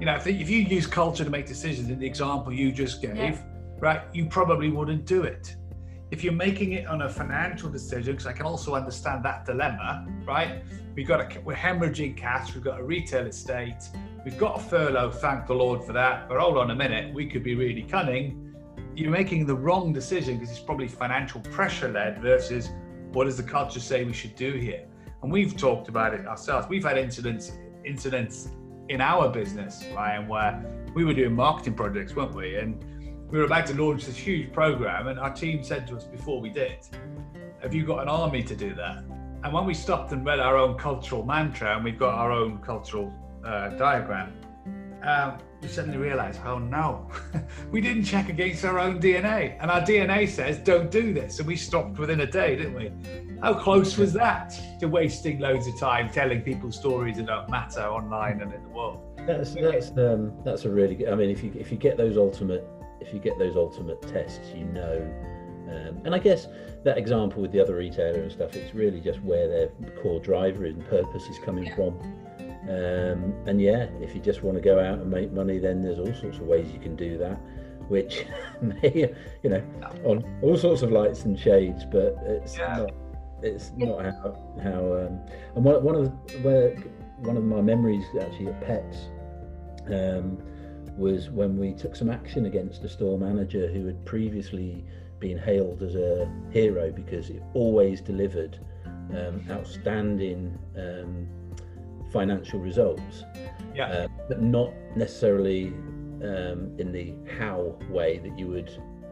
You 0.03 0.07
know, 0.07 0.17
if, 0.17 0.27
if 0.27 0.51
you 0.51 0.59
use 0.59 0.85
culture 0.85 1.23
to 1.23 1.31
make 1.31 1.47
decisions 1.47 1.89
in 1.89 2.01
the 2.01 2.07
example 2.07 2.53
you 2.53 2.73
just 2.73 3.01
gave, 3.01 3.17
Yeah. 3.17 3.39
right, 3.79 4.01
you 4.13 4.27
probably 4.27 4.69
wouldn't 4.69 5.07
do 5.07 5.23
it. 5.23 5.55
if 6.11 6.25
you're 6.25 6.33
making 6.49 6.73
it 6.73 6.89
on 6.89 7.03
a 7.03 7.09
financial 7.09 7.71
decision, 7.71 8.13
because 8.15 8.27
I 8.27 8.33
can 8.33 8.45
also 8.45 8.75
understand 8.75 9.25
that 9.25 9.47
dilemma, 9.47 10.05
right? 10.27 10.65
We've 10.97 11.07
got 11.07 11.21
a, 11.21 11.41
we're 11.41 11.55
hemorrhaging 11.55 12.17
cash, 12.17 12.53
we've 12.53 12.65
got 12.65 12.81
a 12.81 12.83
retail 12.83 13.27
estate, 13.27 13.83
we've 14.25 14.37
got 14.37 14.59
a 14.59 14.61
furlough, 14.61 15.13
thank 15.13 15.47
the 15.47 15.55
Lord 15.55 15.85
for 15.85 15.93
that. 15.93 16.29
But 16.29 16.41
hold 16.41 16.59
on 16.59 16.73
a 16.73 16.75
minute, 16.75 17.15
we 17.15 17.27
could 17.31 17.45
be 17.45 17.55
really 17.55 17.85
cunning. 17.85 18.53
You're 18.97 19.13
making 19.13 19.47
the 19.47 19.55
wrong 19.55 19.93
decision 19.93 20.35
because 20.35 20.51
it's 20.51 20.59
probably 20.59 20.89
financial 20.89 21.41
pressure 21.43 21.91
led 21.93 22.21
versus 22.21 22.69
what 23.13 23.25
does 23.25 23.37
the 23.37 23.45
culture 23.45 23.81
say 23.81 24.03
we 24.05 24.13
should 24.13 24.35
do 24.35 24.55
here? 24.55 24.85
And 25.23 25.31
we've 25.31 25.57
talked 25.57 25.89
about 25.89 26.13
it 26.13 26.27
ourselves. 26.27 26.67
We've 26.69 26.85
had 26.85 26.99
incidents 26.99 27.53
incidents 27.85 28.49
in 28.89 29.01
our 29.01 29.29
business, 29.29 29.85
Ryan, 29.95 30.29
where 30.29 30.65
we 30.95 31.05
were 31.05 31.15
doing 31.15 31.35
marketing 31.35 31.75
projects, 31.75 32.15
weren't 32.15 32.35
we? 32.35 32.57
And 32.57 32.85
we 33.31 33.39
were 33.39 33.45
about 33.45 33.67
to 33.67 33.75
launch 33.75 34.05
this 34.05 34.17
huge 34.17 34.53
program, 34.53 35.07
and 35.09 35.19
our 35.19 35.33
team 35.33 35.65
said 35.65 35.87
to 35.89 35.97
us 35.97 36.05
before 36.05 36.41
we 36.41 36.51
did, 36.51 36.77
Have 37.63 37.75
you 37.75 37.87
got 37.87 38.03
an 38.03 38.09
army 38.09 38.43
to 38.43 38.55
do 38.55 38.75
that? 38.75 39.05
And 39.45 39.53
when 39.53 39.65
we 39.65 39.75
stopped 39.75 40.13
and 40.13 40.25
read 40.25 40.39
our 40.39 40.57
own 40.57 40.77
cultural 40.77 41.25
mantra, 41.25 41.75
and 41.75 41.85
we've 41.85 41.99
got 41.99 42.15
our 42.15 42.31
own 42.31 42.59
cultural 42.59 43.13
uh, 43.45 43.71
diagram, 43.71 44.33
um, 45.03 45.39
we 45.61 45.69
suddenly 45.69 45.99
realized, 45.99 46.41
oh 46.45 46.59
no, 46.59 47.09
we 47.71 47.81
didn't 47.81 48.05
check 48.05 48.29
against 48.29 48.65
our 48.65 48.79
own 48.79 49.01
DNA. 49.01 49.57
And 49.61 49.71
our 49.71 49.81
DNA 49.81 50.29
says, 50.29 50.59
don't 50.59 50.91
do 50.91 51.13
this. 51.13 51.39
And 51.39 51.47
we 51.47 51.57
stopped 51.57 51.99
within 51.99 52.21
a 52.21 52.27
day, 52.27 52.57
didn't 52.57 52.75
we? 52.75 52.93
How 53.41 53.55
close 53.55 53.97
was 53.97 54.13
that 54.15 54.55
to 54.81 54.87
wasting 54.87 55.39
loads 55.39 55.67
of 55.67 55.79
time 55.79 56.11
telling 56.11 56.43
people 56.43 56.73
stories 56.73 57.17
that 57.17 57.27
don't 57.27 57.49
matter 57.49 57.83
online 57.83 58.41
and 58.43 58.53
in 58.53 58.63
the 58.63 58.69
world? 58.69 59.01
That's 59.27 59.55
that's 59.55 59.91
um, 59.91 60.33
that's 60.45 60.65
a 60.65 60.71
really 60.71 60.97
good. 60.97 61.09
I 61.09 61.15
mean, 61.15 61.31
if 61.31 61.45
you 61.45 61.53
if 61.55 61.71
you 61.71 61.79
get 61.79 61.97
those 61.97 62.17
ultimate 62.17 62.67
if 63.01 63.13
you 63.13 63.21
get 63.21 63.39
those 63.39 63.57
ultimate 63.57 64.03
tests, 64.03 64.49
you 64.55 64.65
know. 64.65 64.97
Um, 65.69 66.03
and 66.05 66.15
I 66.15 66.19
guess 66.19 66.49
that 66.85 66.99
example 66.99 67.41
with 67.41 67.53
the 67.53 67.61
other 67.61 67.77
retailer 67.77 68.21
and 68.21 68.33
stuff, 68.33 68.57
it's 68.57 68.75
really 68.75 69.01
just 69.01 69.23
where 69.23 69.49
their 69.49 69.69
core 70.03 70.21
driver 70.21 70.67
and 70.67 70.85
purpose 70.89 71.25
is 71.29 71.39
coming 71.45 71.65
yeah. 71.65 71.77
from. 71.77 71.99
Um, 72.63 73.35
and 73.47 73.61
yeah, 73.61 73.89
if 74.01 74.15
you 74.15 74.21
just 74.21 74.43
want 74.43 74.57
to 74.57 74.61
go 74.61 74.79
out 74.79 75.01
and 75.01 75.11
make 75.11 75.33
money, 75.33 75.59
then 75.59 75.83
there's 75.83 75.99
all 75.99 76.15
sorts 76.15 76.39
of 76.39 76.43
ways 76.43 76.71
you 76.73 76.79
can 76.79 76.95
do 76.95 77.19
that, 77.19 77.41
which 77.89 78.25
may, 78.63 79.13
you 79.43 79.51
know, 79.51 79.63
on 80.05 80.25
all 80.43 80.57
sorts 80.57 80.83
of 80.83 80.93
lights 80.93 81.25
and 81.25 81.39
shades, 81.39 81.85
but 81.85 82.17
it's 82.23 82.57
yeah. 82.57 82.77
not. 82.79 82.91
It's 83.43 83.73
not 83.77 84.05
how 84.05 84.39
how. 84.63 84.95
Um, 84.95 85.21
and 85.57 85.65
one, 85.65 85.83
one 85.83 85.97
of 85.97 86.05
the, 86.05 86.39
where 86.39 86.77
one 87.19 87.37
of 87.37 87.43
my 87.43 87.61
memories 87.61 88.05
actually 88.21 88.49
at 88.49 88.61
Pets. 88.61 89.09
Um, 89.89 90.39
was 90.97 91.31
when 91.31 91.57
we 91.57 91.73
took 91.73 91.97
some 91.97 92.11
action 92.11 92.47
against 92.47 92.85
a 92.85 92.89
store 92.89 93.19
manager 93.19 93.67
who 93.69 93.87
had 93.87 94.05
previously 94.05 94.85
been 95.19 95.39
hailed 95.39 95.83
as 95.83 95.95
a 95.95 96.31
hero 96.51 96.93
because 96.93 97.31
it 97.31 97.43
always 97.55 98.01
delivered 98.01 98.59
um, 99.17 99.43
outstanding 99.51 100.59
um, 100.77 101.27
financial 102.13 102.61
results, 102.61 103.25
yeah. 103.75 103.87
uh, 103.87 104.09
but 104.29 104.43
not 104.43 104.73
necessarily 104.97 105.69
um, 106.23 106.73
in 106.79 106.93
the 106.93 107.15
how 107.39 107.77
way 107.89 108.19
that 108.19 108.39
you 108.39 108.49
would 108.49 108.71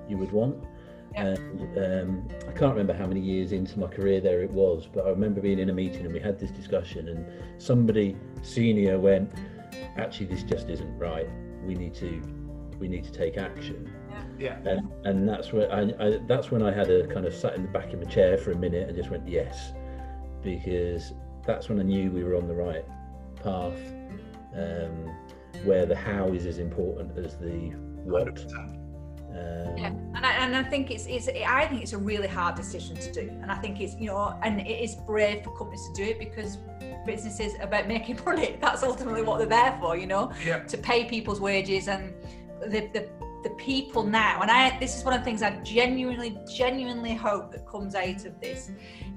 you 0.08 0.16
would 0.18 0.32
want. 0.32 0.64
Yeah. 1.12 1.26
And 1.26 1.78
um, 1.78 2.28
I 2.48 2.52
can't 2.52 2.72
remember 2.72 2.92
how 2.92 3.06
many 3.06 3.20
years 3.20 3.50
into 3.50 3.80
my 3.80 3.88
career 3.88 4.20
there 4.20 4.42
it 4.42 4.50
was, 4.50 4.88
but 4.92 5.06
I 5.06 5.10
remember 5.10 5.40
being 5.40 5.58
in 5.58 5.68
a 5.70 5.72
meeting 5.72 6.04
and 6.04 6.14
we 6.14 6.20
had 6.20 6.38
this 6.38 6.52
discussion, 6.52 7.08
and 7.08 7.26
somebody 7.60 8.16
senior 8.42 8.98
went, 8.98 9.32
"Actually, 9.96 10.26
this 10.26 10.44
just 10.44 10.68
isn't 10.68 10.98
right 10.98 11.28
we 11.64 11.74
need 11.74 11.94
to 11.94 12.22
we 12.78 12.88
need 12.88 13.04
to 13.04 13.12
take 13.12 13.36
action. 13.36 13.92
Yeah. 14.38 14.58
And, 14.64 14.90
and 15.04 15.28
that's 15.28 15.52
where 15.52 15.70
I, 15.70 15.92
I, 16.00 16.18
that's 16.26 16.50
when 16.50 16.62
I 16.62 16.72
had 16.72 16.90
a 16.90 17.06
kind 17.06 17.26
of 17.26 17.34
sat 17.34 17.54
in 17.54 17.62
the 17.62 17.68
back 17.68 17.92
of 17.92 18.02
my 18.02 18.10
chair 18.10 18.38
for 18.38 18.52
a 18.52 18.56
minute 18.56 18.88
and 18.88 18.96
just 18.96 19.10
went 19.10 19.28
yes, 19.28 19.72
because 20.42 21.12
that's 21.44 21.68
when 21.68 21.80
I 21.80 21.82
knew 21.82 22.10
we 22.10 22.24
were 22.24 22.36
on 22.36 22.46
the 22.46 22.54
right 22.54 22.84
path, 23.42 23.78
um, 24.56 25.14
where 25.64 25.86
the 25.86 25.96
how 25.96 26.28
is 26.28 26.46
as 26.46 26.58
important 26.58 27.16
as 27.18 27.36
the 27.36 27.70
what. 28.04 28.28
Um, 29.30 29.76
yeah, 29.76 29.86
and 29.86 30.26
I, 30.26 30.32
and 30.32 30.56
I 30.56 30.62
think 30.64 30.90
it's, 30.90 31.06
it's 31.06 31.28
I 31.28 31.66
think 31.66 31.82
it's 31.82 31.92
a 31.92 31.98
really 31.98 32.26
hard 32.26 32.56
decision 32.56 32.96
to 32.96 33.12
do, 33.12 33.28
and 33.42 33.50
I 33.50 33.56
think 33.56 33.80
it's 33.80 33.94
you 33.94 34.08
know, 34.08 34.38
and 34.42 34.60
it 34.60 34.68
is 34.68 34.96
brave 35.06 35.44
for 35.44 35.56
companies 35.56 35.86
to 35.88 36.04
do 36.04 36.10
it 36.10 36.18
because 36.18 36.58
businesses 37.06 37.54
about 37.60 37.88
making 37.88 38.18
money. 38.26 38.56
That's 38.60 38.82
ultimately 38.82 39.22
what 39.22 39.38
they're 39.38 39.46
there 39.46 39.76
for, 39.80 39.96
you 39.96 40.06
know, 40.06 40.32
yeah. 40.44 40.60
to 40.60 40.78
pay 40.78 41.04
people's 41.04 41.40
wages 41.40 41.88
and 41.88 42.12
the, 42.60 42.88
the 42.92 43.08
the 43.42 43.50
people 43.50 44.02
now. 44.02 44.40
And 44.42 44.50
i 44.50 44.78
this 44.78 44.96
is 44.96 45.04
one 45.04 45.14
of 45.14 45.20
the 45.20 45.24
things 45.24 45.42
i 45.42 45.50
genuinely 45.62 46.38
genuinely 46.52 47.14
hope 47.14 47.52
that 47.52 47.66
comes 47.66 47.94
out 47.94 48.24
of 48.24 48.40
this 48.40 48.70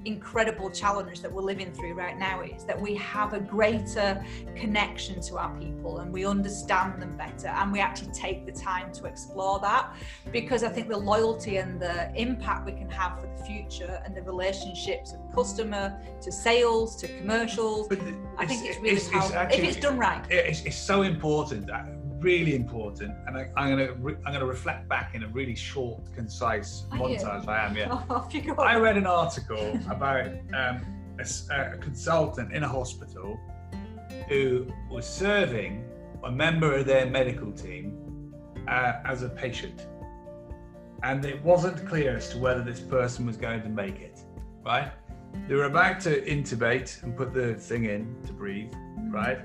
incredible 0.04 0.70
challenge 0.70 1.20
that 1.22 1.32
we're 1.32 1.42
living 1.42 1.72
through 1.72 1.94
right 1.94 2.18
now 2.18 2.42
is 2.42 2.64
that 2.64 2.78
we 2.78 2.94
have 2.96 3.32
a 3.32 3.40
greater 3.40 4.22
connection 4.54 5.20
to 5.20 5.38
our 5.38 5.58
people 5.58 6.00
and 6.00 6.12
we 6.12 6.26
understand 6.26 7.00
them 7.00 7.16
better 7.16 7.48
and 7.48 7.72
we 7.72 7.80
actually 7.80 8.12
take 8.12 8.44
the 8.44 8.52
time 8.52 8.92
to 8.92 9.06
explore 9.06 9.58
that 9.60 9.94
because 10.30 10.62
i 10.62 10.68
think 10.68 10.88
the 10.88 10.96
loyalty 10.96 11.56
and 11.56 11.80
the 11.80 12.12
impact 12.14 12.66
we 12.66 12.72
can 12.72 12.90
have 12.90 13.18
for 13.18 13.26
the 13.26 13.44
future 13.44 14.02
and 14.04 14.14
the 14.14 14.22
relationships 14.22 15.14
of 15.14 15.34
customer 15.34 15.98
to 16.20 16.30
sales 16.30 16.96
to 16.96 17.08
commercials 17.18 17.88
i 18.36 18.44
think 18.44 18.64
it's 18.64 18.78
really 18.78 18.96
it's, 18.96 19.08
it's 19.08 19.32
actually, 19.32 19.62
if 19.62 19.64
it's 19.68 19.76
done 19.80 19.98
right. 19.98 20.24
It's, 20.30 20.62
it's 20.62 20.76
so 20.76 21.02
important 21.02 21.66
that 21.66 21.86
really 22.24 22.54
important, 22.56 23.14
and 23.26 23.36
I, 23.36 23.50
am 23.56 23.76
going 23.76 23.86
to 23.86 23.94
re- 23.94 24.16
I'm 24.24 24.32
going 24.32 24.40
to 24.40 24.46
reflect 24.46 24.88
back 24.88 25.14
in 25.14 25.22
a 25.22 25.28
really 25.28 25.54
short, 25.54 26.00
concise 26.14 26.86
Are 26.90 26.98
montage. 26.98 27.44
You? 27.44 27.50
I 27.50 27.66
am, 27.66 27.76
yeah. 27.76 28.02
Oh, 28.10 28.62
I 28.62 28.76
read 28.76 28.96
an 28.96 29.06
article 29.06 29.78
about 29.90 30.26
um, 30.54 30.84
a, 31.20 31.26
a, 31.54 31.76
consultant 31.76 32.52
in 32.52 32.62
a 32.62 32.68
hospital 32.68 33.38
who 34.28 34.66
was 34.90 35.06
serving 35.06 35.84
a 36.24 36.30
member 36.30 36.74
of 36.74 36.86
their 36.86 37.06
medical 37.06 37.52
team 37.52 38.32
uh, 38.66 38.94
as 39.04 39.22
a 39.22 39.28
patient, 39.28 39.86
and 41.02 41.24
it 41.26 41.42
wasn't 41.44 41.86
clear 41.86 42.16
as 42.16 42.30
to 42.30 42.38
whether 42.38 42.62
this 42.62 42.80
person 42.80 43.26
was 43.26 43.36
going 43.36 43.62
to 43.62 43.68
make 43.68 44.00
it. 44.00 44.20
Right? 44.64 44.90
They 45.46 45.56
were 45.56 45.64
about 45.64 46.00
to 46.00 46.22
intubate 46.24 47.02
and 47.02 47.14
put 47.14 47.34
the 47.34 47.54
thing 47.54 47.84
in 47.84 48.16
to 48.26 48.32
breathe. 48.32 48.72
Right? 49.10 49.38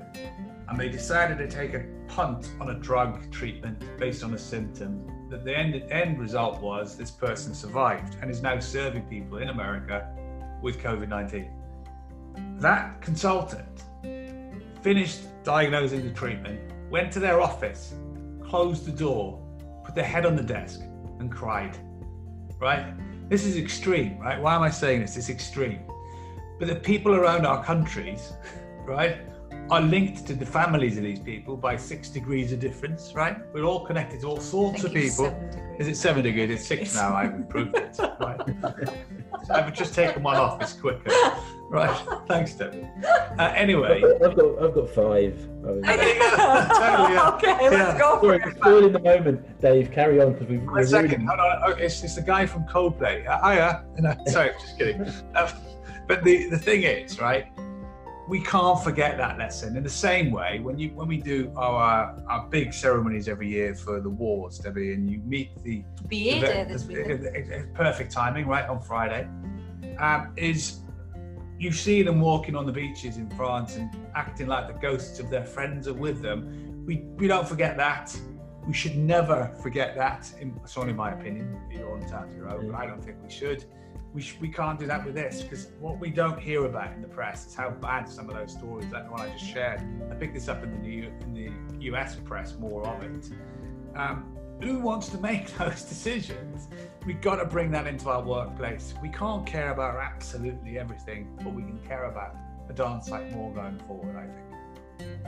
and 0.69 0.79
they 0.79 0.89
decided 0.89 1.37
to 1.37 1.47
take 1.47 1.73
a 1.73 1.83
punt 2.09 2.51
on 2.59 2.71
a 2.71 2.75
drug 2.75 3.31
treatment 3.31 3.83
based 3.97 4.23
on 4.23 4.33
a 4.33 4.37
symptom. 4.37 5.05
That 5.29 5.45
the 5.45 5.55
end, 5.55 5.75
end 5.91 6.19
result 6.19 6.59
was 6.61 6.97
this 6.97 7.11
person 7.11 7.53
survived 7.53 8.17
and 8.21 8.29
is 8.29 8.41
now 8.41 8.59
serving 8.59 9.03
people 9.03 9.37
in 9.37 9.49
America 9.49 10.09
with 10.61 10.79
COVID 10.79 11.07
19. 11.07 11.51
That 12.59 13.01
consultant 13.01 13.83
finished 14.81 15.21
diagnosing 15.43 16.03
the 16.03 16.13
treatment, 16.13 16.59
went 16.89 17.11
to 17.13 17.19
their 17.19 17.41
office, 17.41 17.93
closed 18.43 18.85
the 18.85 18.91
door, 18.91 19.41
put 19.85 19.95
their 19.95 20.05
head 20.05 20.25
on 20.25 20.35
the 20.35 20.43
desk, 20.43 20.81
and 21.19 21.31
cried. 21.31 21.77
Right? 22.59 22.93
This 23.29 23.45
is 23.45 23.57
extreme, 23.57 24.19
right? 24.19 24.41
Why 24.41 24.55
am 24.55 24.61
I 24.61 24.69
saying 24.69 25.01
this? 25.01 25.15
It's 25.17 25.29
extreme. 25.29 25.81
But 26.57 26.67
the 26.67 26.75
people 26.75 27.15
around 27.15 27.45
our 27.45 27.63
countries, 27.63 28.33
right, 28.85 29.19
are 29.71 29.81
linked 29.81 30.25
to 30.25 30.33
the 30.33 30.45
families 30.45 30.97
of 30.97 31.03
these 31.03 31.19
people 31.19 31.55
by 31.55 31.77
six 31.77 32.09
degrees 32.09 32.51
of 32.51 32.59
difference, 32.59 33.13
right? 33.13 33.37
We're 33.53 33.65
all 33.65 33.85
connected 33.85 34.21
to 34.21 34.27
all 34.27 34.39
sorts 34.39 34.83
of 34.83 34.93
people. 34.93 35.27
Is 35.77 35.87
it 35.87 35.95
seven 35.95 36.23
degrees? 36.23 36.49
It's 36.49 36.65
six 36.65 36.95
now. 36.95 37.15
I've 37.15 37.33
improved 37.33 37.75
it. 37.75 37.97
Right. 38.19 38.41
I've 39.49 39.73
just 39.73 39.93
taken 39.93 40.23
one 40.23 40.35
off. 40.35 40.61
It's 40.61 40.73
quicker. 40.73 41.09
Right. 41.69 41.95
Thanks, 42.27 42.53
Debbie. 42.53 42.85
Uh, 43.37 43.53
anyway, 43.55 44.03
I've 44.23 44.35
got 44.35 44.61
I've 44.61 44.73
got 44.73 44.89
five. 44.89 45.47
totally, 45.63 45.85
yeah. 45.85 47.31
okay, 47.35 47.69
let's 47.69 47.73
yeah. 47.73 47.97
go. 47.97 48.21
Sorry, 48.21 48.41
it's 48.45 48.57
still 48.57 48.85
in 48.85 48.93
the 48.93 48.99
moment, 48.99 49.61
Dave. 49.61 49.91
Carry 49.91 50.21
on 50.21 50.33
because 50.33 50.47
we've. 50.47 50.63
One 50.63 50.85
second. 50.85 51.27
Hold 51.27 51.39
on. 51.39 51.61
Oh, 51.65 51.71
it's, 51.71 52.03
it's 52.03 52.15
the 52.15 52.21
guy 52.21 52.45
from 52.45 52.63
Coldplay. 52.65 53.27
Uh, 53.27 53.49
hiya. 53.49 53.85
No, 53.99 54.15
sorry, 54.27 54.51
just 54.59 54.77
kidding. 54.77 55.01
Um, 55.35 55.49
but 56.07 56.23
the 56.23 56.49
the 56.49 56.57
thing 56.57 56.83
is, 56.83 57.19
right? 57.19 57.47
We 58.29 58.39
can't 58.39 58.81
forget 58.83 59.17
that 59.17 59.39
lesson. 59.39 59.75
In 59.75 59.81
the 59.81 59.89
same 59.89 60.31
way, 60.31 60.59
when 60.59 60.77
you 60.77 60.89
when 60.89 61.07
we 61.07 61.17
do 61.17 61.51
our 61.57 62.15
our 62.29 62.47
big 62.47 62.73
ceremonies 62.73 63.27
every 63.27 63.49
year 63.49 63.73
for 63.73 63.99
the 63.99 64.09
wars, 64.09 64.59
Debbie, 64.59 64.93
and 64.93 65.09
you 65.09 65.19
meet 65.25 65.49
the, 65.63 65.83
the, 66.07 67.43
the, 67.47 67.67
perfect 67.73 68.11
timing, 68.11 68.45
right 68.45 68.69
on 68.69 68.79
Friday, 68.81 69.27
um, 69.97 70.31
is 70.37 70.81
you 71.57 71.71
see 71.71 72.03
them 72.03 72.21
walking 72.21 72.55
on 72.55 72.67
the 72.67 72.71
beaches 72.71 73.17
in 73.17 73.29
France 73.31 73.75
and 73.75 73.89
acting 74.15 74.47
like 74.47 74.67
the 74.67 74.79
ghosts 74.79 75.19
of 75.19 75.31
their 75.31 75.45
friends 75.45 75.87
are 75.87 75.93
with 75.93 76.21
them. 76.21 76.85
We 76.85 76.97
we 77.17 77.27
don't 77.27 77.47
forget 77.47 77.77
that. 77.77 78.15
We 78.67 78.73
should 78.73 78.95
never 78.95 79.51
forget 79.63 79.95
that. 79.95 80.31
In, 80.39 80.55
it's 80.63 80.77
only 80.77 80.93
my 80.93 81.13
opinion. 81.13 81.59
You're 81.71 81.91
on 81.91 82.07
top 82.07 82.27
your 82.35 82.51
own. 82.51 82.67
But 82.71 82.75
I 82.75 82.85
don't 82.85 83.03
think 83.03 83.17
we 83.23 83.31
should 83.31 83.65
we, 84.13 84.21
sh- 84.21 84.37
we 84.41 84.49
can't 84.49 84.79
do 84.79 84.87
that 84.87 85.05
with 85.05 85.13
this 85.15 85.41
because 85.43 85.67
what 85.79 85.99
we 85.99 86.09
don't 86.09 86.39
hear 86.39 86.65
about 86.65 86.93
in 86.93 87.01
the 87.01 87.07
press 87.07 87.45
is 87.45 87.53
how 87.55 87.69
bad 87.69 88.07
some 88.09 88.29
of 88.29 88.35
those 88.35 88.53
stories, 88.53 88.91
like 88.91 89.05
the 89.05 89.11
one 89.11 89.21
I 89.21 89.29
just 89.31 89.45
shared. 89.45 89.81
I 90.11 90.15
picked 90.15 90.33
this 90.33 90.47
up 90.47 90.63
in 90.63 90.71
the, 90.71 90.77
new, 90.77 91.11
in 91.21 91.33
the 91.33 91.85
US 91.85 92.15
press, 92.25 92.55
more 92.57 92.87
of 92.87 93.03
it. 93.03 93.29
Um, 93.95 94.35
who 94.61 94.79
wants 94.79 95.09
to 95.09 95.17
make 95.19 95.55
those 95.57 95.83
decisions? 95.83 96.67
We've 97.05 97.21
got 97.21 97.35
to 97.37 97.45
bring 97.45 97.71
that 97.71 97.87
into 97.87 98.09
our 98.09 98.21
workplace. 98.23 98.93
We 99.01 99.09
can't 99.09 99.45
care 99.45 99.71
about 99.71 99.95
absolutely 99.97 100.79
everything, 100.79 101.27
but 101.43 101.53
we 101.53 101.61
can 101.63 101.79
care 101.87 102.05
about 102.05 102.35
a 102.67 102.73
darn 102.73 103.01
sight 103.01 103.31
more 103.31 103.51
going 103.53 103.79
forward, 103.87 104.15
I 104.15 104.25
think. 104.25 105.19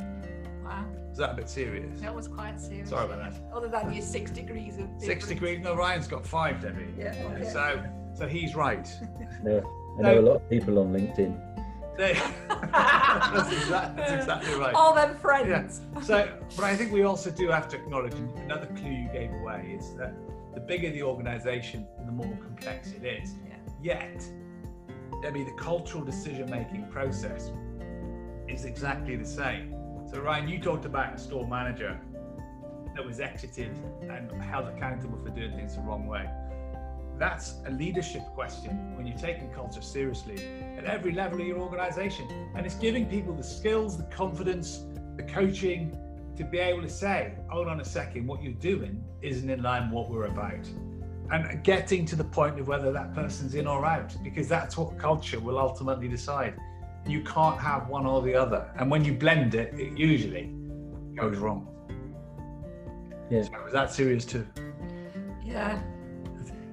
Wow, 0.64 0.86
Is 1.12 1.18
that 1.18 1.32
a 1.32 1.34
bit 1.34 1.50
serious? 1.50 2.00
that 2.02 2.14
was 2.14 2.28
quite 2.28 2.60
serious. 2.60 2.90
Sorry 2.90 3.06
about 3.06 3.32
that. 3.32 3.42
Other 3.54 3.68
than 3.68 3.94
your 3.94 4.04
six 4.04 4.32
degrees 4.32 4.78
of 4.78 4.88
Six 4.98 5.28
degrees. 5.28 5.60
No, 5.62 5.76
Ryan's 5.76 6.08
got 6.08 6.26
five, 6.26 6.62
Debbie. 6.62 6.94
Yeah, 6.98 7.14
okay. 7.34 7.50
So, 7.50 7.84
so 8.14 8.28
he's 8.28 8.56
right. 8.56 8.88
No, 9.44 9.58
I 9.98 10.02
know 10.04 10.20
a 10.20 10.22
lot 10.22 10.36
of 10.36 10.50
people 10.50 10.78
on 10.78 10.94
LinkedIn. 10.94 11.36
There- 11.98 12.14
that's, 12.72 13.52
exact, 13.52 13.98
that's 13.98 14.12
exactly 14.12 14.54
right. 14.54 14.74
All 14.76 14.94
them 14.94 15.16
friends. 15.18 15.82
So, 16.04 16.32
but 16.56 16.64
I 16.64 16.76
think 16.76 16.92
we 16.92 17.04
also 17.04 17.32
do 17.32 17.50
have 17.50 17.68
to 17.70 17.78
acknowledge 17.78 18.14
another 18.14 18.68
clue 18.68 18.92
you 18.92 19.10
gave 19.12 19.32
away 19.34 19.76
is 19.80 19.96
that 19.98 20.14
the 20.54 20.60
bigger 20.60 20.92
the 20.92 21.02
organisation, 21.02 21.88
and 21.98 22.08
the 22.08 22.12
more 22.12 22.38
complex 22.38 22.92
it 22.92 23.04
is. 23.04 23.36
Yeah. 23.48 23.56
Yet, 23.82 24.24
Debbie, 25.22 25.44
the 25.44 25.54
cultural 25.54 26.04
decision-making 26.04 26.88
process 26.92 27.52
is 28.48 28.66
exactly 28.66 29.16
the 29.16 29.26
same. 29.26 29.76
So, 30.10 30.20
Ryan, 30.20 30.48
you 30.48 30.60
talked 30.60 30.86
about 30.86 31.16
a 31.16 31.18
store 31.18 31.48
manager 31.48 32.00
that 32.96 33.06
was 33.06 33.20
exited 33.20 33.72
and 34.02 34.32
held 34.44 34.68
accountable 34.68 35.18
for 35.24 35.30
doing 35.30 35.56
things 35.56 35.76
the 35.76 35.82
wrong 35.82 36.06
way. 36.06 36.30
That's 37.22 37.54
a 37.68 37.70
leadership 37.70 38.24
question 38.34 38.98
when 38.98 39.06
you're 39.06 39.16
taking 39.16 39.52
culture 39.52 39.84
seriously 39.84 40.44
at 40.76 40.86
every 40.86 41.12
level 41.12 41.40
of 41.40 41.46
your 41.46 41.60
organization. 41.60 42.28
And 42.56 42.66
it's 42.66 42.74
giving 42.74 43.06
people 43.06 43.36
the 43.36 43.44
skills, 43.44 43.96
the 43.96 44.06
confidence, 44.06 44.86
the 45.18 45.22
coaching 45.22 45.96
to 46.36 46.44
be 46.44 46.58
able 46.58 46.82
to 46.82 46.90
say, 46.90 47.36
hold 47.48 47.68
on 47.68 47.80
a 47.80 47.86
second, 47.86 48.26
what 48.26 48.42
you're 48.42 48.54
doing 48.54 49.04
isn't 49.22 49.48
in 49.48 49.62
line 49.62 49.84
with 49.84 49.94
what 49.94 50.10
we're 50.10 50.26
about. 50.26 50.68
And 51.32 51.64
getting 51.64 52.08
to 52.08 52.16
the 52.16 52.24
point 52.24 52.60
of 52.60 52.68
whether 52.68 52.92
that 52.92 53.14
person's 53.14 53.54
in 53.54 53.68
or 53.68 53.86
out, 53.86 54.16
because 54.24 54.48
that's 54.48 54.76
what 54.76 54.98
culture 54.98 55.40
will 55.40 55.60
ultimately 55.60 56.08
decide. 56.08 56.56
You 57.06 57.22
can't 57.22 57.60
have 57.60 57.88
one 57.88 58.08
or 58.08 58.24
the 58.24 58.34
other. 58.34 58.68
And 58.80 58.90
when 58.90 59.06
you 59.06 59.14
blend 59.14 59.54
it, 59.54 59.76
it 59.76 59.96
usually 59.96 60.56
goes 61.16 61.38
wrong. 61.38 61.68
Yeah. 63.30 63.44
So 63.44 63.52
was 63.64 63.74
that 63.74 63.94
serious 63.94 64.26
too? 64.26 64.48
Yeah. 65.46 65.80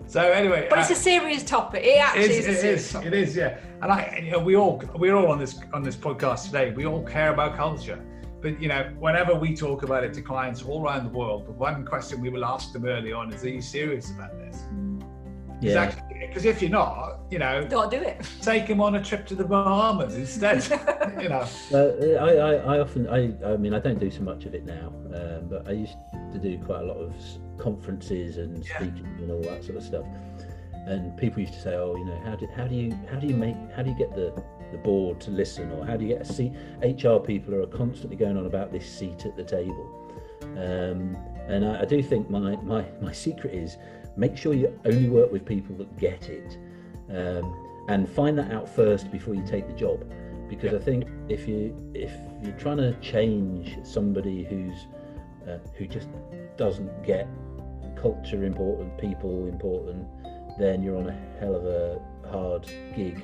So 0.09 0.21
anyway, 0.23 0.67
But 0.71 0.79
it's 0.81 0.91
uh, 0.91 0.95
a 0.95 0.97
serious 0.97 1.43
topic. 1.45 1.85
It 1.85 1.99
actually 2.01 2.25
it's- 2.25 2.47
is 2.47 2.57
a 2.57 2.61
serious 2.61 2.87
is. 2.87 2.93
topic. 2.93 3.07
It 3.09 3.15
is. 3.15 3.37
Yeah. 3.37 3.59
And 3.83 3.93
I, 3.93 4.01
and, 4.17 4.25
you 4.27 4.33
know, 4.33 4.39
we 4.41 4.57
all 4.57 4.83
we're 4.97 5.15
all 5.15 5.31
on 5.31 5.39
this 5.39 5.61
on 5.75 5.83
this 5.83 5.97
podcast 5.97 6.47
today. 6.47 6.73
We 6.73 6.87
all 6.87 7.03
care 7.03 7.31
about 7.33 7.57
culture, 7.57 8.01
but 8.43 8.61
you 8.63 8.69
know, 8.69 8.83
whenever 8.99 9.35
we 9.35 9.55
talk 9.55 9.83
about 9.83 10.03
it 10.05 10.13
to 10.15 10.23
clients 10.23 10.63
all 10.63 10.83
around 10.85 11.05
the 11.05 11.17
world, 11.17 11.47
the 11.47 11.53
one 11.53 11.85
question 11.85 12.21
we 12.21 12.31
will 12.31 12.45
ask 12.45 12.73
them 12.73 12.87
early 12.87 13.13
on 13.13 13.33
is, 13.33 13.45
"Are 13.45 13.51
you 13.51 13.61
serious 13.63 14.11
about 14.11 14.33
this?" 14.39 14.65
Yeah, 15.61 15.93
Because 16.29 16.45
if 16.45 16.63
you're 16.63 16.71
not, 16.71 17.19
you 17.33 17.41
know, 17.41 17.67
Don't 17.69 17.91
do 17.91 17.97
it. 18.01 18.25
take 18.41 18.69
them 18.69 18.81
on 18.81 18.95
a 18.95 19.03
trip 19.03 19.27
to 19.27 19.35
the 19.35 19.43
Bahamas 19.45 20.15
instead. 20.17 20.63
you 21.21 21.29
know. 21.29 21.45
Uh, 21.75 22.25
I, 22.25 22.31
I, 22.37 22.53
I 22.77 22.79
often, 22.79 23.09
I, 23.09 23.35
I 23.45 23.57
mean, 23.57 23.75
I 23.75 23.81
don't 23.81 23.99
do 23.99 24.09
so 24.09 24.23
much 24.23 24.45
of 24.45 24.55
it 24.55 24.65
now, 24.65 24.93
um, 25.17 25.49
but 25.51 25.67
I 25.67 25.73
used 25.73 25.97
to 26.33 26.39
do 26.39 26.59
quite 26.65 26.83
a 26.83 26.85
lot 26.85 26.99
of 26.99 27.13
s- 27.17 27.41
conferences 27.59 28.39
and 28.39 28.65
Yeah. 28.65 28.77
speaking 28.77 29.07
and 29.19 29.31
all 29.31 29.43
that 29.43 29.65
sort 29.65 29.77
of 29.79 29.83
stuff. 29.85 30.07
And 30.87 31.17
people 31.19 31.41
used 31.41 31.53
to 31.55 31.61
say, 31.61 31.75
"Oh, 31.75 31.97
you 31.97 32.05
know, 32.05 32.19
how 32.25 32.35
do, 32.37 32.47
how 32.57 32.67
do 32.67 32.75
you, 32.75 32.97
how 33.11 33.19
do 33.19 33.27
you 33.27 33.35
make, 33.35 33.57
how 33.75 33.83
do 33.83 33.91
you 33.91 33.97
get 33.97 34.15
the, 34.15 34.33
the 34.73 34.79
board 34.79 35.21
to 35.21 35.31
listen, 35.31 35.71
or 35.73 35.85
how 35.85 35.97
do 35.97 36.05
you 36.05 36.15
get 36.15 36.23
a 36.23 36.33
seat?" 36.33 36.53
HR 36.83 37.19
people 37.19 37.55
are 37.55 37.67
constantly 37.67 38.17
going 38.17 38.37
on 38.37 38.47
about 38.47 38.73
this 38.73 38.89
seat 38.89 39.27
at 39.27 39.37
the 39.37 39.45
table, 39.45 39.87
um, 40.57 41.17
and 41.47 41.65
I, 41.65 41.83
I 41.83 41.85
do 41.85 42.03
think 42.03 42.31
my, 42.31 42.57
my, 42.57 42.87
my 43.03 43.13
secret 43.13 43.53
is 43.55 43.77
make 44.17 44.37
sure 44.37 44.55
you 44.55 44.79
only 44.87 45.09
work 45.11 45.31
with 45.31 45.45
people 45.45 45.77
that 45.77 45.95
get 45.99 46.31
it, 46.31 46.57
um, 47.11 47.55
and 47.89 48.09
find 48.09 48.39
that 48.39 48.51
out 48.51 48.69
first 48.69 49.11
before 49.13 49.35
you 49.35 49.45
take 49.47 49.67
the 49.67 49.75
job 49.75 50.05
because 50.49 50.73
I 50.73 50.79
think 50.79 51.05
if 51.29 51.47
you 51.47 51.77
if 51.95 52.13
you're 52.43 52.57
trying 52.57 52.79
to 52.79 52.95
change 53.01 53.77
somebody 53.85 54.45
who's 54.45 54.87
uh, 55.47 55.59
who 55.77 55.87
just 55.87 56.09
doesn't 56.57 57.03
get 57.03 57.29
culture 58.01 58.45
important, 58.45 58.97
people 58.99 59.47
important, 59.47 60.07
then 60.59 60.83
you're 60.83 60.97
on 60.97 61.09
a 61.09 61.19
hell 61.41 61.55
of 61.55 61.65
a 61.67 62.01
hard 62.31 62.71
gig 62.95 63.23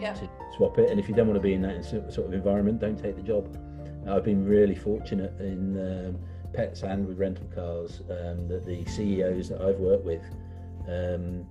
Yeah. 0.00 0.14
to 0.14 0.28
swap 0.56 0.78
it. 0.78 0.90
And 0.90 1.00
if 1.00 1.08
you 1.08 1.14
don't 1.14 1.26
want 1.26 1.36
to 1.36 1.42
be 1.42 1.54
in 1.54 1.62
that 1.62 1.84
sort 1.84 2.26
of 2.26 2.32
environment, 2.34 2.80
don't 2.80 2.98
take 2.98 3.16
the 3.16 3.22
job. 3.22 3.56
I've 4.08 4.24
been 4.24 4.44
really 4.44 4.74
fortunate 4.76 5.34
in 5.40 5.76
um, 5.78 6.18
pets 6.52 6.82
and 6.82 7.06
with 7.06 7.18
rental 7.18 7.46
cars 7.54 8.02
um, 8.10 8.46
that 8.48 8.64
the 8.64 8.84
CEOs 8.86 9.48
that 9.48 9.60
I've 9.60 9.78
worked 9.78 10.04
with 10.04 10.22
um, 10.88 11.44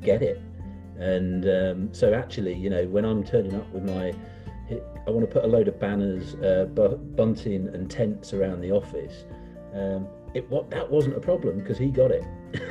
get 0.00 0.22
it. 0.22 0.40
And 0.98 1.44
um, 1.48 1.88
so 1.94 2.14
actually, 2.14 2.54
you 2.54 2.70
know, 2.70 2.86
when 2.86 3.04
I'm 3.04 3.24
turning 3.24 3.54
up 3.54 3.68
with 3.72 3.84
my, 3.84 4.14
I 5.06 5.10
want 5.10 5.20
to 5.28 5.32
put 5.32 5.44
a 5.44 5.46
load 5.46 5.68
of 5.68 5.78
banners, 5.78 6.34
uh, 6.36 6.66
bunting 7.16 7.68
and 7.68 7.90
tents 7.90 8.32
around 8.32 8.60
the 8.62 8.70
office. 8.70 9.24
Um, 9.74 10.06
it 10.34 10.48
what 10.50 10.70
that 10.70 10.90
wasn't 10.90 11.16
a 11.16 11.20
problem 11.20 11.58
because 11.60 11.78
he 11.78 11.88
got 11.88 12.10
it. 12.10 12.24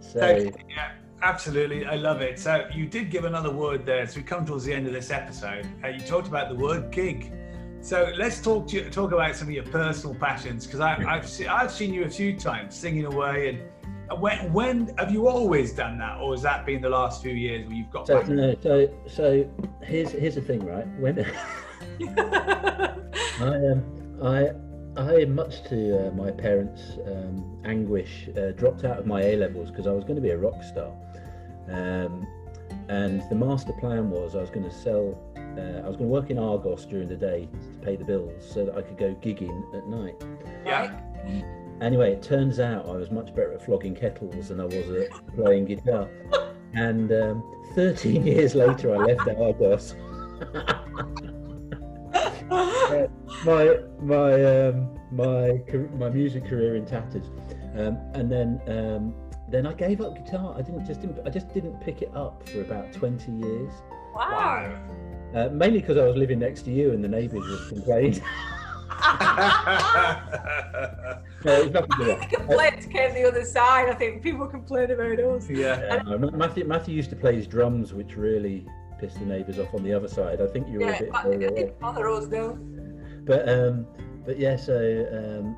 so 0.00 0.26
Yeah, 0.68 0.92
absolutely. 1.22 1.84
I 1.86 1.96
love 1.96 2.20
it. 2.20 2.38
So 2.38 2.68
you 2.72 2.86
did 2.86 3.10
give 3.10 3.24
another 3.24 3.50
word 3.50 3.84
there. 3.84 4.06
So 4.06 4.18
we 4.18 4.22
come 4.22 4.44
towards 4.46 4.64
the 4.64 4.72
end 4.72 4.86
of 4.86 4.92
this 4.92 5.10
episode. 5.10 5.66
Uh, 5.82 5.88
you 5.88 6.00
talked 6.00 6.28
about 6.28 6.48
the 6.48 6.54
word 6.54 6.90
gig. 6.90 7.32
So 7.80 8.10
let's 8.16 8.40
talk 8.40 8.68
to 8.68 8.76
you, 8.76 8.90
talk 8.90 9.12
about 9.12 9.36
some 9.36 9.48
of 9.48 9.54
your 9.54 9.64
personal 9.64 10.14
passions 10.14 10.66
because 10.66 10.80
I've 10.80 11.04
I've 11.06 11.70
seen 11.70 11.92
you 11.92 12.04
a 12.04 12.10
few 12.10 12.36
times 12.38 12.74
singing 12.74 13.06
away 13.06 13.48
and. 13.50 13.58
and 14.10 14.20
When, 14.20 14.52
when 14.52 14.94
have 14.98 15.10
you 15.10 15.28
always 15.28 15.72
done 15.72 15.98
that, 15.98 16.18
or 16.20 16.32
has 16.34 16.42
that 16.42 16.64
been 16.66 16.80
the 16.82 16.90
last 16.90 17.22
few 17.22 17.32
years 17.32 17.66
where 17.66 17.76
you've 17.76 17.90
got 17.90 18.06
so 18.06 18.20
no, 18.22 18.54
so 18.62 18.88
so 19.06 19.50
here's 19.82 20.12
here's 20.12 20.34
the 20.34 20.42
thing, 20.42 20.64
right? 20.64 20.86
When 20.98 21.18
I 23.40 23.54
um, 23.70 23.82
I 24.22 24.50
I 24.96 25.24
much 25.24 25.64
to 25.64 26.08
uh, 26.08 26.10
my 26.12 26.30
parents' 26.30 26.98
um, 27.06 27.60
anguish 27.64 28.28
uh, 28.36 28.52
dropped 28.52 28.84
out 28.84 28.98
of 28.98 29.06
my 29.06 29.22
A 29.22 29.36
levels 29.36 29.70
because 29.70 29.86
I 29.86 29.92
was 29.92 30.04
going 30.04 30.16
to 30.16 30.22
be 30.22 30.30
a 30.30 30.38
rock 30.38 30.62
star, 30.62 30.92
um, 31.68 32.26
and 32.88 33.22
the 33.28 33.34
master 33.34 33.72
plan 33.72 34.10
was 34.10 34.36
I 34.36 34.40
was 34.40 34.50
going 34.50 34.68
to 34.68 34.74
sell. 34.74 35.18
Uh, 35.36 35.84
I 35.84 35.88
was 35.88 35.96
going 35.96 36.08
to 36.08 36.14
work 36.14 36.30
in 36.30 36.38
Argos 36.38 36.84
during 36.84 37.08
the 37.08 37.16
day 37.16 37.48
to 37.72 37.78
pay 37.84 37.96
the 37.96 38.04
bills 38.04 38.44
so 38.48 38.66
that 38.66 38.76
I 38.76 38.82
could 38.82 38.98
go 38.98 39.14
gigging 39.16 39.74
at 39.74 39.86
night. 39.86 40.22
Yeah. 40.64 40.92
Anyway, 41.80 42.12
it 42.12 42.22
turns 42.22 42.60
out 42.60 42.86
I 42.86 42.92
was 42.92 43.10
much 43.10 43.34
better 43.34 43.52
at 43.52 43.64
flogging 43.64 43.94
kettles 43.94 44.48
than 44.48 44.60
I 44.60 44.64
was 44.64 44.88
at 44.90 45.34
playing 45.34 45.66
guitar. 45.66 46.08
And 46.74 47.12
um, 47.12 47.64
13 47.74 48.26
years 48.26 48.54
later, 48.54 48.94
I 48.94 48.98
left 48.98 49.28
Argos. 49.28 49.94
Uh, 52.50 53.06
my 53.44 53.76
my 54.00 54.44
um, 54.44 54.98
my 55.10 55.60
my 55.98 56.10
music 56.10 56.44
career 56.44 56.76
in 56.76 56.84
tatters, 56.84 57.26
um, 57.76 57.98
and 58.14 58.30
then 58.30 58.60
um, 58.68 59.14
then 59.48 59.66
I 59.66 59.72
gave 59.72 60.00
up 60.00 60.16
guitar. 60.16 60.54
I 60.56 60.62
didn't 60.62 60.86
just 60.86 61.00
didn't, 61.00 61.18
I 61.26 61.30
just 61.30 61.52
didn't 61.52 61.80
pick 61.80 62.02
it 62.02 62.10
up 62.14 62.48
for 62.48 62.60
about 62.62 62.92
20 62.92 63.30
years. 63.32 63.72
Wow. 64.14 64.72
Uh, 65.34 65.48
mainly 65.50 65.80
because 65.80 65.96
I 65.96 66.04
was 66.04 66.16
living 66.16 66.38
next 66.38 66.62
to 66.62 66.70
you 66.70 66.92
and 66.92 67.02
the 67.02 67.08
neighbours 67.08 67.44
would 67.46 67.68
complain. 67.68 68.12
no, 71.44 71.52
it 71.52 71.64
was 71.64 71.72
nothing 71.72 71.90
to 71.90 71.96
do 71.98 72.06
with 72.06 72.20
the 72.20 72.36
complaints 72.36 72.86
came 72.86 73.14
the 73.14 73.24
other 73.26 73.44
side. 73.44 73.88
I 73.88 73.94
think 73.94 74.22
people 74.22 74.46
complain 74.46 74.90
about 74.90 75.18
us. 75.18 75.50
yeah. 75.50 76.02
Uh, 76.06 76.18
Matthew, 76.18 76.64
Matthew 76.64 76.94
used 76.94 77.10
to 77.10 77.16
play 77.16 77.34
his 77.34 77.46
drums, 77.46 77.92
which 77.92 78.16
really 78.16 78.66
pissed 78.98 79.18
the 79.18 79.26
neighbours 79.26 79.58
off 79.58 79.72
on 79.74 79.82
the 79.82 79.92
other 79.92 80.08
side. 80.08 80.40
I 80.40 80.46
think 80.46 80.68
you 80.68 80.80
were 80.80 80.92
a 80.92 80.98
bit 80.98 81.10
but 81.12 81.22
further 81.22 81.40
it 81.42 81.50
away. 81.50 81.60
didn't 81.60 81.80
bother 81.80 82.08
us 82.10 82.26
though. 82.26 82.58
But 83.24 83.48
um, 83.48 83.86
but 84.26 84.38
yeah, 84.38 84.56
so 84.56 84.76
um, 85.12 85.56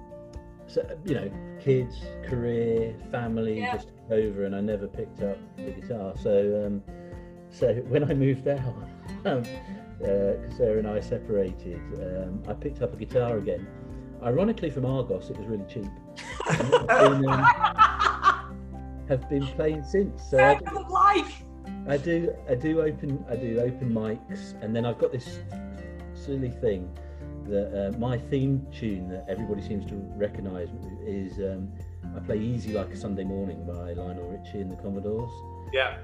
so 0.67 0.83
you 1.05 1.15
know, 1.15 1.31
kids, 1.61 1.97
career, 2.27 2.95
family 3.11 3.61
Yeah. 3.61 3.75
just 3.77 3.89
over, 4.11 4.45
and 4.45 4.55
I 4.55 4.61
never 4.61 4.87
picked 4.87 5.23
up 5.23 5.39
the 5.57 5.71
guitar. 5.73 6.15
So 6.21 6.65
um, 6.67 6.83
so 7.51 7.75
when 7.89 8.05
I 8.05 8.15
moved 8.15 8.47
out, 8.49 8.61
um, 9.25 9.43
uh, 10.03 10.35
Sarah 10.57 10.79
and 10.79 10.89
I 10.89 11.01
separated, 11.01 11.81
um, 12.01 12.43
I 12.49 12.53
picked 12.53 12.83
up 12.83 12.93
a 12.93 12.97
guitar 12.97 13.39
again. 13.39 13.67
Ironically, 14.23 14.71
from 14.71 14.87
Argos, 14.87 15.31
it 15.31 15.37
was 15.39 15.47
really 15.47 15.65
cheap. 15.69 15.91
I've 16.49 17.21
been, 17.21 17.29
um, 17.29 17.45
have 19.09 19.29
been 19.29 19.47
playing 19.49 19.85
since. 19.85 20.23
So 20.31 20.39
I, 20.39 20.59
Circle 20.59 20.79
of 20.79 20.89
life. 20.91 21.43
I 21.89 21.97
do 21.97 22.35
I 22.49 22.55
do 22.55 22.83
open 22.83 23.25
I 23.31 23.37
do 23.37 23.61
open 23.61 23.93
mics 23.93 24.61
and 24.63 24.75
then 24.75 24.85
I've 24.85 24.99
got 24.99 25.13
this 25.13 25.39
silly 26.15 26.51
thing 26.51 26.91
that 27.45 27.95
uh, 27.95 27.99
my 27.99 28.19
theme 28.19 28.67
tune 28.77 29.09
that 29.09 29.25
everybody 29.29 29.63
seems 29.63 29.87
to 29.87 29.95
recognise 30.17 30.69
is 31.07 31.39
um, 31.39 31.73
I 32.17 32.21
play 32.21 32.39
Easy 32.39 32.73
Like 32.73 32.91
a 32.91 32.97
Sunday 32.97 33.25
Morning 33.25 33.65
by 33.65 33.93
Lionel 33.93 34.29
Richie 34.29 34.61
and 34.61 34.71
the 34.71 34.77
Commodores. 34.77 35.31
Yeah. 35.73 35.99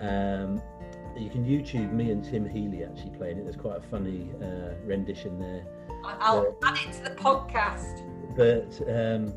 Um, 0.00 0.60
you 1.16 1.30
can 1.30 1.44
YouTube 1.44 1.92
me 1.92 2.10
and 2.10 2.24
Tim 2.24 2.48
Healy 2.48 2.84
actually 2.84 3.10
playing 3.10 3.38
it. 3.38 3.44
There's 3.44 3.56
quite 3.56 3.78
a 3.78 3.82
funny 3.82 4.30
uh, 4.42 4.74
rendition 4.84 5.38
there. 5.38 5.64
I'll 6.04 6.56
add 6.64 6.78
it 6.88 6.92
to 6.94 7.02
the 7.04 7.10
podcast. 7.10 8.02
But 8.36 8.80
um, 8.88 9.34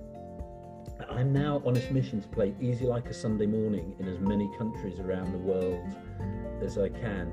I'm 1.10 1.34
now 1.34 1.62
on 1.66 1.74
this 1.74 1.90
mission 1.92 2.22
to 2.22 2.28
play 2.28 2.54
Easy 2.62 2.86
Like 2.86 3.08
a 3.08 3.14
Sunday 3.14 3.46
Morning 3.46 3.96
in 4.00 4.08
as 4.08 4.20
many 4.20 4.50
countries 4.58 5.00
around 5.00 5.32
the 5.34 5.38
world 5.38 5.84
as 6.62 6.78
I 6.78 6.90
can. 6.90 7.32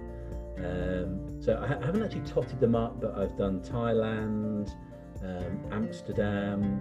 Um, 0.58 1.40
so 1.42 1.58
I, 1.62 1.66
ha- 1.66 1.78
I 1.80 1.86
haven't 1.86 2.02
actually 2.02 2.22
totted 2.22 2.60
them 2.60 2.74
up, 2.74 3.00
but 3.00 3.16
I've 3.16 3.36
done 3.36 3.60
Thailand, 3.60 4.74
um, 5.22 5.60
Amsterdam, 5.72 6.80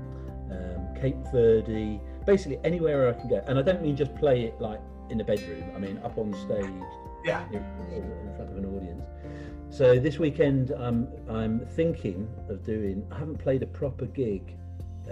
um, 0.51 1.01
Cape 1.01 1.17
Verde, 1.31 2.01
basically 2.25 2.59
anywhere 2.63 3.09
I 3.09 3.13
can 3.19 3.29
go. 3.29 3.43
And 3.47 3.57
I 3.57 3.61
don't 3.61 3.81
mean 3.81 3.95
just 3.95 4.13
play 4.15 4.43
it 4.43 4.59
like 4.59 4.81
in 5.09 5.17
the 5.17 5.23
bedroom. 5.23 5.63
I 5.75 5.79
mean 5.79 5.97
up 5.99 6.17
on 6.17 6.33
stage 6.33 6.69
Yeah. 7.25 7.45
in 7.49 7.63
in 7.91 8.33
front 8.35 8.51
of 8.51 8.57
an 8.57 8.65
audience. 8.75 9.03
So 9.69 9.97
this 9.99 10.19
weekend, 10.19 10.71
I'm 10.71 11.07
I'm 11.29 11.65
thinking 11.65 12.27
of 12.49 12.63
doing. 12.65 13.05
I 13.11 13.19
haven't 13.19 13.37
played 13.37 13.63
a 13.63 13.67
proper 13.67 14.05
gig, 14.05 14.57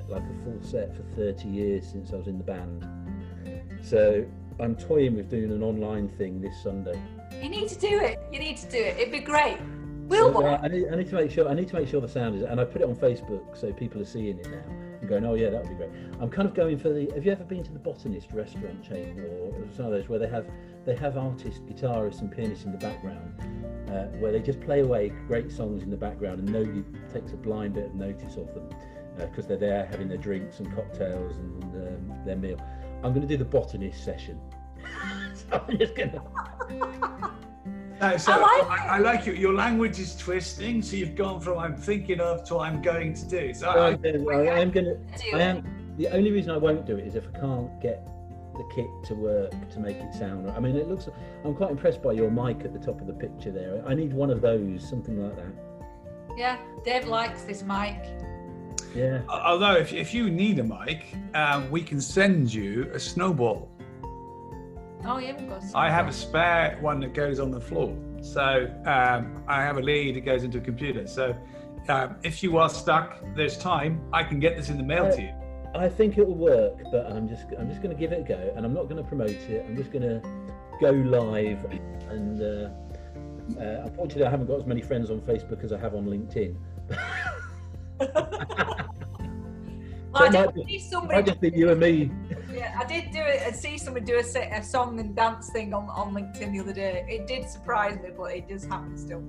like 0.07 0.23
a 0.23 0.43
full 0.43 0.59
set 0.61 0.95
for 0.95 1.03
30 1.15 1.47
years 1.47 1.87
since 1.87 2.13
I 2.13 2.15
was 2.15 2.27
in 2.27 2.37
the 2.37 2.43
band. 2.43 2.85
So 3.81 4.25
I'm 4.59 4.75
toying 4.75 5.15
with 5.15 5.29
doing 5.29 5.51
an 5.51 5.63
online 5.63 6.09
thing 6.09 6.41
this 6.41 6.61
Sunday. 6.61 6.99
You 7.41 7.49
need 7.49 7.69
to 7.69 7.79
do 7.79 7.99
it. 7.99 8.19
You 8.31 8.39
need 8.39 8.57
to 8.57 8.69
do 8.69 8.77
it. 8.77 8.97
It'd 8.97 9.11
be 9.11 9.19
great. 9.19 9.57
We'll 10.07 10.33
So, 10.33 10.45
uh. 10.45 10.59
I, 10.61 10.67
need, 10.67 10.87
I 10.91 10.95
need 10.95 11.09
to 11.09 11.15
make 11.15 11.31
sure. 11.31 11.47
I 11.47 11.53
need 11.53 11.67
to 11.69 11.75
make 11.75 11.87
sure 11.87 12.01
the 12.01 12.07
sound 12.07 12.35
is. 12.35 12.43
And 12.43 12.59
I 12.59 12.65
put 12.65 12.81
it 12.81 12.89
on 12.89 12.95
Facebook 12.95 13.57
so 13.57 13.71
people 13.71 14.01
are 14.01 14.05
seeing 14.05 14.39
it 14.39 14.49
now 14.49 14.63
and 14.99 15.07
going, 15.07 15.23
"Oh 15.23 15.35
yeah, 15.35 15.51
that 15.51 15.61
would 15.61 15.69
be 15.69 15.75
great." 15.75 15.91
I'm 16.19 16.29
kind 16.29 16.47
of 16.47 16.55
going 16.55 16.77
for 16.77 16.89
the. 16.89 17.09
Have 17.13 17.25
you 17.25 17.31
ever 17.31 17.43
been 17.43 17.63
to 17.63 17.71
the 17.71 17.79
Botanist 17.79 18.31
restaurant 18.33 18.83
chain 18.83 19.19
or 19.19 19.53
some 19.75 19.85
of 19.85 19.91
those 19.91 20.09
where 20.09 20.19
they 20.19 20.27
have 20.27 20.47
they 20.85 20.95
have 20.95 21.17
artists, 21.17 21.59
guitarists, 21.59 22.21
and 22.21 22.31
pianists 22.31 22.65
in 22.65 22.71
the 22.71 22.77
background, 22.79 23.39
uh, 23.89 24.05
where 24.19 24.31
they 24.31 24.39
just 24.39 24.59
play 24.61 24.81
away 24.81 25.09
great 25.27 25.51
songs 25.51 25.83
in 25.83 25.91
the 25.91 25.97
background 25.97 26.39
and 26.39 26.51
nobody 26.51 26.83
takes 27.13 27.31
a 27.33 27.37
blind 27.37 27.75
bit 27.75 27.85
of 27.85 27.95
notice 27.95 28.35
of 28.35 28.53
them 28.53 28.67
because 29.27 29.47
they're 29.47 29.57
there 29.57 29.85
having 29.85 30.07
their 30.07 30.17
drinks 30.17 30.59
and 30.59 30.73
cocktails 30.75 31.37
and 31.37 31.63
um, 31.63 32.25
their 32.25 32.35
meal. 32.35 32.59
I'm 33.03 33.13
going 33.13 33.21
to 33.21 33.27
do 33.27 33.37
the 33.37 33.45
Botanist 33.45 34.03
session. 34.03 34.39
so 35.33 35.63
I'm 35.67 35.77
just 35.77 35.95
going 35.95 36.11
to. 36.11 36.21
No, 38.01 38.15
so 38.17 38.31
I 38.31 38.35
I 38.35 38.39
like 38.39 38.69
like, 38.69 38.81
I, 38.81 38.97
like 38.99 39.25
you. 39.25 39.33
Your 39.33 39.53
language 39.53 39.99
is 39.99 40.15
twisting, 40.15 40.81
so 40.81 40.95
you've 40.95 41.15
gone 41.15 41.41
from 41.41 41.57
I'm 41.57 41.75
thinking 41.75 42.21
of 42.21 42.47
to 42.47 42.59
I'm 42.59 42.81
going 42.81 43.13
to 43.13 43.25
do. 43.25 43.53
So 43.53 43.69
I, 43.69 43.89
I'm 43.89 44.01
gonna- 44.01 44.29
I 44.29 44.59
am 44.59 44.71
going 44.71 44.85
to. 44.85 44.95
Do 44.95 45.37
I 45.37 45.41
am. 45.41 45.95
The 45.97 46.07
only 46.07 46.31
reason 46.31 46.51
I 46.51 46.57
won't 46.57 46.85
do 46.85 46.95
it 46.95 47.05
is 47.05 47.15
if 47.15 47.27
I 47.35 47.39
can't 47.39 47.81
get 47.81 48.07
the 48.55 48.63
kit 48.73 48.87
to 49.05 49.15
work 49.15 49.51
to 49.71 49.79
make 49.79 49.97
it 49.97 50.13
sound 50.13 50.45
right. 50.45 50.55
I 50.55 50.59
mean, 50.59 50.75
it 50.75 50.87
looks. 50.87 51.09
I'm 51.43 51.55
quite 51.55 51.71
impressed 51.71 52.01
by 52.01 52.13
your 52.13 52.31
mic 52.31 52.63
at 52.63 52.73
the 52.73 52.79
top 52.79 53.01
of 53.01 53.07
the 53.07 53.13
picture 53.13 53.51
there. 53.51 53.83
I 53.85 53.95
need 53.95 54.13
one 54.13 54.29
of 54.29 54.41
those, 54.41 54.87
something 54.87 55.21
like 55.21 55.35
that. 55.35 55.53
Yeah, 56.37 56.57
Dave 56.85 57.05
likes 57.07 57.43
this 57.43 57.63
mic. 57.63 57.97
Yeah. 58.95 59.21
although 59.29 59.75
if, 59.75 59.93
if 59.93 60.13
you 60.13 60.29
need 60.29 60.59
a 60.59 60.63
mic, 60.63 61.13
um, 61.33 61.69
we 61.69 61.81
can 61.81 62.01
send 62.01 62.53
you 62.53 62.89
a 62.93 62.99
snowball. 62.99 63.69
Oh, 65.05 65.17
you 65.17 65.27
haven't 65.27 65.47
got. 65.47 65.63
I 65.75 65.89
have 65.89 66.07
a 66.07 66.13
spare 66.13 66.77
one 66.81 66.99
that 67.01 67.13
goes 67.13 67.39
on 67.39 67.51
the 67.51 67.61
floor. 67.61 67.95
So 68.21 68.69
um, 68.85 69.43
I 69.47 69.61
have 69.61 69.77
a 69.77 69.81
lead 69.81 70.15
that 70.15 70.25
goes 70.25 70.43
into 70.43 70.57
a 70.57 70.61
computer. 70.61 71.07
So 71.07 71.35
um, 71.87 72.15
if 72.23 72.43
you 72.43 72.57
are 72.57 72.69
stuck, 72.69 73.23
there's 73.35 73.57
time. 73.57 74.01
I 74.11 74.23
can 74.23 74.39
get 74.39 74.57
this 74.57 74.69
in 74.69 74.77
the 74.77 74.83
mail 74.83 75.11
to 75.11 75.21
you. 75.21 75.33
I 75.75 75.87
think 75.87 76.17
it 76.17 76.27
will 76.27 76.35
work, 76.35 76.81
but 76.91 77.05
I'm 77.11 77.29
just 77.29 77.45
I'm 77.57 77.69
just 77.69 77.81
going 77.81 77.95
to 77.95 77.99
give 77.99 78.11
it 78.11 78.21
a 78.21 78.23
go, 78.23 78.53
and 78.55 78.65
I'm 78.65 78.73
not 78.73 78.89
going 78.89 78.97
to 78.97 79.03
promote 79.03 79.29
it. 79.29 79.65
I'm 79.67 79.77
just 79.77 79.91
going 79.91 80.01
to 80.01 80.21
go 80.81 80.89
live, 80.89 81.63
and 82.09 82.41
uh, 82.41 82.69
uh, 83.59 83.83
unfortunately, 83.85 84.25
I 84.25 84.31
haven't 84.31 84.47
got 84.47 84.59
as 84.59 84.65
many 84.65 84.81
friends 84.81 85.11
on 85.11 85.21
Facebook 85.21 85.63
as 85.63 85.71
I 85.71 85.77
have 85.77 85.93
on 85.93 86.05
LinkedIn. 86.05 86.55
Well, 90.33 90.41
I 90.41 90.45
So 90.45 90.49
it 90.49 90.55
did 90.55 90.67
might 90.67 90.81
see 90.81 91.07
Might 91.07 91.25
just 91.25 91.41
be 91.41 91.51
you 91.55 91.69
and 91.69 91.79
me. 91.79 92.11
Yeah, 92.53 92.77
I 92.79 92.85
did 92.85 93.11
do 93.11 93.19
it 93.19 93.41
and 93.45 93.55
see 93.55 93.77
someone 93.77 94.03
do 94.03 94.15
a, 94.15 94.39
a 94.57 94.63
song 94.63 94.99
and 94.99 95.15
dance 95.15 95.49
thing 95.49 95.73
on, 95.73 95.89
on 95.89 96.13
LinkedIn 96.13 96.51
the 96.51 96.59
other 96.59 96.73
day. 96.73 97.05
It 97.07 97.27
did 97.27 97.49
surprise 97.49 97.99
me, 98.01 98.09
but 98.15 98.31
it 98.31 98.47
does 98.47 98.65
happen 98.65 98.97
still. 98.97 99.23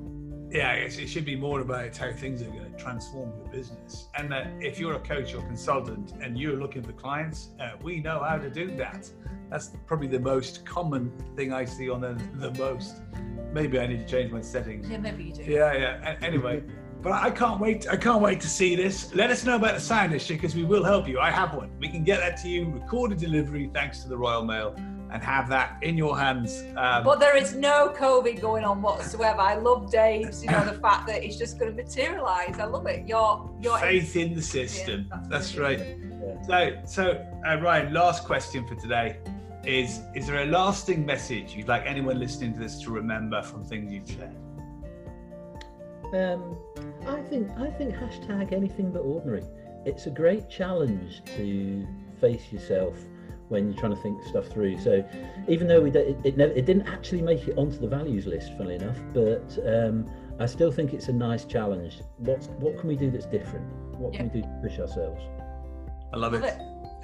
Yeah, 0.50 0.72
I 0.72 0.80
guess 0.80 0.98
it 0.98 1.06
should 1.08 1.24
be 1.24 1.36
more 1.36 1.60
about 1.60 1.96
how 1.96 2.12
things 2.12 2.42
are 2.42 2.46
going 2.46 2.72
to 2.72 2.76
transform 2.76 3.32
your 3.36 3.46
business. 3.52 4.08
And 4.16 4.32
that 4.32 4.48
if 4.60 4.80
you're 4.80 4.94
a 4.94 5.00
coach 5.00 5.32
or 5.32 5.42
consultant 5.42 6.12
and 6.20 6.36
you're 6.36 6.56
looking 6.56 6.82
for 6.82 6.92
clients, 6.92 7.50
uh, 7.60 7.72
we 7.82 8.00
know 8.00 8.24
how 8.24 8.36
to 8.36 8.50
do 8.50 8.76
that. 8.76 9.08
That's 9.48 9.70
probably 9.86 10.08
the 10.08 10.18
most 10.18 10.64
common 10.64 11.12
thing 11.36 11.52
I 11.52 11.64
see 11.64 11.88
on 11.88 12.00
the, 12.00 12.20
the 12.34 12.52
most. 12.58 13.02
Maybe 13.52 13.78
I 13.78 13.86
need 13.86 14.00
to 14.00 14.06
change 14.06 14.32
my 14.32 14.40
settings. 14.40 14.88
Yeah, 14.88 14.98
maybe 14.98 15.24
you 15.24 15.32
do. 15.32 15.42
Yeah, 15.42 15.72
yeah. 15.72 16.16
Anyway, 16.20 16.62
but 17.02 17.12
I 17.12 17.30
can't 17.30 17.60
wait. 17.60 17.88
I 17.88 17.96
can't 17.96 18.20
wait 18.20 18.40
to 18.40 18.48
see 18.48 18.76
this. 18.76 19.14
Let 19.14 19.30
us 19.30 19.44
know 19.44 19.56
about 19.56 19.74
the 19.74 19.80
sound 19.80 20.14
issue 20.14 20.34
because 20.34 20.54
we 20.54 20.64
will 20.64 20.84
help 20.84 21.08
you. 21.08 21.18
I 21.18 21.30
have 21.30 21.54
one. 21.54 21.70
We 21.78 21.88
can 21.88 22.04
get 22.04 22.20
that 22.20 22.36
to 22.42 22.48
you, 22.48 22.70
recorded 22.70 23.18
delivery, 23.18 23.70
thanks 23.72 24.02
to 24.02 24.08
the 24.08 24.16
Royal 24.16 24.44
Mail, 24.44 24.74
and 25.12 25.22
have 25.22 25.48
that 25.48 25.78
in 25.82 25.96
your 25.96 26.18
hands. 26.18 26.62
Um, 26.76 27.04
But 27.04 27.18
there 27.18 27.36
is 27.36 27.54
no 27.54 27.92
COVID 27.96 28.40
going 28.40 28.64
on 28.64 28.82
whatsoever. 28.82 29.40
I 29.40 29.56
love 29.56 29.90
Dave's, 29.90 30.44
you 30.44 30.50
know, 30.50 30.64
the 30.64 30.78
fact 30.86 31.06
that 31.08 31.24
it's 31.24 31.36
just 31.36 31.58
going 31.58 31.74
to 31.74 31.82
materialise. 31.82 32.58
I 32.58 32.64
love 32.64 32.86
it. 32.86 33.08
Your 33.08 33.50
your 33.60 33.78
faith 33.78 34.14
in 34.16 34.34
the 34.34 34.42
system. 34.42 35.06
Yeah, 35.10 35.18
that's 35.28 35.52
that's 35.52 35.56
right. 35.56 35.78
Yeah. 35.78 36.42
So, 36.46 36.76
so 36.84 37.26
uh, 37.48 37.60
Ryan, 37.60 37.94
last 37.94 38.24
question 38.24 38.66
for 38.68 38.74
today 38.74 39.18
is: 39.64 40.00
Is 40.14 40.26
there 40.26 40.42
a 40.42 40.46
lasting 40.46 41.06
message 41.06 41.54
you'd 41.54 41.68
like 41.68 41.84
anyone 41.86 42.18
listening 42.18 42.52
to 42.54 42.60
this 42.60 42.80
to 42.82 42.90
remember 42.90 43.42
from 43.42 43.64
things 43.64 43.90
you've 43.90 44.08
shared? 44.08 44.36
Um, 46.12 46.56
I 47.06 47.20
think 47.22 47.50
I 47.58 47.70
think 47.70 47.94
hashtag 47.94 48.52
anything 48.52 48.90
but 48.90 49.00
ordinary. 49.00 49.44
It's 49.84 50.06
a 50.06 50.10
great 50.10 50.48
challenge 50.50 51.22
to 51.36 51.86
face 52.20 52.52
yourself 52.52 52.96
when 53.48 53.70
you're 53.70 53.78
trying 53.78 53.94
to 53.94 54.00
think 54.00 54.22
stuff 54.24 54.46
through. 54.46 54.78
So 54.80 55.04
even 55.48 55.66
though 55.66 55.80
we 55.80 55.90
d- 55.90 55.98
it, 55.98 56.16
it, 56.24 56.36
never, 56.36 56.52
it 56.52 56.66
didn't 56.66 56.86
actually 56.86 57.22
make 57.22 57.48
it 57.48 57.58
onto 57.58 57.78
the 57.78 57.88
values 57.88 58.26
list, 58.26 58.52
funnily 58.56 58.76
enough, 58.76 58.98
but 59.12 59.58
um, 59.66 60.08
I 60.38 60.46
still 60.46 60.70
think 60.70 60.92
it's 60.94 61.08
a 61.08 61.12
nice 61.12 61.44
challenge. 61.44 62.00
What 62.18 62.42
what 62.60 62.78
can 62.78 62.88
we 62.88 62.96
do 62.96 63.10
that's 63.10 63.26
different? 63.26 63.66
What 63.98 64.12
can 64.12 64.30
we 64.32 64.40
do 64.40 64.46
to 64.46 64.60
push 64.62 64.78
ourselves? 64.78 65.20
I 66.12 66.16
love, 66.16 66.32
Love 66.32 66.44
it. 66.44 66.58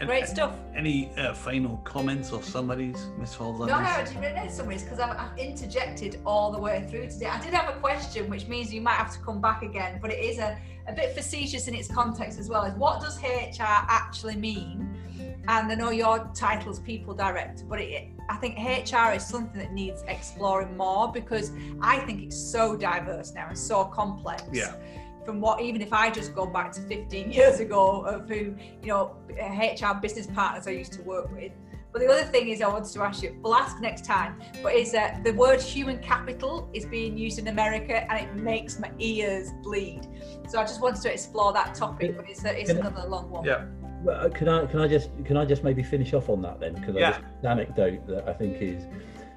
Great 0.04 0.24
and 0.24 0.28
stuff. 0.28 0.54
Any 0.74 1.10
uh, 1.16 1.32
final 1.32 1.78
comments 1.78 2.30
or 2.30 2.42
summaries, 2.42 3.06
Miss 3.18 3.34
Falls? 3.34 3.58
No, 3.66 3.74
I 3.74 3.82
haven't 3.82 4.20
written 4.20 4.50
summaries 4.50 4.82
because 4.82 4.98
I've, 4.98 5.16
I've 5.16 5.38
interjected 5.38 6.20
all 6.26 6.52
the 6.52 6.58
way 6.58 6.86
through 6.90 7.08
today. 7.08 7.26
I 7.26 7.40
did 7.40 7.54
have 7.54 7.74
a 7.74 7.78
question, 7.80 8.28
which 8.28 8.46
means 8.46 8.72
you 8.74 8.82
might 8.82 8.96
have 8.96 9.12
to 9.14 9.18
come 9.20 9.40
back 9.40 9.62
again, 9.62 9.98
but 10.02 10.12
it 10.12 10.22
is 10.22 10.38
a, 10.38 10.58
a 10.86 10.92
bit 10.92 11.14
facetious 11.14 11.66
in 11.66 11.74
its 11.74 11.88
context 11.88 12.38
as 12.38 12.50
well. 12.50 12.64
Is 12.64 12.74
what 12.74 13.00
does 13.00 13.18
HR 13.18 13.62
actually 13.62 14.36
mean? 14.36 14.82
And 15.48 15.70
I 15.70 15.74
know 15.74 15.90
your 15.90 16.28
title's 16.34 16.80
people 16.80 17.14
director, 17.14 17.64
but 17.64 17.80
it, 17.80 18.08
I 18.28 18.36
think 18.36 18.58
HR 18.58 19.14
is 19.14 19.24
something 19.24 19.58
that 19.60 19.72
needs 19.72 20.02
exploring 20.08 20.76
more 20.76 21.10
because 21.12 21.52
I 21.80 21.98
think 22.00 22.22
it's 22.22 22.36
so 22.36 22.76
diverse 22.76 23.32
now 23.32 23.46
and 23.48 23.56
so 23.56 23.84
complex. 23.84 24.42
Yeah. 24.52 24.74
From 25.26 25.40
what, 25.40 25.60
even 25.60 25.82
if 25.82 25.92
I 25.92 26.08
just 26.08 26.34
go 26.34 26.46
back 26.46 26.70
to 26.72 26.80
15 26.82 27.30
years 27.38 27.58
ago 27.60 28.02
of 28.02 28.28
who, 28.28 28.54
you 28.80 28.86
know, 28.86 29.16
HR 29.30 29.98
business 30.00 30.28
partners 30.28 30.68
I 30.68 30.70
used 30.70 30.92
to 30.94 31.02
work 31.02 31.30
with. 31.32 31.52
But 31.92 32.00
the 32.02 32.08
other 32.08 32.24
thing 32.24 32.48
is, 32.50 32.60
I 32.62 32.68
wanted 32.68 32.92
to 32.92 33.02
ask 33.02 33.22
you, 33.22 33.36
we'll 33.42 33.54
ask 33.54 33.80
next 33.80 34.04
time, 34.04 34.40
but 34.62 34.74
is 34.74 34.92
that 34.92 35.24
the 35.24 35.32
word 35.32 35.60
human 35.60 35.98
capital 35.98 36.68
is 36.74 36.84
being 36.84 37.16
used 37.18 37.38
in 37.38 37.48
America 37.48 38.08
and 38.12 38.20
it 38.24 38.34
makes 38.36 38.78
my 38.78 38.90
ears 38.98 39.50
bleed. 39.62 40.06
So 40.48 40.60
I 40.60 40.62
just 40.62 40.80
wanted 40.80 41.00
to 41.02 41.12
explore 41.12 41.52
that 41.54 41.74
topic, 41.74 42.14
but 42.16 42.28
it's, 42.28 42.44
it's 42.44 42.70
Can 42.70 42.82
I- 42.82 42.88
another 42.88 43.08
long 43.08 43.30
one. 43.30 43.44
Yeah. 43.44 43.64
Well, 44.04 44.26
uh, 44.26 44.28
can 44.28 44.46
I 44.48 44.66
can 44.66 44.78
I 44.80 44.86
just 44.86 45.08
can 45.24 45.38
I 45.38 45.44
just 45.46 45.64
maybe 45.64 45.82
finish 45.82 46.12
off 46.12 46.28
on 46.28 46.42
that 46.42 46.60
then? 46.60 46.74
Because 46.74 46.94
Yeah. 46.96 47.08
I 47.08 47.12
just 47.12 47.22
an 47.42 47.46
anecdote 47.46 48.06
that 48.08 48.28
I 48.28 48.34
think 48.34 48.58
is 48.60 48.84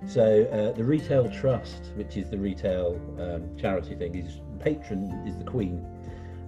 so 0.08 0.46
uh, 0.46 0.76
the 0.78 0.84
retail 0.84 1.30
trust, 1.30 1.92
which 1.96 2.18
is 2.18 2.30
the 2.30 2.38
retail 2.38 3.00
um, 3.20 3.56
charity 3.58 3.96
thing, 3.96 4.16
is 4.16 4.40
patron 4.60 5.24
is 5.28 5.38
the 5.38 5.44
Queen, 5.44 5.86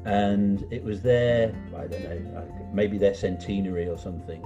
and 0.05 0.65
it 0.71 0.83
was 0.83 1.01
their 1.01 1.53
I 1.75 1.87
don't 1.87 2.03
know 2.03 2.69
maybe 2.73 2.97
their 2.97 3.13
centenary 3.13 3.87
or 3.87 3.97
something. 3.97 4.43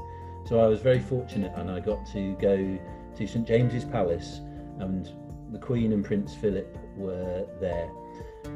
So 0.47 0.59
I 0.59 0.67
was 0.67 0.81
very 0.81 0.99
fortunate, 0.99 1.51
and 1.55 1.69
I 1.69 1.79
got 1.79 2.05
to 2.13 2.35
go 2.35 2.79
to 3.17 3.27
St 3.27 3.47
James's 3.47 3.85
Palace, 3.85 4.41
and 4.79 5.09
the 5.51 5.59
Queen 5.59 5.93
and 5.93 6.03
Prince 6.03 6.33
Philip 6.33 6.77
were 6.97 7.45
there, 7.59 7.89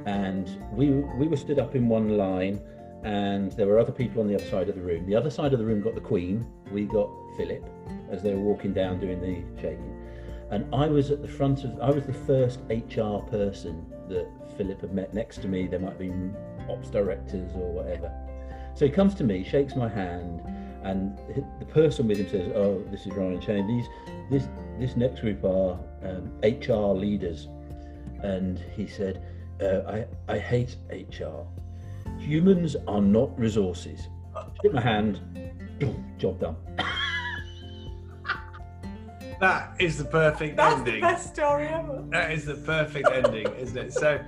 and 0.05 0.49
we 0.71 0.89
we 0.89 1.27
were 1.27 1.37
stood 1.37 1.59
up 1.59 1.75
in 1.75 1.87
one 1.87 2.17
line 2.17 2.59
and 3.03 3.53
there 3.53 3.65
were 3.65 3.79
other 3.79 3.91
people 3.91 4.21
on 4.21 4.27
the 4.27 4.35
other 4.35 4.45
side 4.45 4.67
of 4.67 4.75
the 4.75 4.81
room. 4.81 5.05
The 5.05 5.15
other 5.15 5.29
side 5.29 5.53
of 5.53 5.59
the 5.59 5.65
room 5.65 5.81
got 5.81 5.95
the 5.95 6.01
Queen, 6.01 6.45
we 6.71 6.85
got 6.85 7.09
Philip 7.37 7.63
as 8.11 8.21
they 8.21 8.33
were 8.33 8.41
walking 8.41 8.73
down 8.73 8.99
doing 8.99 9.21
the 9.21 9.61
shaking. 9.61 9.98
And 10.51 10.73
I 10.73 10.87
was 10.87 11.11
at 11.11 11.21
the 11.21 11.27
front 11.27 11.63
of, 11.63 11.79
I 11.79 11.91
was 11.91 12.05
the 12.05 12.13
first 12.13 12.59
HR 12.69 13.19
person 13.29 13.85
that 14.07 14.27
Philip 14.57 14.81
had 14.81 14.93
met 14.93 15.13
next 15.13 15.41
to 15.43 15.47
me. 15.47 15.67
There 15.67 15.79
might 15.79 15.97
been 15.99 16.35
ops 16.69 16.89
directors 16.89 17.51
or 17.53 17.71
whatever. 17.71 18.11
So 18.73 18.85
he 18.85 18.91
comes 18.91 19.13
to 19.15 19.23
me, 19.23 19.43
shakes 19.43 19.75
my 19.75 19.89
hand, 19.89 20.41
and 20.83 21.17
the 21.59 21.65
person 21.65 22.07
with 22.07 22.17
him 22.17 22.29
says, 22.29 22.51
"Oh, 22.55 22.83
this 22.89 23.05
is 23.05 23.13
Ryan 23.13 23.41
Shane. 23.41 23.67
These, 23.67 23.87
this, 24.31 24.47
this 24.79 24.95
next 24.95 25.21
group 25.21 25.43
are 25.43 25.77
um, 26.03 26.31
HR 26.41 26.95
leaders." 26.95 27.47
And 28.23 28.59
he 28.75 28.87
said, 28.87 29.21
uh, 29.61 29.81
"I, 29.87 30.05
I 30.33 30.39
hate 30.39 30.77
HR. 30.89 31.45
Humans 32.17 32.75
are 32.87 33.01
not 33.01 33.37
resources." 33.37 34.07
Shook 34.63 34.73
my 34.73 34.81
hand, 34.81 35.19
job 36.17 36.39
done. 36.39 36.55
That 39.39 39.73
is 39.79 39.97
the 39.97 40.05
perfect 40.05 40.57
That's 40.57 40.79
ending. 40.79 40.95
the 40.95 41.01
best 41.01 41.33
story 41.33 41.67
ever. 41.67 42.03
That 42.09 42.31
is 42.31 42.45
the 42.45 42.55
perfect 42.55 43.09
ending, 43.09 43.47
isn't 43.55 43.77
it? 43.77 43.93
So, 43.93 44.19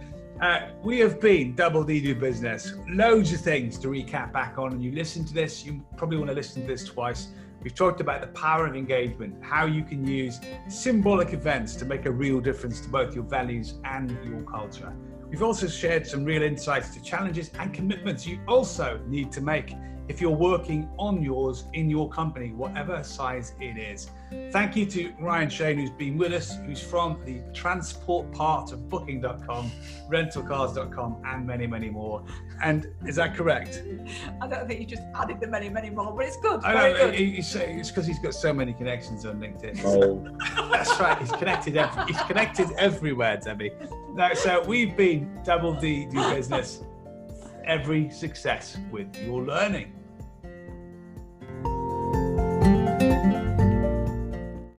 uh, 0.41 0.69
we 0.83 0.99
have 0.99 1.19
been 1.19 1.53
Double 1.53 1.83
D 1.83 1.99
Do 1.99 2.15
Business. 2.15 2.73
Loads 2.89 3.33
of 3.33 3.41
things 3.41 3.77
to 3.79 3.89
recap 3.89 4.31
back 4.31 4.57
on. 4.57 4.71
And 4.71 4.83
you 4.83 4.91
listen 4.93 5.25
to 5.25 5.33
this, 5.33 5.65
you 5.65 5.85
probably 5.97 6.17
want 6.17 6.29
to 6.29 6.35
listen 6.35 6.61
to 6.61 6.67
this 6.67 6.85
twice. 6.85 7.27
We've 7.61 7.75
talked 7.75 8.01
about 8.01 8.21
the 8.21 8.27
power 8.27 8.65
of 8.65 8.75
engagement, 8.75 9.35
how 9.43 9.65
you 9.65 9.83
can 9.83 10.07
use 10.07 10.39
symbolic 10.67 11.33
events 11.33 11.75
to 11.75 11.85
make 11.85 12.05
a 12.05 12.11
real 12.11 12.39
difference 12.39 12.79
to 12.81 12.89
both 12.89 13.13
your 13.13 13.25
values 13.25 13.75
and 13.83 14.09
your 14.25 14.41
culture. 14.41 14.91
We've 15.29 15.43
also 15.43 15.67
shared 15.67 16.07
some 16.07 16.25
real 16.25 16.41
insights 16.41 16.89
to 16.95 17.03
challenges 17.03 17.51
and 17.59 17.71
commitments 17.71 18.25
you 18.25 18.39
also 18.47 18.99
need 19.07 19.31
to 19.33 19.41
make 19.41 19.75
if 20.07 20.19
you're 20.19 20.31
working 20.31 20.89
on 20.97 21.21
yours 21.21 21.65
in 21.73 21.89
your 21.89 22.09
company, 22.09 22.51
whatever 22.51 23.03
size 23.03 23.53
it 23.59 23.77
is. 23.77 24.09
Thank 24.51 24.75
you 24.77 24.85
to 24.87 25.13
Ryan 25.19 25.49
Shane, 25.49 25.77
who's 25.77 25.89
been 25.89 26.17
with 26.17 26.31
us, 26.33 26.55
who's 26.65 26.81
from 26.81 27.19
the 27.25 27.41
transport 27.53 28.31
part 28.31 28.71
of 28.71 28.87
booking.com, 28.89 29.71
rentalcars.com, 30.09 31.21
and 31.25 31.45
many, 31.45 31.67
many 31.67 31.89
more. 31.89 32.23
And 32.63 32.87
is 33.05 33.15
that 33.17 33.35
correct? 33.35 33.83
I 34.41 34.47
don't 34.47 34.67
think 34.67 34.79
you 34.79 34.85
just 34.85 35.03
added 35.15 35.39
the 35.41 35.47
many, 35.47 35.69
many 35.69 35.89
more, 35.89 36.13
but 36.15 36.25
it's 36.25 36.37
good. 36.37 36.63
I 36.63 36.73
Very 36.73 36.93
know 36.93 37.05
good. 37.07 37.15
he- 37.15 37.31
he's- 37.31 37.55
it's 37.55 37.89
because 37.89 38.05
he's 38.07 38.19
got 38.19 38.33
so 38.33 38.53
many 38.53 38.73
connections 38.73 39.25
on 39.25 39.39
LinkedIn. 39.39 39.81
Oh, 39.83 40.69
That's 40.71 40.97
right. 40.99 41.17
He's 41.19 41.31
connected. 41.33 41.75
Every, 41.75 42.05
he's 42.05 42.21
connected 42.23 42.71
everywhere, 42.77 43.37
Debbie. 43.37 43.71
No, 44.13 44.33
so 44.33 44.63
we've 44.63 44.95
been 44.95 45.41
double 45.43 45.73
D 45.73 46.05
do 46.05 46.33
business. 46.33 46.81
Every 47.65 48.09
success 48.09 48.77
with 48.91 49.13
your 49.25 49.43
learning. 49.43 49.93